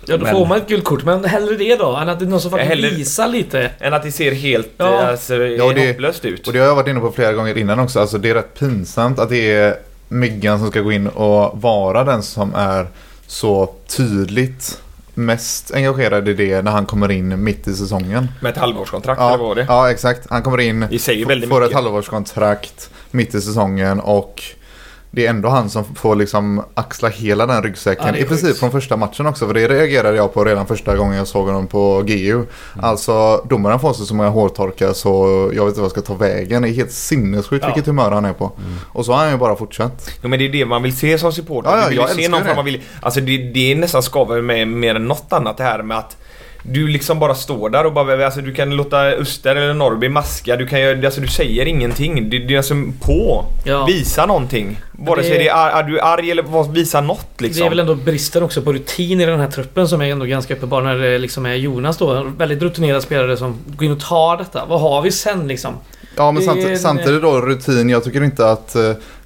Ja 0.06 0.16
då 0.16 0.24
Men- 0.24 0.34
får 0.34 0.46
man 0.46 0.58
ett 0.58 0.68
gult 0.68 0.84
kort. 0.84 1.04
Men 1.04 1.24
hellre 1.24 1.56
det 1.56 1.76
då 1.76 1.96
än 1.96 2.08
att 2.08 2.18
det 2.18 2.24
är 2.24 2.28
någon 2.28 2.40
som 2.40 2.50
faktiskt 2.50 2.70
hellre- 2.70 2.90
visar 2.90 3.28
lite. 3.28 3.70
Än 3.80 3.94
att 3.94 4.02
det 4.02 4.12
ser 4.12 4.32
helt 4.32 4.68
Ja. 4.76 4.86
alltså, 5.02 5.34
Ja, 5.34 5.72
det- 5.72 5.88
hopplöst 5.88 6.24
ut. 6.24 6.46
Och 6.46 6.52
det 6.52 6.58
har 6.58 6.66
jag 6.66 6.74
varit 6.74 6.88
inne 6.88 7.00
på 7.00 7.10
flera 7.12 7.32
gånger 7.32 7.58
innan 7.58 7.78
också. 7.80 8.00
Alltså 8.00 8.18
det 8.18 8.30
är 8.30 8.34
rätt 8.34 8.58
pinsamt 8.58 9.18
att 9.18 9.28
det 9.28 9.52
är 9.52 9.76
Myggan 10.12 10.59
som 10.59 10.70
ska 10.70 10.81
gå 10.81 10.92
in 10.92 11.07
och 11.07 11.61
vara 11.61 12.05
den 12.05 12.23
som 12.23 12.55
är 12.55 12.87
så 13.27 13.75
tydligt 13.96 14.81
mest 15.14 15.75
engagerad 15.75 16.29
i 16.29 16.35
det 16.35 16.62
när 16.62 16.70
han 16.70 16.87
kommer 16.87 17.11
in 17.11 17.44
mitt 17.44 17.68
i 17.68 17.75
säsongen. 17.75 18.29
Med 18.40 18.51
ett 18.51 18.59
halvårskontrakt 18.59 19.20
eller 19.20 19.31
vad 19.31 19.38
var 19.40 19.55
det? 19.55 19.64
ja 19.68 19.90
exakt. 19.90 20.27
Han 20.31 20.42
kommer 20.42 20.61
in, 20.61 20.88
får 21.49 21.64
ett 21.64 21.73
halvårskontrakt 21.73 22.90
mitt 23.11 23.35
i 23.35 23.40
säsongen 23.40 24.01
och 24.01 24.42
det 25.12 25.27
är 25.27 25.31
ändå 25.31 25.49
han 25.49 25.70
som 25.70 25.85
får 25.94 26.16
liksom 26.16 26.62
axla 26.75 27.09
hela 27.09 27.46
den 27.46 27.62
ryggsäcken. 27.62 28.07
Ja, 28.09 28.16
I 28.16 28.25
princip 28.25 28.57
från 28.57 28.70
första 28.70 28.96
matchen 28.96 29.27
också. 29.27 29.46
För 29.46 29.55
det 29.55 29.68
reagerade 29.68 30.16
jag 30.16 30.35
på 30.35 30.44
redan 30.44 30.66
första 30.66 30.96
gången 30.96 31.16
jag 31.16 31.27
såg 31.27 31.46
honom 31.46 31.66
på 31.66 32.03
GU. 32.07 32.33
Mm. 32.35 32.46
Alltså 32.83 33.37
domaren 33.49 33.81
får 33.81 33.92
sig 33.92 34.07
så 34.07 34.14
många 34.14 34.29
hårtorkar 34.29 34.92
så 34.92 35.11
jag 35.55 35.64
vet 35.64 35.70
inte 35.73 35.81
vad 35.81 35.85
jag 35.85 35.90
ska 35.90 36.01
ta 36.01 36.14
vägen. 36.14 36.62
Det 36.62 36.68
är 36.68 36.73
helt 36.73 36.92
sinnessjukt 36.92 37.62
Ja. 37.64 37.68
vilket 37.68 37.87
humör 37.87 38.11
han 38.11 38.25
är 38.25 38.33
på. 38.33 38.44
Mm. 38.59 38.79
Och 38.92 39.05
så 39.05 39.12
har 39.12 39.18
han 39.18 39.31
ju 39.31 39.37
bara 39.38 39.57
fortsatt. 39.57 40.11
Jo, 40.23 40.29
men 40.29 40.38
det 40.38 40.44
är 40.44 40.53
det 40.53 40.66
man 40.66 40.83
vill 40.83 40.96
se 40.96 41.18
som 41.18 41.33
supporter. 41.33 41.70
Ja, 41.70 41.77
ja, 41.77 41.83
du 41.83 41.88
vill 41.88 41.99
jag 41.99 42.11
se 42.11 42.29
någon 42.29 42.40
det. 42.42 42.55
form 42.55 42.59
av. 42.59 42.77
Alltså 43.01 43.20
det, 43.20 43.37
det 43.37 43.73
är 43.73 43.77
nästan 43.77 44.03
skaver 44.03 44.40
med 44.42 44.68
mer 44.68 44.94
än 44.94 45.09
något 45.09 45.33
annat 45.33 45.57
det 45.57 45.64
här 45.64 45.83
med 45.83 45.99
att 45.99 46.16
du 46.62 46.88
liksom 46.88 47.18
bara 47.18 47.35
står 47.35 47.70
där 47.70 47.87
och 47.87 47.92
bara, 47.92 48.25
alltså 48.25 48.40
du 48.40 48.55
kan 48.55 48.70
låta 48.70 49.03
Öster 49.07 49.57
eller 49.57 49.75
Norrby 49.75 50.09
maska, 50.09 50.57
du 50.57 50.66
kan 50.66 51.05
alltså 51.05 51.20
du 51.20 51.29
säger 51.29 51.66
ingenting. 51.66 52.31
Det, 52.31 52.38
det 52.38 52.55
är 52.55 52.59
alltså 52.59 52.75
på. 53.01 53.44
Ja. 53.64 53.85
Visa 53.87 54.27
någonting. 54.27 54.81
Vare 54.92 55.23
sig 55.23 55.38
det 55.38 55.49
är, 55.49 55.70
är 55.70 55.83
du 55.83 56.01
arg 56.01 56.31
eller 56.31 56.73
visa 56.73 57.01
något 57.01 57.40
liksom. 57.40 57.61
Det 57.61 57.66
är 57.66 57.70
väl 57.70 57.79
ändå 57.79 57.94
bristen 57.94 58.42
också 58.42 58.62
på 58.62 58.73
rutin 58.73 59.20
i 59.20 59.27
den 59.27 59.40
här 59.40 59.51
truppen 59.51 59.88
som 59.88 60.01
är 60.01 60.12
ändå 60.12 60.25
ganska 60.25 60.55
uppenbar 60.55 60.83
när 60.83 60.96
det 60.96 61.18
liksom 61.18 61.46
är 61.46 61.55
Jonas 61.55 61.99
då. 61.99 62.11
En 62.11 62.37
väldigt 62.37 62.62
rutinerad 62.62 63.03
spelare 63.03 63.37
som 63.37 63.59
går 63.77 63.85
in 63.85 63.92
och 63.92 64.01
tar 64.01 64.37
detta. 64.37 64.64
Vad 64.68 64.81
har 64.81 65.03
vi 65.03 65.11
sen 65.12 65.49
liksom? 65.49 65.75
Ja 66.16 66.33
men 66.33 66.42
samt, 66.42 66.64
är- 66.64 66.77
samtidigt 66.77 67.23
då 67.23 67.40
rutin. 67.40 67.88
Jag 67.88 68.05
tycker 68.05 68.25
inte 68.25 68.51
att... 68.51 68.77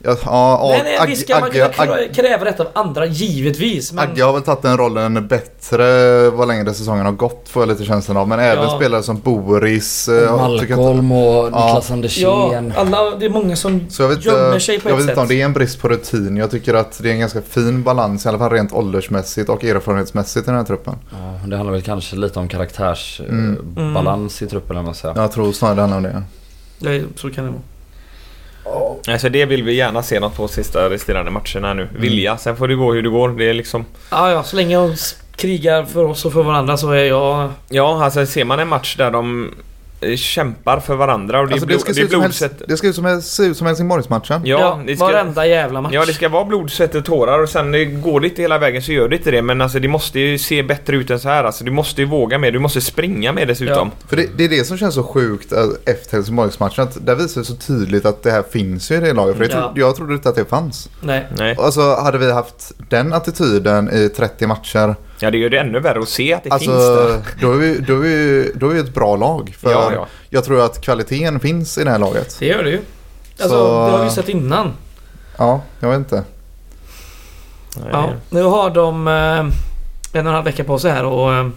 eh, 0.05 0.11
Ja, 0.11 0.19
ja, 0.25 0.69
nej, 0.85 0.97
nej, 0.99 1.09
visst 1.09 1.23
ska 1.23 1.41
man 1.41 1.51
kunna 1.51 1.69
kräva 2.15 2.45
detta 2.45 2.63
av 2.63 2.69
andra, 2.75 3.07
givetvis. 3.07 3.93
Men... 3.93 4.11
Agge 4.11 4.23
har 4.25 4.33
väl 4.33 4.43
tagit 4.43 4.63
den 4.63 4.77
rollen 4.79 5.29
bättre 5.29 6.31
vad 6.31 6.49
längre 6.49 6.75
säsongen 6.75 7.05
har 7.07 7.13
gått 7.13 7.49
får 7.49 7.63
jag 7.63 7.69
lite 7.69 7.85
känslan 7.85 8.17
av. 8.17 8.29
Men 8.29 8.39
även 8.41 8.65
Ja. 8.65 8.77
spelare 8.77 9.03
som 9.03 9.21
Boris. 9.21 10.09
eh, 10.09 10.33
Och 10.35 10.41
att- 10.45 10.51
Malcolm 10.51 11.13
och 11.13 11.45
Niklas 11.45 11.89
Ja, 11.89 11.95
Andersén. 11.95 12.73
alla, 12.77 13.11
det 13.17 13.27
är 13.27 13.31
många 13.31 13.57
som 13.57 13.87
Så 13.91 14.03
jag 14.03 14.09
vet, 14.09 14.25
gömmer 14.25 14.47
inte, 14.47 14.61
sig 14.61 14.81
på 14.81 14.89
jag 14.89 14.99
ett 14.99 15.03
vet 15.05 15.09
inte 15.11 15.21
om 15.21 15.29
det 15.29 15.41
är 15.41 15.45
en 15.45 15.53
brist 15.53 15.81
på 15.81 15.89
rutin. 15.89 16.37
Jag 16.37 16.51
tycker 16.51 16.75
att 16.75 16.99
det 17.03 17.09
är 17.09 17.13
en 17.13 17.21
ganska 17.21 17.43
fin 17.43 17.83
balans, 17.83 18.27
i 18.27 18.29
alla 18.29 18.39
fall 18.39 18.51
rent 18.51 18.73
åldersmässigt 18.73 19.49
och 19.49 19.65
erfarenhetsmässigt 19.65 20.47
i 20.47 20.51
den 20.51 20.55
här 20.59 20.65
truppen. 20.65 20.95
Ja, 21.11 21.17
det 21.49 21.57
handlar 21.57 21.73
väl 21.73 21.83
kanske 21.83 22.17
lite 22.17 22.39
om 22.39 22.49
karaktärsbalans 22.49 23.21
Mm. 23.77 23.89
eh, 23.89 23.95
balans 23.95 24.43
i 24.43 24.47
truppen 24.47 24.77
eller 24.77 24.85
man 24.85 24.95
säger. 24.95 25.15
Jag 25.17 25.33
tror 25.33 25.53
snarare 25.53 25.75
det 25.75 25.81
handlar 25.81 25.97
om 25.97 26.03
det. 26.03 26.23
Nej, 26.79 27.05
så 27.17 27.31
kan 27.31 27.45
det 27.45 27.51
vara. 27.51 27.61
Alltså 29.09 29.29
det 29.29 29.45
vill 29.45 29.63
vi 29.63 29.75
gärna 29.75 30.03
se 30.03 30.21
något 30.21 30.37
på 30.37 30.49
sista 30.49 30.91
resterande 30.91 31.31
matcherna 31.31 31.75
nu. 31.75 31.89
Vilja, 31.97 32.37
sen 32.37 32.57
får 32.57 32.69
det 32.69 32.75
gå 32.75 32.93
hur 32.93 33.03
det 33.03 33.09
går. 33.09 33.29
Det 33.29 33.49
är 33.49 33.55
liksom... 33.55 33.85
Ja, 34.11 34.31
ja, 34.31 34.43
så 34.43 34.57
länge 34.57 34.77
de 34.77 34.95
krigar 35.37 35.85
för 35.85 36.05
oss 36.05 36.25
och 36.25 36.33
för 36.33 36.43
varandra 36.43 36.77
så 36.77 36.91
är 36.91 37.05
jag... 37.05 37.51
Ja, 37.69 38.05
alltså 38.05 38.27
ser 38.27 38.45
man 38.45 38.61
en 38.61 38.69
match 38.69 38.97
där 38.97 39.11
de 39.11 39.55
kämpar 40.17 40.81
för 40.81 40.97
varandra 40.97 41.41
och 41.41 41.47
det, 41.49 41.53
Alltså, 41.53 41.67
det, 41.69 41.79
ska 41.79 41.89
det 41.89 41.95
se 41.95 42.05
blodsätt. 42.07 42.63
det 42.69 42.77
ska 42.77 42.87
ut 42.89 42.95
som, 42.95 43.23
se 43.23 43.43
ut 43.43 43.57
som 43.57 43.67
Helsingborgsmatchen. 43.67 44.41
Ja, 44.45 44.81
det 44.87 44.97
ska, 44.97 45.05
varenda 45.07 45.47
jävla 45.47 45.81
match. 45.81 45.93
ja, 45.95 46.05
det 46.07 46.13
ska 46.13 46.29
vara 46.29 46.45
blod, 46.45 46.71
svett 46.71 46.95
och 46.95 47.05
tårar 47.05 47.43
och 47.43 47.49
sen 47.49 47.73
det 47.73 47.85
går 47.85 48.21
det 48.21 48.29
inte 48.29 48.43
hela 48.43 48.59
vägen 48.59 48.83
så 48.83 48.93
gör 48.93 49.09
det 49.09 49.17
inte 49.17 49.31
det. 49.31 49.43
Men 49.43 49.61
alltså 49.61 49.79
det 49.79 49.89
måste 49.89 50.21
ju 50.21 50.39
se 50.39 50.63
bättre 50.63 50.97
ut 50.97 51.11
än 51.11 51.21
så 51.21 51.29
här. 51.29 51.45
Alltså 51.45 51.65
du 51.65 51.71
måste 51.71 52.01
ju 52.01 52.07
våga 52.07 52.39
mer, 52.39 52.51
du 52.53 52.59
måste 52.59 52.81
springa 52.81 53.33
mer 53.33 53.47
dessutom. 53.47 53.91
För 54.09 54.17
det, 54.17 54.27
det 54.37 54.45
är 54.45 54.49
det 54.49 54.65
som 54.65 54.79
känns 54.79 54.95
så 54.95 55.03
sjukt 55.03 55.53
eh, 55.53 55.59
efter 55.87 56.13
Helsingborgsmatchen. 56.17 56.85
Att 56.85 57.07
där 57.07 57.15
visar 57.15 57.41
det 57.41 57.45
så 57.47 57.57
tydligt 57.57 58.07
att 58.07 58.23
det 58.23 58.31
här 58.31 58.45
finns 58.51 58.91
ju 58.91 58.95
i 58.95 59.01
det 59.01 59.13
laget. 59.13 59.37
För 59.37 59.45
jag, 59.45 59.53
Ja. 59.53 59.61
trodde, 59.63 59.81
jag 59.81 59.97
trodde 59.97 60.15
inte 60.15 60.29
att 60.29 60.35
det 60.37 60.45
fanns. 60.45 60.89
Nej. 61.01 61.27
Nej. 61.39 61.57
Alltså 61.59 61.95
hade 61.95 62.19
vi 62.19 62.33
haft 62.33 62.73
den 62.91 63.13
attityden 63.13 63.91
i 63.93 64.09
30 64.09 64.47
matcher. 64.47 64.95
Ja, 65.19 65.31
det 65.31 65.39
gör 65.39 65.51
det 65.51 65.59
ännu 65.59 65.81
värre 65.81 65.99
att 65.99 66.09
se 66.09 66.35
att 66.35 66.45
det 66.45 66.51
Alltså 66.51 66.71
finns 66.71 66.83
där. 66.89 67.21
då 67.41 67.53
är, 67.53 67.57
vi, 67.57 67.79
då, 67.79 67.95
är 67.95 67.99
vi, 67.99 68.53
då 68.55 68.69
är 68.71 68.75
vi 68.75 68.81
ett 68.81 68.95
bra 68.95 69.17
lag. 69.17 69.57
För 69.61 69.71
Ja, 69.71 69.93
ja. 69.95 70.07
jag 70.29 70.45
tror 70.45 70.65
att 70.65 70.81
kvaliteten 70.81 71.41
finns 71.41 71.79
i 71.79 71.85
det 71.85 71.91
här 71.91 71.99
laget. 71.99 72.37
Det 72.39 72.47
gör 72.47 72.63
det 72.65 72.71
ju. 72.71 72.81
Alltså, 73.41 73.49
Så- 73.49 73.87
det 73.87 73.93
har 73.99 74.05
vi 74.05 74.11
sett 74.11 74.29
innan. 74.29 74.73
Ja, 75.37 75.61
jag 75.81 75.89
vet 75.89 75.99
inte. 75.99 76.23
Ja, 77.93 78.11
nu 78.31 78.43
har 78.43 78.71
de 78.71 79.09
eh, 79.09 79.39
en 79.41 79.47
och 80.13 80.17
en 80.17 80.27
halv 80.27 80.45
vecka 80.45 80.65
på 80.65 80.79
sig 80.79 80.91
här 80.91 81.05
och 81.05 81.35
eh, 81.35 81.49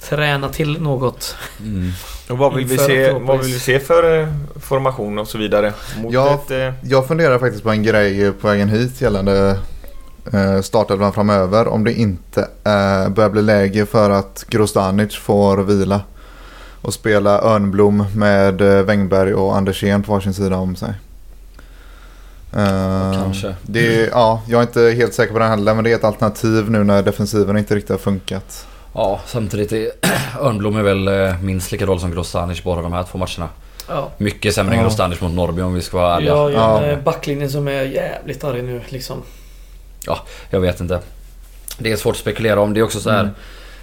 träna 0.00 0.48
till 0.48 0.80
något. 0.82 1.36
Mm. 1.60 1.92
Och 2.30 2.38
vad 2.38 2.54
vill, 2.54 2.66
vi 2.66 2.78
se, 2.78 3.12
vad 3.12 3.38
vill 3.38 3.52
vi 3.52 3.60
se 3.60 3.78
för 3.80 4.20
eh, 4.20 4.28
formation 4.60 5.18
och 5.18 5.28
så 5.28 5.38
vidare? 5.38 5.72
Mot 5.98 6.12
Ja. 6.12 6.34
ett, 6.34 6.50
eh, 6.50 6.72
Jag 6.90 7.08
funderar 7.08 7.38
faktiskt 7.38 7.62
på 7.64 7.70
en 7.70 7.82
grej 7.82 8.32
på 8.32 8.48
vägen 8.48 8.68
hit 8.68 9.00
gällande 9.00 9.58
startelvan 10.62 11.12
framöver. 11.12 11.68
Om 11.68 11.84
det 11.84 11.92
inte 11.92 12.40
eh, 12.40 13.08
börjar 13.08 13.30
bli 13.30 13.42
läge 13.42 13.86
för 13.86 14.10
att 14.10 14.44
Grostanic 14.48 15.16
får 15.16 15.56
vila. 15.56 16.00
Och 16.82 16.94
spela 16.94 17.42
Örnblom 17.42 18.04
med 18.14 18.60
eh, 18.60 18.82
Wängberg 18.82 19.34
och 19.34 19.56
Andersén 19.56 20.02
på 20.02 20.12
varsin 20.12 20.34
sida 20.34 20.56
om 20.56 20.76
sig. 20.76 20.92
Eh, 22.56 23.12
Kanske. 23.22 23.54
Det 23.62 23.96
är, 23.96 24.08
ja, 24.08 24.42
jag 24.48 24.58
är 24.58 24.62
inte 24.62 24.90
helt 24.96 25.14
säker 25.14 25.32
på 25.32 25.38
den 25.38 25.50
heller 25.50 25.74
men 25.74 25.84
det 25.84 25.92
är 25.92 25.96
ett 25.96 26.04
alternativ 26.04 26.70
nu 26.70 26.84
när 26.84 27.02
defensiven 27.02 27.58
inte 27.58 27.74
riktigt 27.74 27.90
har 27.90 27.98
funkat. 27.98 28.66
Ja, 28.94 29.20
samtidigt 29.26 29.72
är 29.72 29.90
Örnblom 30.40 30.76
är 30.76 30.82
väl 30.82 31.08
eh, 31.08 31.40
minst 31.40 31.72
lika 31.72 31.86
dålig 31.86 32.00
som 32.00 32.10
Grostanic 32.10 32.62
båda 32.64 32.82
de 32.82 32.92
här 32.92 33.02
två 33.02 33.18
matcherna. 33.18 33.48
Ja. 33.88 34.10
Mycket 34.18 34.54
sämre 34.54 34.74
än 34.74 34.80
Ja. 34.80 34.86
Grostanic 34.86 35.20
mot 35.20 35.32
Norrby 35.32 35.62
om 35.62 35.74
vi 35.74 35.80
ska 35.80 35.96
vara 35.96 36.16
ärliga. 36.16 36.34
Ja. 36.50 36.82
en 36.82 36.90
eh, 36.90 37.04
backlinje 37.04 37.48
som 37.48 37.68
är 37.68 37.82
jävligt 37.82 38.44
arg 38.44 38.62
nu 38.62 38.80
liksom. 38.88 39.22
Jag 40.50 40.60
vet 40.60 40.80
inte. 40.80 41.00
Det 41.78 41.92
är 41.92 41.96
svårt 41.96 42.12
att 42.14 42.20
spekulera 42.20 42.60
om. 42.60 42.74
Det 42.74 42.80
är 42.80 42.84
också 42.84 43.00
så 43.00 43.10
här. 43.10 43.20
Mm. 43.20 43.34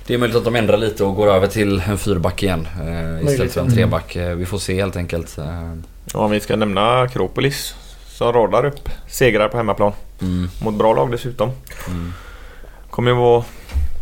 Det 0.07 0.13
är 0.13 0.17
möjligt 0.17 0.37
att 0.37 0.45
de 0.45 0.55
ändrar 0.55 0.77
lite 0.77 1.03
och 1.03 1.15
går 1.15 1.27
över 1.27 1.47
till 1.47 1.81
en 1.87 1.97
fyrback 1.97 2.43
igen. 2.43 2.67
Eh, 2.81 3.27
istället 3.29 3.53
för 3.53 3.61
en 3.61 3.67
ja. 3.69 3.73
treback. 3.75 4.15
Eh, 4.15 4.35
vi 4.35 4.45
får 4.45 4.57
se 4.57 4.81
helt 4.81 4.95
enkelt. 4.95 5.37
Eh, 5.37 5.73
ja, 6.13 6.19
om 6.19 6.31
vi 6.31 6.39
ska 6.39 6.55
nämna 6.55 7.01
Akropolis. 7.01 7.75
Som 8.07 8.33
radar 8.33 8.65
upp 8.65 8.89
segrar 9.07 9.47
på 9.47 9.57
hemmaplan. 9.57 9.91
mm, 10.21 10.49
Mot 10.61 10.73
bra 10.73 10.93
lag 10.93 11.11
dessutom. 11.11 11.51
mm. 11.87 12.13
Kommer 12.89 13.11
ju 13.11 13.17
vara... 13.17 13.43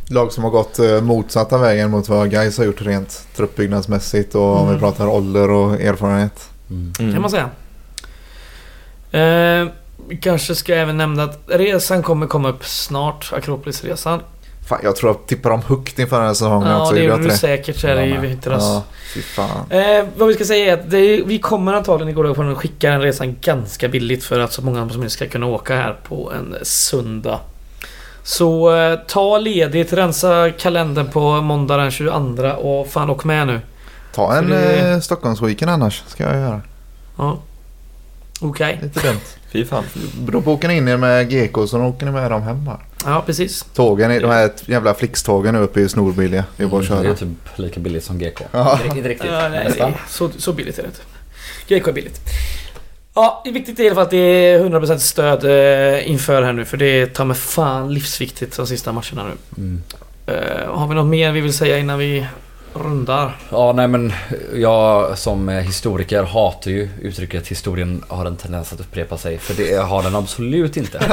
Lag 0.10 0.32
som 0.32 0.44
har 0.44 0.52
gått 0.52 0.80
eh, 0.80 1.02
motsatta 1.02 1.58
vägen 1.58 1.92
mot 1.92 2.10
vad 2.10 2.32
Gais 2.32 2.58
har 2.58 2.66
gjort 2.66 2.82
rent 2.82 3.28
truppbyggnadsmässigt 3.36 4.36
och 4.36 4.58
om 4.58 4.64
vi 4.66 4.70
Mm. 4.70 4.80
pratar 4.80 5.08
ålder 5.08 5.50
och 5.52 5.82
erfarenhet. 5.82 6.50
Mm. 6.70 7.14
Kan 7.14 7.22
man 7.22 7.32
säga. 7.32 7.50
Eh, 9.12 9.68
vi 10.08 10.18
kanske 10.18 10.56
ska 10.56 10.76
även 10.76 10.98
nämna 10.98 11.24
att 11.24 11.40
resan 11.48 12.04
kommer 12.04 12.28
komma 12.28 12.50
upp 12.50 12.66
snart. 12.66 13.34
Akropolisresan. 13.34 14.20
Fan, 14.70 14.80
jag 14.84 14.96
tror 14.96 15.12
jag 15.12 15.28
tippar 15.28 15.50
dem 15.50 15.62
högt 15.68 16.00
inför 16.00 16.18
den 16.18 16.26
här 16.28 16.34
säsongen 16.34 16.68
Ja, 16.70 16.82
också. 16.82 16.94
det 16.94 17.00
gjorde 17.04 17.22
jag 17.24 17.32
du 17.32 17.38
säkert 17.38 17.80
så 17.80 17.88
är 17.88 17.96
det 17.96 18.06
Jag 18.06 18.24
i 18.24 18.28
vintras. 18.28 18.64
Ja, 18.64 18.84
fy 19.14 19.22
fan. 19.22 19.66
Eh, 19.72 20.06
vad 20.18 20.28
vi 20.28 20.34
ska 20.34 20.46
säga 20.46 20.74
är 20.74 20.78
att 20.80 20.94
är, 20.94 21.24
vi 21.26 21.40
kommer 21.40 21.74
antagligen 21.74 22.10
igår 22.10 22.34
på 22.34 22.42
att 22.42 22.58
skicka 22.58 22.90
den 22.92 23.02
resan 23.02 23.36
ganska 23.42 23.88
billigt 23.88 24.24
för 24.24 24.40
att 24.40 24.54
så 24.54 24.62
många 24.62 24.90
som 24.90 24.98
möjligt 24.98 25.12
ska 25.12 25.28
kunna 25.28 25.46
åka 25.46 25.76
här 25.76 25.96
på 26.08 26.32
en 26.32 26.56
söndag. 26.64 27.40
Så 28.24 28.76
eh, 28.78 29.00
ta 29.08 29.38
ledigt, 29.38 29.94
rensa 29.94 30.52
kalendern 30.52 31.08
på 31.12 31.42
måndag 31.42 31.78
den 31.78 31.92
22 31.92 32.44
och 32.48 32.88
fan 32.88 33.10
åk 33.10 33.24
med 33.24 33.48
nu. 33.48 33.60
Ta 34.16 34.36
en 34.38 34.50
det- 34.50 34.92
eh, 34.92 35.00
Stockholmsweekend 35.00 35.72
annars, 35.72 36.04
ska 36.08 36.24
jag 36.24 36.36
göra. 36.36 36.62
Ja. 37.18 37.38
Okej. 38.42 38.80
Lite 38.84 39.00
dumt. 39.08 39.20
Fy 39.64 39.66
fan. 39.66 39.84
Då 40.20 40.40
åker 40.52 40.68
ni 40.68 40.78
in 40.78 40.88
er 40.88 40.98
med 40.98 41.30
GK 41.30 41.68
så 41.68 41.82
åker 41.82 42.06
ni 42.06 42.12
med 42.12 42.32
dem 42.32 42.42
hem 42.42 42.66
bara. 42.66 42.80
Ja, 43.06 43.24
precis. 43.26 43.66
Tågen, 43.74 44.12
är- 44.12 44.22
de 44.22 44.28
här 44.32 44.52
jävla 44.66 44.94
Flixtågen 44.94 45.56
uppe 45.56 45.80
i 45.82 45.90
snorbilliga. 45.90 46.44
Det 46.58 46.64
är 46.64 46.68
bara 46.68 46.82
att 46.82 46.88
Det 46.88 46.94
är 46.96 47.04
köra. 47.04 47.16
typ 47.16 47.28
lika 47.56 47.80
billigt 47.80 48.04
som 48.04 48.18
GK. 48.20 48.42
Ja. 48.52 48.80
Inte, 48.86 48.98
inte 48.98 49.10
riktigt, 49.10 49.32
Ja, 49.32 49.50
nej, 49.50 49.94
så, 50.10 50.30
så 50.38 50.54
billigt 50.54 50.80
är 50.80 50.84
det 50.84 50.88
inte. 50.88 51.02
GK 51.82 51.88
är 51.90 51.94
billigt. 51.94 52.20
Ja, 53.14 53.42
det 53.44 53.50
är 53.50 53.54
viktigt 53.54 53.80
i 53.80 53.86
alla 53.86 53.96
fall 53.96 54.04
att 54.04 54.10
det 54.12 54.18
är 54.18 54.60
100% 54.60 54.98
stöd 54.98 55.44
eh, 55.46 56.12
inför 56.12 56.42
här 56.44 56.54
nu 56.54 56.66
för 56.66 56.78
det 56.78 57.06
tar 57.08 57.26
med 57.26 57.38
fan 57.38 57.94
livsviktigt 57.94 58.58
de 58.58 58.68
sista 58.68 58.92
matcherna 58.92 59.24
nu. 59.24 59.34
Mm. 59.58 59.82
Eh, 60.28 60.68
har 60.74 60.88
vi 60.88 60.96
något 60.96 61.08
mer 61.08 61.32
vi 61.32 61.42
vill 61.42 61.54
säga 61.54 61.78
innan 61.78 62.00
vi 62.00 62.26
rundar? 62.78 63.38
Ja, 63.52 63.74
nej 63.74 63.88
men 63.88 64.14
jag 64.56 65.18
som 65.18 65.50
historiker 65.50 66.24
hatar 66.24 66.72
ju 66.72 66.90
uttrycket 67.02 67.48
historien 67.48 68.04
har 68.08 68.26
en 68.26 68.36
tendens 68.36 68.74
att 68.74 68.80
upprepa 68.80 69.18
sig. 69.18 69.38
För 69.38 69.54
det 69.54 69.76
har 69.76 70.04
den 70.04 70.16
absolut 70.16 70.78
inte. 70.78 70.98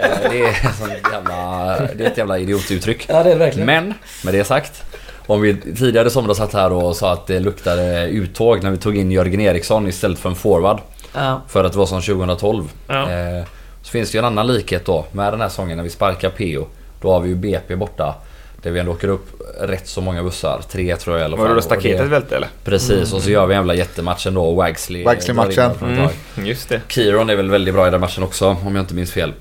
Eh, 0.00 0.30
det, 0.30 0.38
är 0.38 1.12
jävla, 1.12 1.78
det 1.94 2.04
är 2.04 2.10
ett 2.10 2.18
jävla 2.18 2.38
idiotuttryck. 2.38 3.04
Ja, 3.08 3.22
det 3.22 3.30
är 3.30 3.34
det 3.34 3.38
verkligen. 3.38 3.66
Men, 3.66 3.94
med 4.24 4.34
det 4.34 4.44
sagt. 4.44 4.82
Om 5.26 5.40
vi 5.40 5.56
tidigare 5.56 6.10
somras 6.10 6.36
satt 6.36 6.52
här 6.52 6.72
och 6.72 6.96
sa 6.96 7.12
att 7.12 7.26
det 7.26 7.40
luktade 7.40 8.06
uttåg 8.08 8.62
när 8.62 8.70
vi 8.70 8.76
tog 8.76 8.96
in 8.96 9.10
Jörgen 9.12 9.40
Eriksson 9.40 9.88
istället 9.88 10.18
för 10.18 10.28
en 10.28 10.34
forward. 10.34 10.78
Ja, 11.14 11.40
För 11.48 11.64
att 11.64 11.72
det 11.72 11.78
var 11.78 11.86
som 11.86 12.02
2012. 12.02 12.64
ja. 12.88 13.10
Eh, 13.10 13.44
så 13.82 13.90
finns 13.90 14.10
det 14.10 14.16
ju 14.16 14.18
en 14.18 14.24
annan 14.24 14.46
likhet 14.46 14.84
då 14.84 15.04
med 15.12 15.32
den 15.32 15.40
här 15.40 15.48
säsongen 15.48 15.76
när 15.76 15.84
vi 15.84 15.90
sparkar 15.90 16.30
PO. 16.30 16.66
Då 17.00 17.12
har 17.12 17.20
vi 17.20 17.28
ju 17.28 17.34
BP 17.34 17.76
borta. 17.76 18.14
Där 18.62 18.70
vi 18.70 18.80
ändå 18.80 18.92
åker 18.92 19.08
upp 19.08 19.42
rätt 19.60 19.88
så 19.88 20.00
många 20.00 20.22
bussar. 20.22 20.60
Tre 20.70 20.96
tror 20.96 21.16
jag 21.16 21.22
i 21.22 21.24
alla 21.24 21.36
fall. 21.36 21.42
Var 21.42 21.48
det 21.48 21.54
då 21.54 21.62
staketet 21.62 22.06
välte 22.08 22.36
eller? 22.36 22.48
Precis, 22.64 23.12
och 23.12 23.22
så 23.22 23.30
gör 23.30 23.46
vi 23.46 23.54
en 23.54 23.58
jävla 23.58 23.74
jättematchen 23.74 24.34
då. 24.34 24.54
Wagsley 24.54 25.04
Wagsley-matchen. 25.04 25.70
Mm, 25.82 26.08
just 26.46 26.68
det. 26.68 26.80
Kieron 26.88 27.30
är 27.30 27.36
väl 27.36 27.50
väldigt 27.50 27.74
bra 27.74 27.88
i 27.88 27.90
den 27.90 28.00
matchen 28.00 28.22
också 28.24 28.46
om 28.66 28.74
jag 28.76 28.82
inte 28.82 28.94
minns 28.94 29.12
fel. 29.12 29.32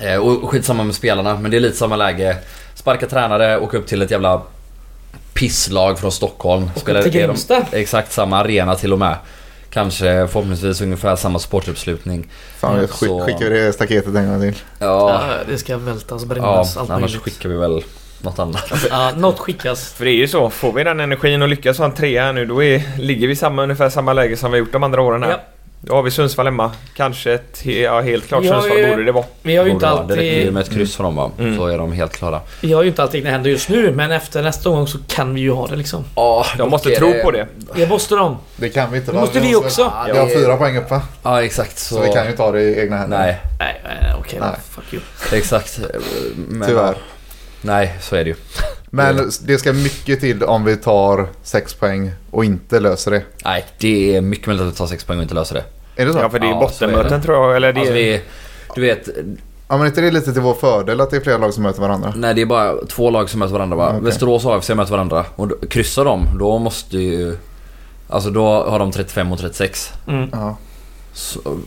Eh, 0.00 0.16
och 0.16 0.50
skitsamma 0.50 0.84
med 0.84 0.94
spelarna, 0.94 1.38
men 1.38 1.50
det 1.50 1.56
är 1.56 1.60
lite 1.60 1.76
samma 1.76 1.96
läge. 1.96 2.36
Sparka 2.74 3.06
tränare, 3.06 3.58
åka 3.58 3.76
upp 3.78 3.86
till 3.86 4.02
ett 4.02 4.10
jävla 4.10 4.42
pisslag 5.34 5.98
från 5.98 6.12
Stockholm. 6.12 6.70
Spelar- 6.76 7.02
till 7.02 7.16
är 7.16 7.20
de- 7.20 7.26
Grimsta. 7.26 7.66
Exakt 7.72 8.12
samma 8.12 8.38
arena 8.38 8.74
till 8.74 8.92
och 8.92 8.98
med. 8.98 9.16
Kanske 9.70 10.26
förhoppningsvis 10.26 10.80
ungefär 10.80 11.16
samma 11.16 11.38
sportuppslutning. 11.38 12.28
Fan, 12.58 12.88
Så- 12.88 13.20
skickar 13.26 13.50
vi 13.50 13.60
det 13.60 13.72
staketet 13.72 14.14
en 14.14 14.28
gång 14.28 14.40
till. 14.40 14.54
Ja, 14.78 14.86
Ja, 15.10 15.22
det 15.48 15.58
ska 15.58 15.76
vältas, 15.78 16.22
ja 16.22 16.28
brännas, 16.28 16.76
allt 16.76 16.90
annars 16.90 17.00
möjligt. 17.00 17.22
skickar 17.22 17.48
vi 17.48 17.54
väl 17.56 17.84
något 18.24 18.38
annat. 18.38 18.72
Ja, 18.90 19.10
något 19.16 19.38
skickas. 19.38 19.92
För 19.92 20.04
det 20.04 20.10
är 20.10 20.16
ju 20.16 20.28
så, 20.28 20.50
får 20.50 20.72
vi 20.72 20.84
den 20.84 21.00
energin 21.00 21.42
och 21.42 21.48
lyckas 21.48 21.78
ha 21.78 21.84
en 21.84 21.92
trea 21.94 22.32
nu 22.32 22.44
då 22.46 22.62
är, 22.62 22.82
ligger 22.98 23.28
vi 23.28 23.36
samma, 23.36 23.62
ungefär 23.62 23.88
samma 23.88 24.12
läge 24.12 24.36
som 24.36 24.52
vi 24.52 24.58
gjort 24.58 24.72
de 24.72 24.82
andra 24.82 25.02
åren 25.02 25.22
här. 25.22 25.30
Ja. 25.30 25.40
Då 25.84 25.94
har 25.94 26.02
vi 26.02 26.10
Sundsvall 26.10 26.46
hemma. 26.46 26.70
Kanske 26.96 27.32
ett, 27.32 27.64
ja 27.66 28.00
helt 28.00 28.28
klart 28.28 28.44
Sundsvall 28.44 28.78
ju- 28.78 28.90
borde 28.90 29.04
det 29.04 29.12
vara. 29.12 29.24
Vi 29.42 29.56
har 29.56 29.64
ju 29.64 29.70
inte 29.70 29.86
vara. 29.86 30.02
Det 30.02 30.14
räcker 30.16 30.24
ju 30.24 30.36
alltid... 30.38 30.52
med 30.52 30.62
ett 30.62 30.70
kryss 30.70 30.96
för 30.96 31.04
dem 31.04 31.16
va? 31.16 31.30
Mm. 31.38 31.56
Så 31.56 31.66
är 31.66 31.78
de 31.78 31.92
helt 31.92 32.12
klara. 32.16 32.40
Vi 32.60 32.72
har 32.72 32.82
ju 32.82 32.88
inte 32.88 33.02
alltid 33.02 33.18
egna 33.18 33.30
händer 33.30 33.50
just 33.50 33.68
nu, 33.68 33.92
men 33.92 34.10
efter 34.10 34.42
nästa 34.42 34.70
gång 34.70 34.86
så 34.86 34.98
kan 35.08 35.34
vi 35.34 35.40
ju 35.40 35.50
ha 35.52 35.66
det 35.66 35.76
liksom. 35.76 36.04
Ja, 36.16 36.46
De 36.58 36.70
måste 36.70 36.90
tro 36.90 37.12
på 37.24 37.30
det. 37.30 37.46
Det 37.74 37.88
måste 37.88 38.14
de. 38.14 38.36
Det 38.56 38.68
kan 38.68 38.90
vi 38.92 38.98
inte. 38.98 39.12
Det 39.12 39.18
måste 39.18 39.40
vi 39.40 39.54
också. 39.54 39.92
Vi 40.12 40.18
har 40.18 40.26
fyra 40.26 40.56
poäng 40.56 40.76
upp 40.76 40.90
va? 40.90 41.02
Ja 41.22 41.42
exakt. 41.44 41.78
Så, 41.78 41.94
Så 41.94 42.00
vi 42.02 42.08
kan 42.12 42.26
ju 42.26 42.32
ta 42.36 42.52
det 42.52 42.62
i 42.62 42.80
egna 42.80 42.96
händer. 42.96 43.18
Nej, 43.18 43.40
Nej, 43.58 43.76
okej. 44.20 44.38
Nej. 44.40 44.50
Fuck 44.70 44.92
you. 44.92 45.02
exakt. 45.32 45.80
Men, 46.48 46.68
Tyvärr. 46.68 46.94
Nej, 47.62 47.96
så 48.00 48.16
är 48.16 48.24
det 48.24 48.30
ju. 48.30 48.36
Men 48.90 49.30
det 49.46 49.58
ska 49.58 49.72
mycket 49.72 50.20
till 50.20 50.44
om 50.44 50.64
vi 50.64 50.76
tar 50.76 51.28
sex 51.42 51.74
poäng 51.74 52.10
och 52.30 52.44
inte 52.44 52.80
löser 52.80 53.10
det. 53.10 53.22
Nej, 53.44 53.64
det 53.78 54.16
är 54.16 54.20
mycket 54.20 54.46
möjligt 54.46 54.62
att 54.66 54.72
vi 54.72 54.76
tar 54.76 54.86
sex 54.86 55.04
poäng 55.04 55.18
och 55.18 55.22
inte 55.22 55.34
löser 55.34 55.54
det. 55.54 55.64
Är 56.02 56.06
det 56.06 56.12
så? 56.12 56.18
Ja 56.18 56.30
för 56.30 56.38
det 56.38 56.46
är 56.46 56.50
Ja, 56.50 56.56
är 56.56 56.60
bottenmöten 56.60 57.20
det. 57.20 57.26
tror 57.26 57.46
jag. 57.46 57.56
Eller 57.56 57.72
det 57.72 57.80
Alltså 57.80 57.94
är... 57.94 57.96
vi, 57.96 58.20
du 58.74 58.80
vet, 58.80 59.08
Ja 59.68 59.76
men 59.78 59.86
inte 59.86 60.00
det 60.00 60.06
är 60.06 60.10
lite 60.12 60.32
till 60.32 60.42
vår 60.42 60.54
fördel 60.54 61.00
att 61.00 61.10
det 61.10 61.16
är 61.16 61.20
flera 61.20 61.38
lag 61.38 61.54
som 61.54 61.62
möter 61.62 61.80
varandra? 61.80 62.12
nej 62.16 62.34
det 62.34 62.42
är 62.42 62.46
bara 62.46 62.86
två 62.88 63.10
lag 63.10 63.30
som 63.30 63.38
möter 63.40 63.52
varandra 63.52 63.76
va? 63.76 63.88
Okej. 63.88 64.00
Västerås 64.04 64.44
och 64.44 64.54
AFC 64.54 64.68
möter 64.68 64.90
varandra. 64.92 65.24
Och 65.36 65.48
då, 65.48 65.56
kryssar 65.70 66.04
de, 66.04 66.26
då 66.38 66.58
måste 66.58 66.98
ju... 66.98 67.36
Alltså 68.08 68.30
då 68.30 68.64
har 68.64 68.78
de 68.78 68.92
35 68.92 69.32
och 69.32 69.38
36. 69.38 69.92
Mm. 70.08 70.28
Ja. 70.32 70.56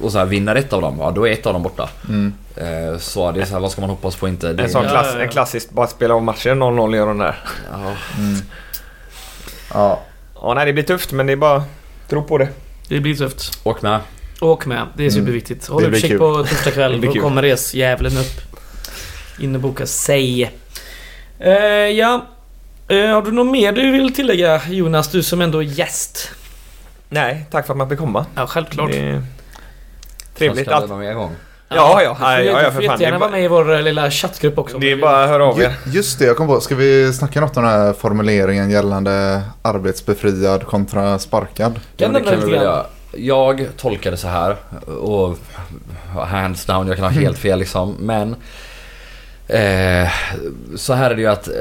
Och 0.01 0.11
så 0.11 0.17
här, 0.17 0.25
vinner 0.25 0.55
ett 0.55 0.73
av 0.73 0.81
dem, 0.81 0.97
ja 0.99 1.11
då 1.11 1.27
är 1.27 1.31
ett 1.31 1.45
av 1.45 1.53
dem 1.53 1.63
borta. 1.63 1.89
Mm. 2.09 2.33
Eh, 2.55 2.97
så 2.99 3.31
det 3.31 3.41
är 3.41 3.45
så 3.45 3.53
här, 3.53 3.59
vad 3.59 3.71
ska 3.71 3.81
man 3.81 3.89
hoppas 3.89 4.15
på 4.15 4.27
inte? 4.27 4.53
Det, 4.53 4.63
En 4.63 4.69
sån 4.69 4.83
klass, 4.89 5.15
ja, 5.19 5.27
klassisk 5.27 5.69
bara 5.71 5.87
spela 5.87 6.13
av 6.13 6.23
matchen 6.23 6.63
0-0 6.63 6.95
gör 6.95 7.07
de 7.07 7.17
där. 7.17 7.35
ja, 7.71 7.77
Mm. 8.17 8.41
Ja. 9.73 10.01
Ja 10.41 10.53
nej 10.53 10.65
det 10.65 10.73
blir 10.73 10.83
tufft 10.83 11.11
men 11.11 11.25
det 11.27 11.31
är 11.33 11.37
bara 11.37 11.63
tro 12.09 12.23
på 12.23 12.37
det. 12.37 12.47
Det 12.87 12.99
blir 12.99 13.15
tufft. 13.15 13.59
åk 13.63 13.81
med. 13.81 13.99
Åk 14.41 14.65
med. 14.65 14.87
Det 14.97 15.05
är 15.05 15.09
Mm. 15.09 15.25
superviktigt. 15.25 15.67
Håll 15.67 15.83
utkik 15.85 16.05
kul. 16.11 16.19
på 16.19 16.43
torsdag 16.43 16.71
kväll. 16.71 17.01
Då 17.13 17.13
kommer 17.13 17.41
resjävlen 17.41 18.17
upp. 18.17 18.41
In 19.39 19.55
och 19.55 19.61
boka 19.61 19.85
sig. 19.85 20.51
Eh, 21.39 21.51
ja. 21.89 22.25
Eh, 22.87 22.97
har 23.07 23.21
du 23.21 23.31
något 23.31 23.47
mer 23.51 23.71
du 23.71 23.91
vill 23.91 24.13
tillägga 24.15 24.61
Jonas, 24.69 25.07
du 25.11 25.23
som 25.23 25.41
ändå 25.41 25.57
är 25.59 25.63
gäst? 25.63 26.31
Nej, 27.09 27.45
tack 27.51 27.65
för 27.65 27.73
att 27.73 27.77
man 27.77 27.89
fick 27.89 27.99
komma. 27.99 28.25
Ja, 28.35 28.47
självklart. 28.47 28.91
Det 28.91 29.21
Trevligt. 30.37 30.67
Allt. 30.67 30.89
någon 30.89 31.15
gång? 31.15 31.31
Ja, 31.69 32.01
ja, 32.03 32.15
ja, 32.19 32.41
ja, 32.41 32.41
ja, 32.41 32.57
du 32.59 32.63
får 32.65 32.71
för 32.71 32.71
fan. 32.71 32.81
Jättegärna 32.83 33.15
är 33.15 33.19
vara 33.19 33.29
bara- 33.29 33.31
med 33.37 33.43
i 33.43 33.47
vår 33.47 33.73
eh, 33.75 33.81
lilla 33.81 34.11
chattgrupp 34.11 34.57
också. 34.57 34.77
Det 34.77 34.91
är 34.91 34.97
bara 34.97 35.23
att 35.23 35.29
höra 35.29 35.45
av 35.45 35.61
er. 35.61 35.73
Ju- 35.85 35.91
Just 35.91 36.19
det, 36.19 36.25
jag 36.25 36.37
kom 36.37 36.47
på. 36.47 36.61
Ska 36.61 36.75
vi 36.75 37.13
snacka 37.13 37.41
något 37.41 37.57
om 37.57 37.63
den 37.63 37.71
här 37.71 37.93
formuleringen 37.93 38.69
gällande 38.71 39.41
arbetsbefriad 39.61 40.65
kontra 40.65 41.19
sparkad? 41.19 41.79
Men 41.97 42.13
det 42.13 42.21
kan 42.21 42.39
vi 42.39 42.45
väl 42.51 42.53
göra. 42.61 42.85
Jag 43.17 43.67
tolkar 43.77 44.11
det 44.11 44.17
så 44.17 44.27
här 44.27 44.55
och 44.99 45.37
hands 46.27 46.65
down, 46.65 46.87
jag 46.87 46.95
kan 46.95 47.05
ha 47.05 47.11
helt 47.11 47.37
fel 47.37 47.59
liksom. 47.59 47.95
Men 47.99 48.35
eh, 49.47 50.09
så 50.75 50.93
här 50.93 51.11
är 51.11 51.15
det 51.15 51.21
ju 51.21 51.27
att 51.27 51.47
eh, 51.47 51.53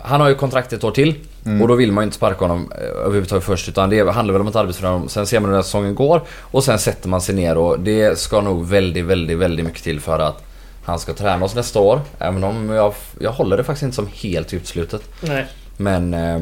han 0.00 0.20
har 0.20 0.28
ju 0.28 0.34
kontrakt 0.34 0.72
ett 0.72 0.84
år 0.84 0.90
till. 0.90 1.14
Mm. 1.46 1.62
Och 1.62 1.68
då 1.68 1.74
vill 1.74 1.92
man 1.92 2.02
ju 2.02 2.06
inte 2.06 2.16
sparka 2.16 2.44
honom 2.44 2.72
eh, 2.72 3.04
överhuvudtaget 3.04 3.44
först 3.44 3.68
utan 3.68 3.90
det 3.90 4.10
handlar 4.10 4.32
väl 4.32 4.40
om 4.40 4.48
ett 4.48 4.56
arbetsförhållande. 4.56 5.08
Sen 5.08 5.26
ser 5.26 5.40
man 5.40 5.44
hur 5.44 5.52
den 5.52 5.58
här 5.58 5.62
säsongen 5.62 5.94
går 5.94 6.22
och 6.40 6.64
sen 6.64 6.78
sätter 6.78 7.08
man 7.08 7.20
sig 7.20 7.34
ner 7.34 7.56
och 7.58 7.80
det 7.80 8.18
ska 8.18 8.40
nog 8.40 8.66
väldigt, 8.66 9.04
väldigt, 9.04 9.38
väldigt 9.38 9.66
mycket 9.66 9.82
till 9.82 10.00
för 10.00 10.18
att 10.18 10.44
han 10.84 10.98
ska 10.98 11.14
träna 11.14 11.44
oss 11.44 11.54
nästa 11.54 11.80
år. 11.80 12.00
Även 12.18 12.44
om 12.44 12.68
jag, 12.68 12.94
jag 13.18 13.32
håller 13.32 13.56
det 13.56 13.64
faktiskt 13.64 13.82
inte 13.82 13.96
som 13.96 14.08
helt 14.14 14.54
uteslutet. 14.54 15.02
Nej. 15.20 15.46
Men 15.76 16.14
eh, 16.14 16.40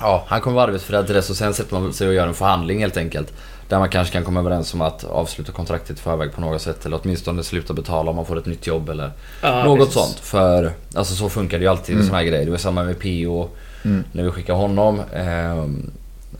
ja, 0.00 0.24
han 0.26 0.40
kommer 0.40 0.54
vara 0.54 0.66
arbetsfri 0.66 1.04
till 1.04 1.14
dess 1.14 1.30
och 1.30 1.36
sen 1.36 1.54
sätter 1.54 1.74
man 1.74 1.92
sig 1.92 2.08
och 2.08 2.14
gör 2.14 2.26
en 2.26 2.34
förhandling 2.34 2.80
helt 2.80 2.96
enkelt. 2.96 3.32
Där 3.72 3.78
man 3.78 3.88
kanske 3.88 4.12
kan 4.12 4.24
komma 4.24 4.40
överens 4.40 4.74
om 4.74 4.80
att 4.80 5.04
avsluta 5.04 5.52
kontraktet 5.52 5.96
i 5.98 6.00
förväg 6.00 6.32
på 6.32 6.40
något 6.40 6.62
sätt. 6.62 6.86
Eller 6.86 7.00
åtminstone 7.02 7.42
sluta 7.42 7.74
betala 7.74 8.10
om 8.10 8.16
man 8.16 8.26
får 8.26 8.38
ett 8.38 8.46
nytt 8.46 8.66
jobb 8.66 8.88
eller 8.88 9.10
Ja, 9.42 9.64
något 9.64 9.78
precis. 9.78 9.94
sånt. 9.94 10.18
För 10.20 10.72
alltså 10.94 11.14
så 11.14 11.28
funkar 11.28 11.58
det 11.58 11.62
ju 11.64 11.70
alltid 11.70 11.96
med 11.96 12.04
såna 12.04 12.16
här 12.18 12.24
grejer. 12.24 12.44
Det 12.44 12.50
var 12.50 12.58
samma 12.58 12.82
med 12.84 12.98
Pio 12.98 13.48
Mm. 13.84 14.04
när 14.12 14.22
vi 14.22 14.30
skickade 14.30 14.58
honom. 14.58 15.00
Ehm, 15.14 15.90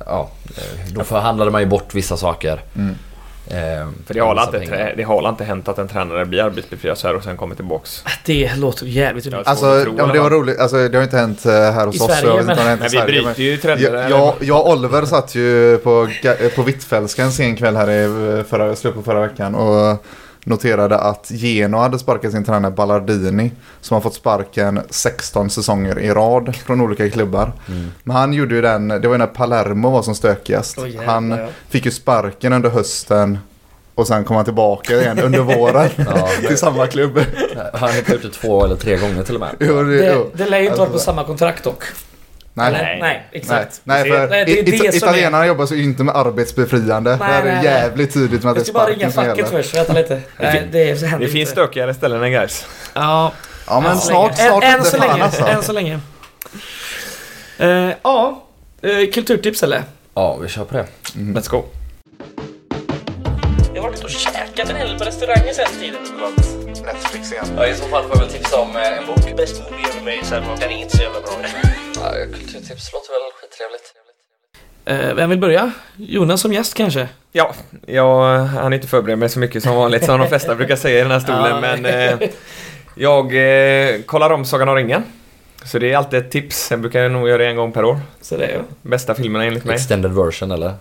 ja, 0.07 0.30
eh, 0.57 0.93
då 0.95 1.05
förhandlade 1.05 1.51
man 1.51 1.61
ju 1.61 1.66
bort 1.66 1.95
vissa 1.95 2.16
saker. 2.16 2.61
Mm. 2.76 2.95
Ehm, 3.51 3.95
För 4.07 4.14
det 4.14 4.20
har, 4.20 4.57
inte, 4.62 4.93
det 4.97 5.03
har 5.03 5.28
inte 5.28 5.45
hänt 5.45 5.68
att 5.68 5.78
en 5.78 5.88
tränare 5.88 6.26
blir 6.26 6.43
arbetsbefriad 6.43 6.99
så 6.99 7.07
här 7.07 7.16
och 7.16 7.24
sen 7.24 7.36
kommer 7.36 7.55
tillbaks. 7.55 8.05
Det 8.24 8.57
låter 8.57 8.86
jävligt. 8.86 9.26
Ja, 9.26 9.43
Alltså, 9.45 9.84
tro, 9.84 9.95
ja, 9.99 10.07
men 10.07 10.16
det 10.16 10.20
var 10.22 10.30
roligt. 10.30 10.59
Alltså, 10.59 10.88
det 10.88 10.99
har 10.99 11.03
inte 11.05 11.16
hänt 11.16 11.47
eh, 11.47 11.53
här 11.53 11.86
hos 11.86 11.97
I 11.97 11.99
oss. 11.99 12.07
Sverige, 12.18 12.43
Men 12.43 12.78
vi 12.82 12.88
Sverige, 12.88 13.22
bryter 13.22 13.43
ju 13.43 13.57
trender. 13.57 13.93
Jag, 14.03 14.11
jag, 14.11 14.34
jag 14.40 14.61
och 14.61 14.70
Oliver 14.72 15.05
satt 15.05 15.34
ju 15.34 15.78
på, 15.78 16.09
på 16.57 16.62
Hvitfeldtska 16.62 17.22
en 17.22 17.32
sen 17.32 17.57
kväll 17.57 17.76
här 17.76 17.90
i 17.90 18.45
förra, 18.45 18.76
slutet 18.76 18.97
på 18.97 19.03
förra 19.03 19.20
veckan 19.20 19.55
och 19.55 20.05
noterade 20.45 20.99
att 20.99 21.30
Geno 21.30 21.76
hade 21.78 21.99
sparkat 21.99 22.32
sin 22.32 22.45
tränare 22.45 22.72
Ballardini 22.72 23.53
som 23.80 23.95
har 23.95 24.01
fått 24.01 24.14
sparken 24.14 24.80
16 24.90 25.51
säsonger 25.51 25.99
i 25.99 26.11
rad 26.11 26.57
från 26.57 26.80
olika 26.80 27.11
klubbar. 27.11 27.53
Mm. 27.68 27.90
Men 28.03 28.16
han 28.16 28.32
gjorde 28.32 28.55
ju 28.55 28.62
den, 28.62 28.88
det 28.88 29.09
var 29.09 29.14
ju 29.14 29.18
när 29.18 29.26
Palermo 29.26 29.90
var 29.90 30.03
som 30.03 30.14
stökigast. 30.14 30.78
Åh, 30.78 30.88
jävlar, 30.88 31.05
han 31.05 31.30
ja. 31.30 31.47
fick 31.68 31.84
ju 31.84 31.90
sparken 31.90 32.53
under 32.53 32.70
hösten 32.70 33.38
och 33.95 34.07
sen 34.07 34.24
kom 34.24 34.36
han 34.36 34.45
tillbaka 34.45 35.01
igen 35.01 35.18
under 35.18 35.40
våren 35.40 35.90
Ja, 35.97 36.28
till 36.49 36.59
samma 36.59 36.86
klubb. 36.86 37.20
Han 37.74 37.90
har 37.90 37.97
gjort 37.97 38.22
det 38.22 38.30
två 38.30 38.64
eller 38.64 38.76
tre 38.76 38.97
gånger 38.97 39.22
till 39.22 39.34
och 39.34 39.40
med. 39.40 39.51
Jo, 39.61 39.82
det, 39.82 39.97
Det, 39.97 40.12
jo. 40.14 40.30
det 40.34 40.47
lär 40.47 40.59
ju 40.59 40.64
inte 40.64 40.78
vara 40.78 40.88
på 40.88 40.93
Alltså, 40.93 41.05
samma 41.05 41.24
kontrakt 41.24 41.64
dock. 41.64 41.82
Nej, 42.55 42.66
Eller? 42.68 42.98
nej. 43.00 43.26
exakt. 43.32 43.80
Nej, 43.84 44.11
för 44.11 44.28
Nej, 44.28 44.44
det 44.44 44.59
är 44.59 44.62
det 44.62 44.70
ita- 44.72 44.76
som 44.78 44.86
är- 44.86 44.96
italienarna 44.96 45.46
jobbar 45.46 45.66
så 45.66 45.74
inte 45.74 46.05
med 46.05 46.16
arbetsbefriande. 46.16 47.11
Nej, 47.16 47.28
det 47.28 47.34
är 47.34 47.44
nej, 47.44 47.55
nej. 47.55 47.64
jävligt 47.64 48.14
tydligt 48.14 48.42
med 48.44 48.50
att 48.50 48.57
det 48.57 48.61
Jag 48.61 48.62
är 48.62 48.64
ska 48.64 48.72
bara 48.72 48.86
ringa 48.86 49.11
sparken 49.11 49.12
som 49.12 49.24
facket 49.24 49.38
gäller. 49.53 49.62
först, 49.62 49.74
vänta 49.74 49.92
lite. 49.92 50.20
Nej, 50.38 50.68
det, 50.72 51.07
händer 51.07 51.26
Det 51.26 51.32
finns 51.32 51.50
stökigare 51.50 51.94
ställen 51.94 52.22
än 52.22 52.30
guys. 52.32 52.66
Ja, 52.94 53.32
Ja, 53.66 53.80
men 53.80 53.96
snart, 53.98 54.36
snart 54.38 54.64
än, 54.64 54.74
än 54.74 54.84
så 54.84 54.96
länge. 54.96 55.24
alltså. 55.24 55.46
Än 55.46 55.62
så 55.62 55.72
länge. 55.72 56.00
Eh, 57.59 57.90
ja, 58.03 58.42
eh, 58.82 59.11
kulturtips 59.12 59.62
eller? 59.62 59.82
Ja, 60.14 60.36
vi 60.36 60.48
kör 60.48 60.64
på 60.64 60.74
det. 60.74 60.86
Let's 61.14 61.50
go. 61.50 61.62
Jag 63.74 63.82
har 63.82 63.90
varit 63.90 64.05
och 64.05 64.11
käkat 64.11 64.70
en 64.70 64.76
hel 64.76 64.88
del 64.88 64.98
på 64.98 65.05
restauranger 65.05 65.53
sen 65.53 65.66
tiden. 65.80 66.00
Netflix 66.83 67.33
igen. 67.33 67.45
Ja, 67.57 67.66
I 67.66 67.74
så 67.74 67.85
fall 67.85 68.03
får 68.03 68.11
jag 68.16 68.18
väl 68.18 68.28
tipsa 68.28 68.61
om 68.61 68.76
eh, 68.76 68.99
en 68.99 69.07
bok. 69.07 69.37
Bäst 69.37 69.62
movie 69.70 69.87
ever 69.89 70.01
made, 70.01 70.24
sen 70.24 70.43
den 70.61 70.70
är 70.70 70.83
inte 70.83 70.97
så 70.97 71.03
jävla 71.03 71.20
bra. 71.20 71.33
Ja, 71.95 72.12
kulturtips 72.33 72.93
låter 72.93 73.11
väl 73.12 73.33
skittrevligt. 73.41 73.95
Eh, 74.85 75.14
vem 75.14 75.30
vill 75.30 75.39
börja? 75.39 75.72
Jonas 75.97 76.41
som 76.41 76.53
gäst 76.53 76.74
kanske? 76.74 77.09
Ja, 77.33 77.55
jag 77.87 78.39
hann 78.39 78.72
inte 78.72 78.87
förbereda 78.89 79.16
mig 79.16 79.28
så 79.28 79.39
mycket 79.39 79.62
som 79.62 79.76
vanligt 79.76 80.05
som 80.05 80.20
de 80.20 80.28
flesta 80.28 80.55
brukar 80.55 80.76
säga 80.76 80.99
i 80.99 81.03
den 81.03 81.11
här 81.11 81.20
stolen. 81.20 81.61
Men 81.61 81.85
eh, 81.87 82.28
jag 82.95 83.24
eh, 83.35 84.03
kollar 84.03 84.30
om 84.30 84.45
Sagan 84.45 84.68
om 84.68 84.74
ringen. 84.74 85.05
Så 85.64 85.78
det 85.78 85.93
är 85.93 85.97
alltid 85.97 86.18
ett 86.18 86.30
tips. 86.30 86.57
Sen 86.57 86.80
brukar 86.80 87.01
jag 87.03 87.12
nog 87.12 87.28
göra 87.28 87.39
det 87.39 87.47
en 87.47 87.57
gång 87.57 87.72
per 87.72 87.85
år. 87.85 88.01
Så 88.20 88.37
det 88.37 88.47
är 88.47 88.53
jag. 88.55 88.64
Bästa 88.83 89.14
filmerna 89.14 89.45
enligt 89.45 89.64
mig. 89.64 89.74
Extended 89.74 90.12
version 90.12 90.51
eller? 90.51 90.74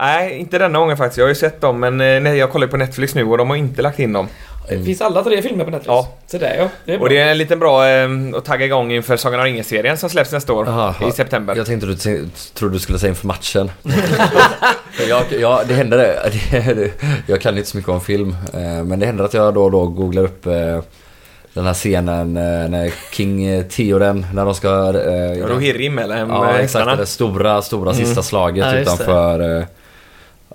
Nej, 0.00 0.38
inte 0.38 0.58
denna 0.58 0.78
gången 0.78 0.96
faktiskt. 0.96 1.18
Jag 1.18 1.24
har 1.24 1.28
ju 1.28 1.34
sett 1.34 1.60
dem 1.60 1.80
men 1.80 2.00
eh, 2.00 2.20
nej, 2.20 2.36
jag 2.36 2.50
kollar 2.50 2.66
ju 2.66 2.70
på 2.70 2.76
Netflix 2.76 3.14
nu 3.14 3.24
och 3.24 3.38
de 3.38 3.50
har 3.50 3.56
inte 3.56 3.82
lagt 3.82 3.98
in 3.98 4.12
dem. 4.12 4.28
Det 4.68 4.82
finns 4.84 5.00
alla 5.00 5.22
tre 5.24 5.42
filmer 5.42 5.64
på 5.64 5.70
Netflix. 5.70 5.86
Ja. 5.88 6.08
Så 6.26 6.38
det 6.38 6.46
är 6.46 6.56
jag. 6.58 6.68
Det 6.84 6.92
är 6.92 6.96
bra. 6.98 7.02
Och 7.04 7.08
det 7.10 7.18
är 7.18 7.30
en 7.30 7.38
liten 7.38 7.58
bra 7.58 7.88
eh, 7.88 8.08
att 8.36 8.44
tagga 8.44 8.66
igång 8.66 8.92
inför 8.92 9.16
Sagan 9.16 9.40
om 9.40 9.46
ringen-serien 9.46 9.96
som 9.96 10.10
släpps 10.10 10.32
nästa 10.32 10.52
år 10.52 10.68
Aha, 10.68 11.08
i 11.08 11.12
september. 11.12 11.56
Jag 11.56 11.66
tänkte 11.66 11.86
du 11.86 12.28
trodde 12.54 12.74
du 12.74 12.78
skulle 12.78 12.98
säga 12.98 13.08
inför 13.08 13.26
matchen. 13.26 13.70
jag, 15.08 15.22
jag, 15.40 15.60
det 15.68 15.74
händer 15.74 15.98
det. 16.74 16.90
Jag 17.26 17.40
kan 17.40 17.56
inte 17.58 17.70
så 17.70 17.76
mycket 17.76 17.90
om 17.92 18.00
film. 18.00 18.36
eh, 18.54 18.84
Men 18.84 19.00
det 19.00 19.06
händer 19.06 19.24
att 19.24 19.34
jag 19.34 19.54
då 19.54 19.64
och 19.64 19.70
då 19.70 19.86
googlar 19.86 20.22
upp 20.22 20.46
eh, 20.46 20.80
den 21.54 21.66
här 21.66 21.74
scenen 21.74 22.36
eh, 22.36 22.68
när 22.68 22.92
King 23.12 23.44
eh, 23.44 23.64
Theoden, 23.64 24.26
när 24.32 24.44
de 24.44 24.54
ska... 24.54 24.68
eh, 24.68 25.46
Rohirrim 25.46 25.98
eller 25.98 26.16
Ja 26.18 26.58
exakt, 26.58 26.98
det 26.98 27.06
stora, 27.06 27.62
stora 27.62 27.94
sista 27.94 28.22
slaget 28.22 28.66
Ja, 28.66 28.76
just 28.78 28.98
det. 28.98 29.66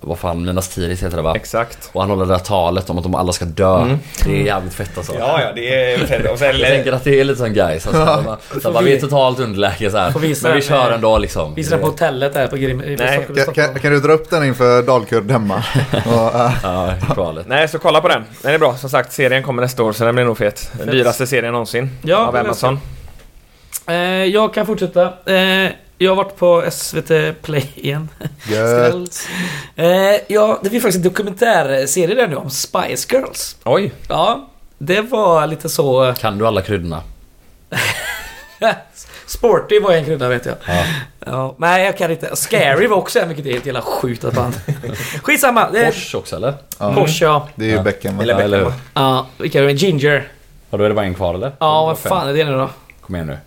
Vad 0.06 0.20
fan, 0.20 0.46
Minas 0.46 0.70
Tirith 0.70 1.04
heter 1.04 1.18
det 1.18 1.24
va? 1.24 1.34
Exakt. 1.36 1.90
Och 1.92 2.02
han 2.02 2.10
håller 2.10 2.26
det 2.26 2.34
där 2.34 2.40
talet 2.40 2.90
om 2.90 2.98
att 2.98 3.04
de 3.04 3.16
alla 3.16 3.34
ska 3.34 3.46
dö. 3.46 3.82
Mm. 3.82 3.98
Det 4.26 4.32
är 4.42 4.46
jävligt 4.46 4.74
fett 4.74 4.98
alltså. 4.98 5.14
Ja, 5.20 5.42
ja, 5.42 5.52
det 5.56 5.94
är 5.94 5.98
fett. 5.98 6.32
Och 6.32 6.40
sen, 6.40 6.60
Jag 6.60 6.68
tänker 6.70 6.92
att 6.94 7.04
det 7.04 7.20
är 7.20 7.24
lite 7.24 7.40
sån 7.40 7.54
guys. 7.54 7.88
Alltså, 7.88 8.02
ja. 8.26 8.60
så 8.62 8.72
bara, 8.72 8.84
vi 8.84 8.96
är 8.96 9.00
totalt 9.00 9.40
underläge 9.40 9.92
så 9.92 9.98
här. 9.98 10.20
Visa 10.20 10.48
Men 10.48 10.56
vi 10.58 10.64
kör 10.64 10.92
ändå 10.92 11.18
liksom. 11.18 11.56
Visar 11.56 11.72
den 11.72 11.80
på 11.80 11.86
hotellet 11.88 12.34
där 12.34 12.48
på 12.48 12.56
Grim... 12.56 12.78
Nej, 12.78 12.98
Stockholm- 12.98 13.46
Kan, 13.46 13.54
kan, 13.54 13.80
kan 13.80 13.92
du 13.92 14.00
dra 14.00 14.14
upp 14.14 14.30
den 14.30 14.44
inför 14.46 14.82
Dalkurd 14.84 15.32
hemma? 15.32 15.56
Och, 16.06 16.36
äh, 16.40 16.52
Ja, 16.64 16.94
kvalet. 17.14 17.48
Nej, 17.48 17.68
så 17.68 17.80
kolla 17.80 18.02
på 18.02 18.08
den. 18.08 18.24
Den 18.42 18.54
är 18.54 18.60
bra. 18.60 18.76
Som 18.78 18.90
sagt, 18.90 19.12
serien 19.14 19.44
kommer 19.44 19.62
nästa 19.62 19.84
år 19.84 19.94
så 19.94 20.04
den 20.06 20.16
blir 20.16 20.26
nog 20.26 20.38
fet. 20.38 20.72
Den 20.78 20.88
dyraste 20.88 21.28
serien 21.28 21.52
någonsin. 21.52 21.90
Ja, 22.02 22.18
av 22.18 22.34
det 22.34 22.40
Amazon. 22.40 22.80
Eh, 23.88 23.96
jag 24.26 24.54
kan 24.54 24.66
fortsätta. 24.66 25.04
Eh, 25.34 25.70
jag 25.98 26.12
har 26.12 26.16
varit 26.16 26.36
på 26.36 26.64
SVT 26.72 27.42
Play 27.42 27.72
igen. 27.76 28.10
gött. 28.48 29.28
Eh, 29.76 29.88
ja, 30.28 30.60
det 30.64 30.70
finns 30.70 30.84
faktiskt 30.84 31.06
en 31.06 31.12
dokumentärserie 31.12 32.16
där 32.16 32.28
nu 32.28 32.36
om 32.36 32.50
Spice 32.50 33.08
Girls. 33.16 33.56
Oj! 33.64 33.92
Ja, 34.08 34.50
det 34.78 35.02
var 35.02 35.48
lite 35.48 35.70
så... 35.70 36.14
Kan 36.20 36.38
du 36.38 36.48
alla 36.48 36.62
kryddorna? 36.62 37.02
Sporty 39.26 39.80
var 39.80 39.92
en 39.92 40.06
krydda 40.06 40.30
vet 40.30 40.46
jag. 40.46 40.56
Ja. 40.68 40.84
Ja, 41.26 41.56
nej, 41.58 41.86
jag 41.86 41.98
kan 41.98 42.12
inte. 42.12 42.36
Scary 42.36 42.88
var 42.88 42.98
också 42.98 43.20
en 43.20 43.28
mycket 43.30 43.46
helt 43.46 43.66
jävla 43.66 43.82
sjukt 43.82 44.24
att 44.24 44.34
band. 44.34 44.54
Skitsamma. 45.24 45.70
Det 45.70 45.80
är 45.80 45.86
Porsche 45.86 46.18
också 46.18 46.36
eller? 46.36 46.54
Ja, 46.80 46.94
Porsche, 46.94 47.26
ja. 47.26 47.50
det 47.56 47.66
är 47.66 47.70
ju 47.70 47.76
Ja. 47.76 47.82
Beckham. 47.84 48.20
Eller 48.20 48.34
Ja, 48.34 48.40
eller 48.42 48.58
Beckham? 48.58 48.80
Ja, 48.94 49.28
vilka 49.38 49.60
är 49.60 49.64
det? 49.64 49.72
Ginger. 49.72 50.28
Då 50.70 50.84
är 50.84 50.90
det 50.90 50.96
bara 50.96 51.06
en 51.06 51.16
kvar 51.16 51.34
eller? 51.34 51.52
Ja, 51.60 51.86
vad 51.86 51.98
fan 52.00 52.28
är 52.30 52.34
det 52.34 52.44
nu 52.44 52.52
då? 52.52 52.70
Kom 53.02 53.16
igen 53.16 53.28
nu. 53.28 53.38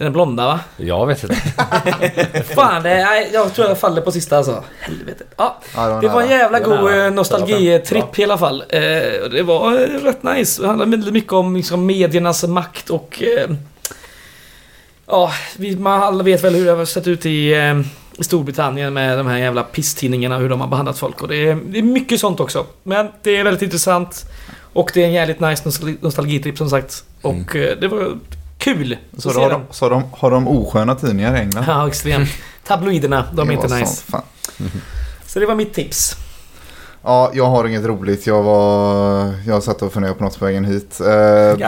Den 0.00 0.06
är 0.06 0.10
blonda 0.10 0.46
va? 0.46 0.60
Jag 0.76 1.06
vet 1.06 1.22
inte. 1.22 1.34
Fan, 2.54 2.82
det 2.82 2.90
är, 2.90 3.32
jag 3.34 3.54
tror 3.54 3.68
jag 3.68 3.78
faller 3.78 4.00
på 4.02 4.12
sista 4.12 4.36
alltså. 4.36 4.64
Helvete. 4.80 5.24
Ja, 5.36 5.58
Ja, 5.76 5.98
det 6.02 6.08
var 6.08 6.22
en 6.22 6.28
jävla 6.28 6.60
god 6.60 6.94
eh, 6.98 7.10
nostalgitripp 7.10 8.18
i 8.18 8.24
alla 8.24 8.38
fall. 8.38 8.64
Eh, 8.68 9.22
och 9.24 9.30
Det 9.30 9.42
var 9.42 9.72
eh, 9.72 9.86
rätt 10.04 10.22
nice. 10.22 10.62
Det 10.62 10.68
handlade 10.68 10.90
väldigt 10.90 11.12
mycket 11.14 11.32
om 11.32 11.56
liksom, 11.56 11.86
mediernas 11.86 12.44
makt 12.44 12.90
och... 12.90 13.22
Ja, 15.06 15.32
vi, 15.56 15.76
man 15.76 16.02
alla 16.02 16.22
vet 16.24 16.44
väl 16.44 16.54
hur 16.54 16.64
det 16.64 16.70
har 16.72 16.84
sett 16.84 17.06
ut 17.06 17.26
i, 17.26 17.54
i 18.18 18.24
Storbritannien 18.24 18.92
med 18.92 19.18
de 19.18 19.26
här 19.26 19.38
jävla 19.38 19.62
pisstidningarna, 19.62 20.38
hur 20.38 20.48
de 20.48 20.60
har 20.60 20.68
behandlat 20.68 20.98
folk. 20.98 21.22
Och 21.22 21.28
det 21.28 21.36
är, 21.48 21.58
det 21.68 21.78
är 21.78 21.82
mycket 21.82 22.20
sånt 22.20 22.40
också. 22.40 22.66
Men 22.82 23.08
det 23.22 23.36
är 23.36 23.44
väldigt 23.44 23.62
intressant. 23.62 24.24
Och 24.72 24.90
det 24.94 25.02
är 25.02 25.06
en 25.06 25.12
jävligt 25.12 25.40
nice 25.40 25.64
nostalgi- 25.68 25.96
nostalgitripp 26.00 26.58
som 26.58 26.70
sagt. 26.70 27.04
Och 27.22 27.56
eh, 27.56 27.76
det 27.80 27.88
var 27.88 28.12
kul. 28.60 28.96
Så, 29.18 29.30
se 29.30 29.40
har, 29.40 29.50
den. 29.50 29.60
de, 29.60 29.74
så 29.74 29.84
har, 29.84 29.90
de, 29.90 30.04
har 30.12 30.30
de 30.30 30.48
osköna 30.48 30.94
tidningar 30.94 31.36
i 31.36 31.38
England? 31.38 31.64
Ja, 31.68 31.88
extremt. 31.88 32.28
Tabloiderna, 32.66 33.24
de 33.32 33.48
är 33.48 33.52
inte 33.52 33.74
nice. 33.74 33.86
sånt, 33.86 33.98
fan. 33.98 34.22
Så 35.26 35.40
det 35.40 35.46
var 35.46 35.54
mitt 35.54 35.74
tips. 35.74 36.16
Ja, 37.02 37.30
jag 37.34 37.46
har 37.46 37.64
inget 37.64 37.84
roligt. 37.84 38.26
Jag 38.26 38.42
var... 38.42 39.34
Jag 39.46 39.62
satt 39.62 39.82
och 39.82 39.92
funderade 39.92 40.18
på 40.18 40.24
något 40.24 40.38
på 40.38 40.44
vägen 40.44 40.64
hit. 40.64 41.00
Eh, 41.00 41.06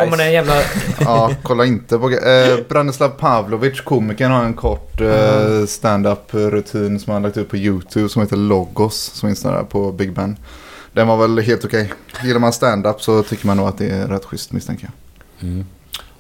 Kommer 0.01 0.17
det 0.17 0.25
en 0.25 0.33
jävla... 0.33 0.55
ja, 1.01 1.31
kolla 1.43 1.65
inte 1.65 1.99
på... 1.99 2.11
Eh, 2.11 2.59
Branislav 2.69 3.09
Pavlovic, 3.09 3.81
komikern, 3.81 4.31
har 4.31 4.45
en 4.45 4.55
kort 4.55 5.01
eh, 5.01 5.67
stand-up 5.67 6.35
rutin 6.35 7.01
som 7.01 7.13
han 7.13 7.23
lagt 7.23 7.37
ut 7.37 7.49
på 7.49 7.57
YouTube 7.57 8.09
som 8.09 8.23
heter 8.23 8.37
Logos. 8.37 8.97
Som 8.97 9.29
finns 9.29 9.43
där 9.43 9.63
på 9.63 9.93
Big 9.93 10.13
Ben. 10.13 10.37
Den 10.93 11.09
var 11.09 11.17
väl 11.17 11.39
helt 11.39 11.65
okej. 11.65 11.93
Gillar 12.25 12.41
man 12.41 12.53
stand-up 12.53 13.03
så 13.03 13.23
tycker 13.23 13.47
man 13.47 13.57
nog 13.57 13.69
att 13.69 13.79
det 13.79 13.89
är 13.89 14.09
rätt 14.09 14.25
schysst 14.25 14.53
misstänker 14.53 14.91
jag. 14.91 15.49
Mm. 15.49 15.67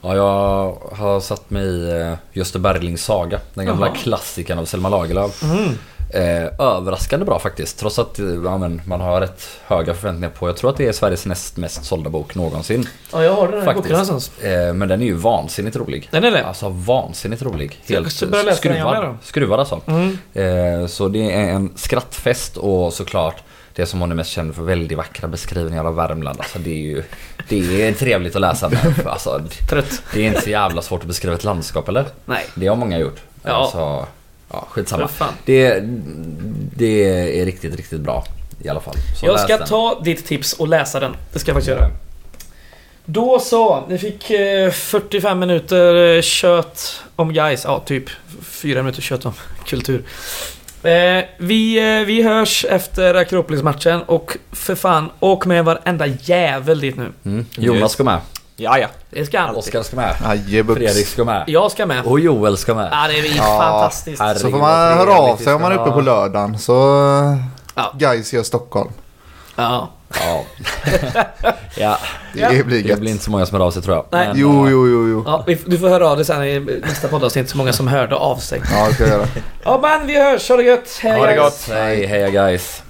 Ja, 0.02 0.16
jag 0.16 0.96
har 0.96 1.20
satt 1.20 1.50
mig 1.50 1.64
i 1.64 2.00
eh, 2.00 2.14
Gösta 2.32 2.58
Berlings 2.58 3.04
saga. 3.04 3.40
Den 3.54 3.66
gamla 3.66 3.86
Jaha. 3.86 3.96
klassikern 3.96 4.58
av 4.58 4.64
Selma 4.64 4.88
Lagerlöf. 4.88 5.42
Mm. 5.42 5.68
Eh, 6.14 6.44
överraskande 6.58 7.26
bra 7.26 7.38
faktiskt. 7.38 7.78
Trots 7.78 7.98
att 7.98 8.18
eh, 8.18 8.26
ja, 8.44 8.58
men, 8.58 8.82
man 8.86 9.00
har 9.00 9.20
rätt 9.20 9.48
höga 9.66 9.94
förväntningar 9.94 10.30
på. 10.30 10.48
Jag 10.48 10.56
tror 10.56 10.70
att 10.70 10.76
det 10.76 10.86
är 10.86 10.92
Sveriges 10.92 11.26
näst 11.26 11.56
mest 11.56 11.84
sålda 11.84 12.10
bok 12.10 12.34
någonsin. 12.34 12.88
Ja, 13.12 13.24
jag 13.24 13.34
har 13.34 13.48
den 13.48 13.58
här 13.58 13.64
Faktiskt. 13.64 13.82
boken 13.82 13.92
någonstans. 13.92 14.42
Eh, 14.42 14.74
men 14.74 14.88
den 14.88 15.02
är 15.02 15.06
ju 15.06 15.14
vansinnigt 15.14 15.76
rolig. 15.76 16.08
Den 16.10 16.24
är 16.24 16.30
det? 16.30 16.46
Alltså 16.46 16.68
vansinnigt 16.68 17.42
rolig. 17.42 17.80
Igen 17.86 18.10
skruvad. 18.10 19.16
skruvad 19.22 19.60
alltså. 19.60 19.80
Mm. 19.86 20.18
Eh, 20.34 20.86
så 20.86 21.08
det 21.08 21.32
är 21.32 21.50
en 21.50 21.72
skrattfest 21.76 22.56
och 22.56 22.92
såklart 22.92 23.42
det 23.74 23.86
som 23.86 24.00
hon 24.00 24.10
är 24.10 24.14
mest 24.14 24.30
känd 24.30 24.54
för 24.54 24.62
väldigt 24.62 24.98
vackra 24.98 25.28
beskrivningar 25.28 25.84
av 25.84 25.94
Värmland. 25.94 26.38
Alltså 26.40 26.58
det 26.58 26.70
är 26.70 26.82
ju 26.82 27.02
det 27.48 27.82
är 27.88 27.92
trevligt 27.92 28.34
att 28.34 28.40
läsa. 28.40 28.68
Men, 28.68 28.94
alltså, 29.06 29.42
Trött. 29.70 30.02
det 30.14 30.20
är 30.20 30.26
inte 30.26 30.40
så 30.40 30.50
jävla 30.50 30.82
svårt 30.82 31.00
att 31.00 31.06
beskriva 31.06 31.34
ett 31.34 31.44
landskap 31.44 31.88
eller? 31.88 32.04
Nej. 32.24 32.46
Det 32.54 32.66
har 32.66 32.76
många 32.76 32.98
gjort. 32.98 33.20
Ja. 33.42 33.50
Alltså, 33.50 34.06
ja, 34.52 34.66
skitsamma. 34.70 35.08
Det, 35.44 35.80
det 36.76 37.40
är 37.40 37.44
riktigt, 37.44 37.76
riktigt 37.76 38.00
bra 38.00 38.24
i 38.62 38.68
alla 38.68 38.80
fall. 38.80 38.94
Så 39.20 39.26
Jag 39.26 39.40
ska 39.40 39.58
den. 39.58 39.68
ta 39.68 40.00
ditt 40.04 40.26
tips 40.26 40.52
och 40.52 40.68
läsa 40.68 41.00
den. 41.00 41.16
Det 41.32 41.38
ska 41.38 41.48
jag 41.50 41.56
faktiskt 41.56 41.78
göra. 41.78 41.90
Då 43.04 43.38
så, 43.38 43.86
ni 43.88 43.98
fick 43.98 44.30
eh, 44.30 44.70
45 44.70 45.38
minuter 45.38 46.16
eh, 46.16 46.22
kött 46.22 47.02
om 47.16 47.32
guys. 47.32 47.64
Ja, 47.64 47.82
typ 47.86 48.04
4 48.42 48.82
minuter 48.82 49.02
kött 49.02 49.26
om 49.26 49.32
kultur. 49.66 50.02
Eh, 50.82 51.24
vi, 51.38 51.78
eh, 52.00 52.06
vi 52.06 52.22
hörs 52.22 52.64
efter 52.68 53.14
Akropolis-matchen 53.14 54.02
och 54.06 54.36
för 54.52 54.74
fan, 54.74 55.10
åk 55.20 55.46
med 55.46 55.64
varenda 55.64 56.06
jävel 56.06 56.80
dit 56.80 56.96
nu. 56.96 57.12
Mm. 57.24 57.46
Jonas 57.56 57.92
ska 57.92 58.04
med. 58.04 58.18
Ja, 58.56 58.78
ja. 58.78 58.86
Det 59.10 59.26
ska 59.26 59.40
han. 59.40 59.56
Oskar 59.56 59.82
ska 59.82 59.96
med. 59.96 60.14
Ajebux. 60.24 60.78
Fredrik 60.78 61.06
ska 61.06 61.24
med. 61.24 61.44
Jag 61.46 61.70
ska 61.70 61.86
med. 61.86 62.04
Och 62.04 62.20
Joel 62.20 62.56
ska 62.56 62.74
med. 62.74 62.88
Ja, 62.92 63.08
det 63.08 63.18
är 63.18 63.36
Ja, 63.36 63.42
fantastiskt. 63.42 64.20
herregud. 64.22 64.40
Så 64.42 64.50
får 64.50 64.58
man 64.58 64.98
höra 64.98 65.18
av 65.18 65.36
sig 65.36 65.54
om 65.54 65.62
man 65.62 65.72
är 65.72 65.78
uppe 65.82 65.90
på 65.90 66.00
lördagen. 66.00 66.58
Så 66.58 66.72
Ja. 67.74 67.94
guys 67.98 68.32
gör 68.32 68.42
Stockholm. 68.42 68.90
Ja. 69.56 69.90
Ja. 70.20 70.44
ja. 71.76 71.98
Det 72.34 72.40
Ja. 72.40 72.64
blir 72.64 72.82
Det 72.82 73.00
blir 73.00 73.10
inte 73.10 73.24
så 73.24 73.30
många 73.30 73.46
som 73.46 73.58
hör 73.60 73.66
av 73.66 73.70
sig 73.70 73.82
tror 73.82 73.96
jag. 73.96 74.06
Nej. 74.10 74.28
Men, 74.28 74.38
Jo, 74.38 74.66
eh, 74.66 74.72
jo, 74.72 74.88
jo, 74.88 75.08
jo. 75.08 75.22
Ja, 75.26 75.44
du 75.66 75.78
får 75.78 75.88
höra 75.88 76.08
av 76.10 76.16
dig 76.16 76.26
sen 76.26 76.44
i 76.44 76.60
nästa 76.60 77.08
poddavsnitt. 77.08 77.50
Så 77.50 77.56
många 77.56 77.72
som 77.72 77.88
hörde 77.88 78.14
av 78.16 78.36
sig. 78.36 78.60
Ja, 78.72 78.86
det 78.88 78.94
ska 78.94 79.02
jag 79.02 79.12
göra. 79.12 79.26
Ja, 79.64 79.78
men 79.82 80.06
vi 80.06 80.18
hörs. 80.22 80.48
Ha 80.48 80.56
det 80.56 80.62
gött. 80.62 80.98
Hej, 81.02 81.18
Ha 81.18 81.26
det 81.26 81.32
guys. 81.32 81.42
gott. 81.44 81.76
Hej, 81.76 82.06
heja 82.06 82.30
guys. 82.30 82.82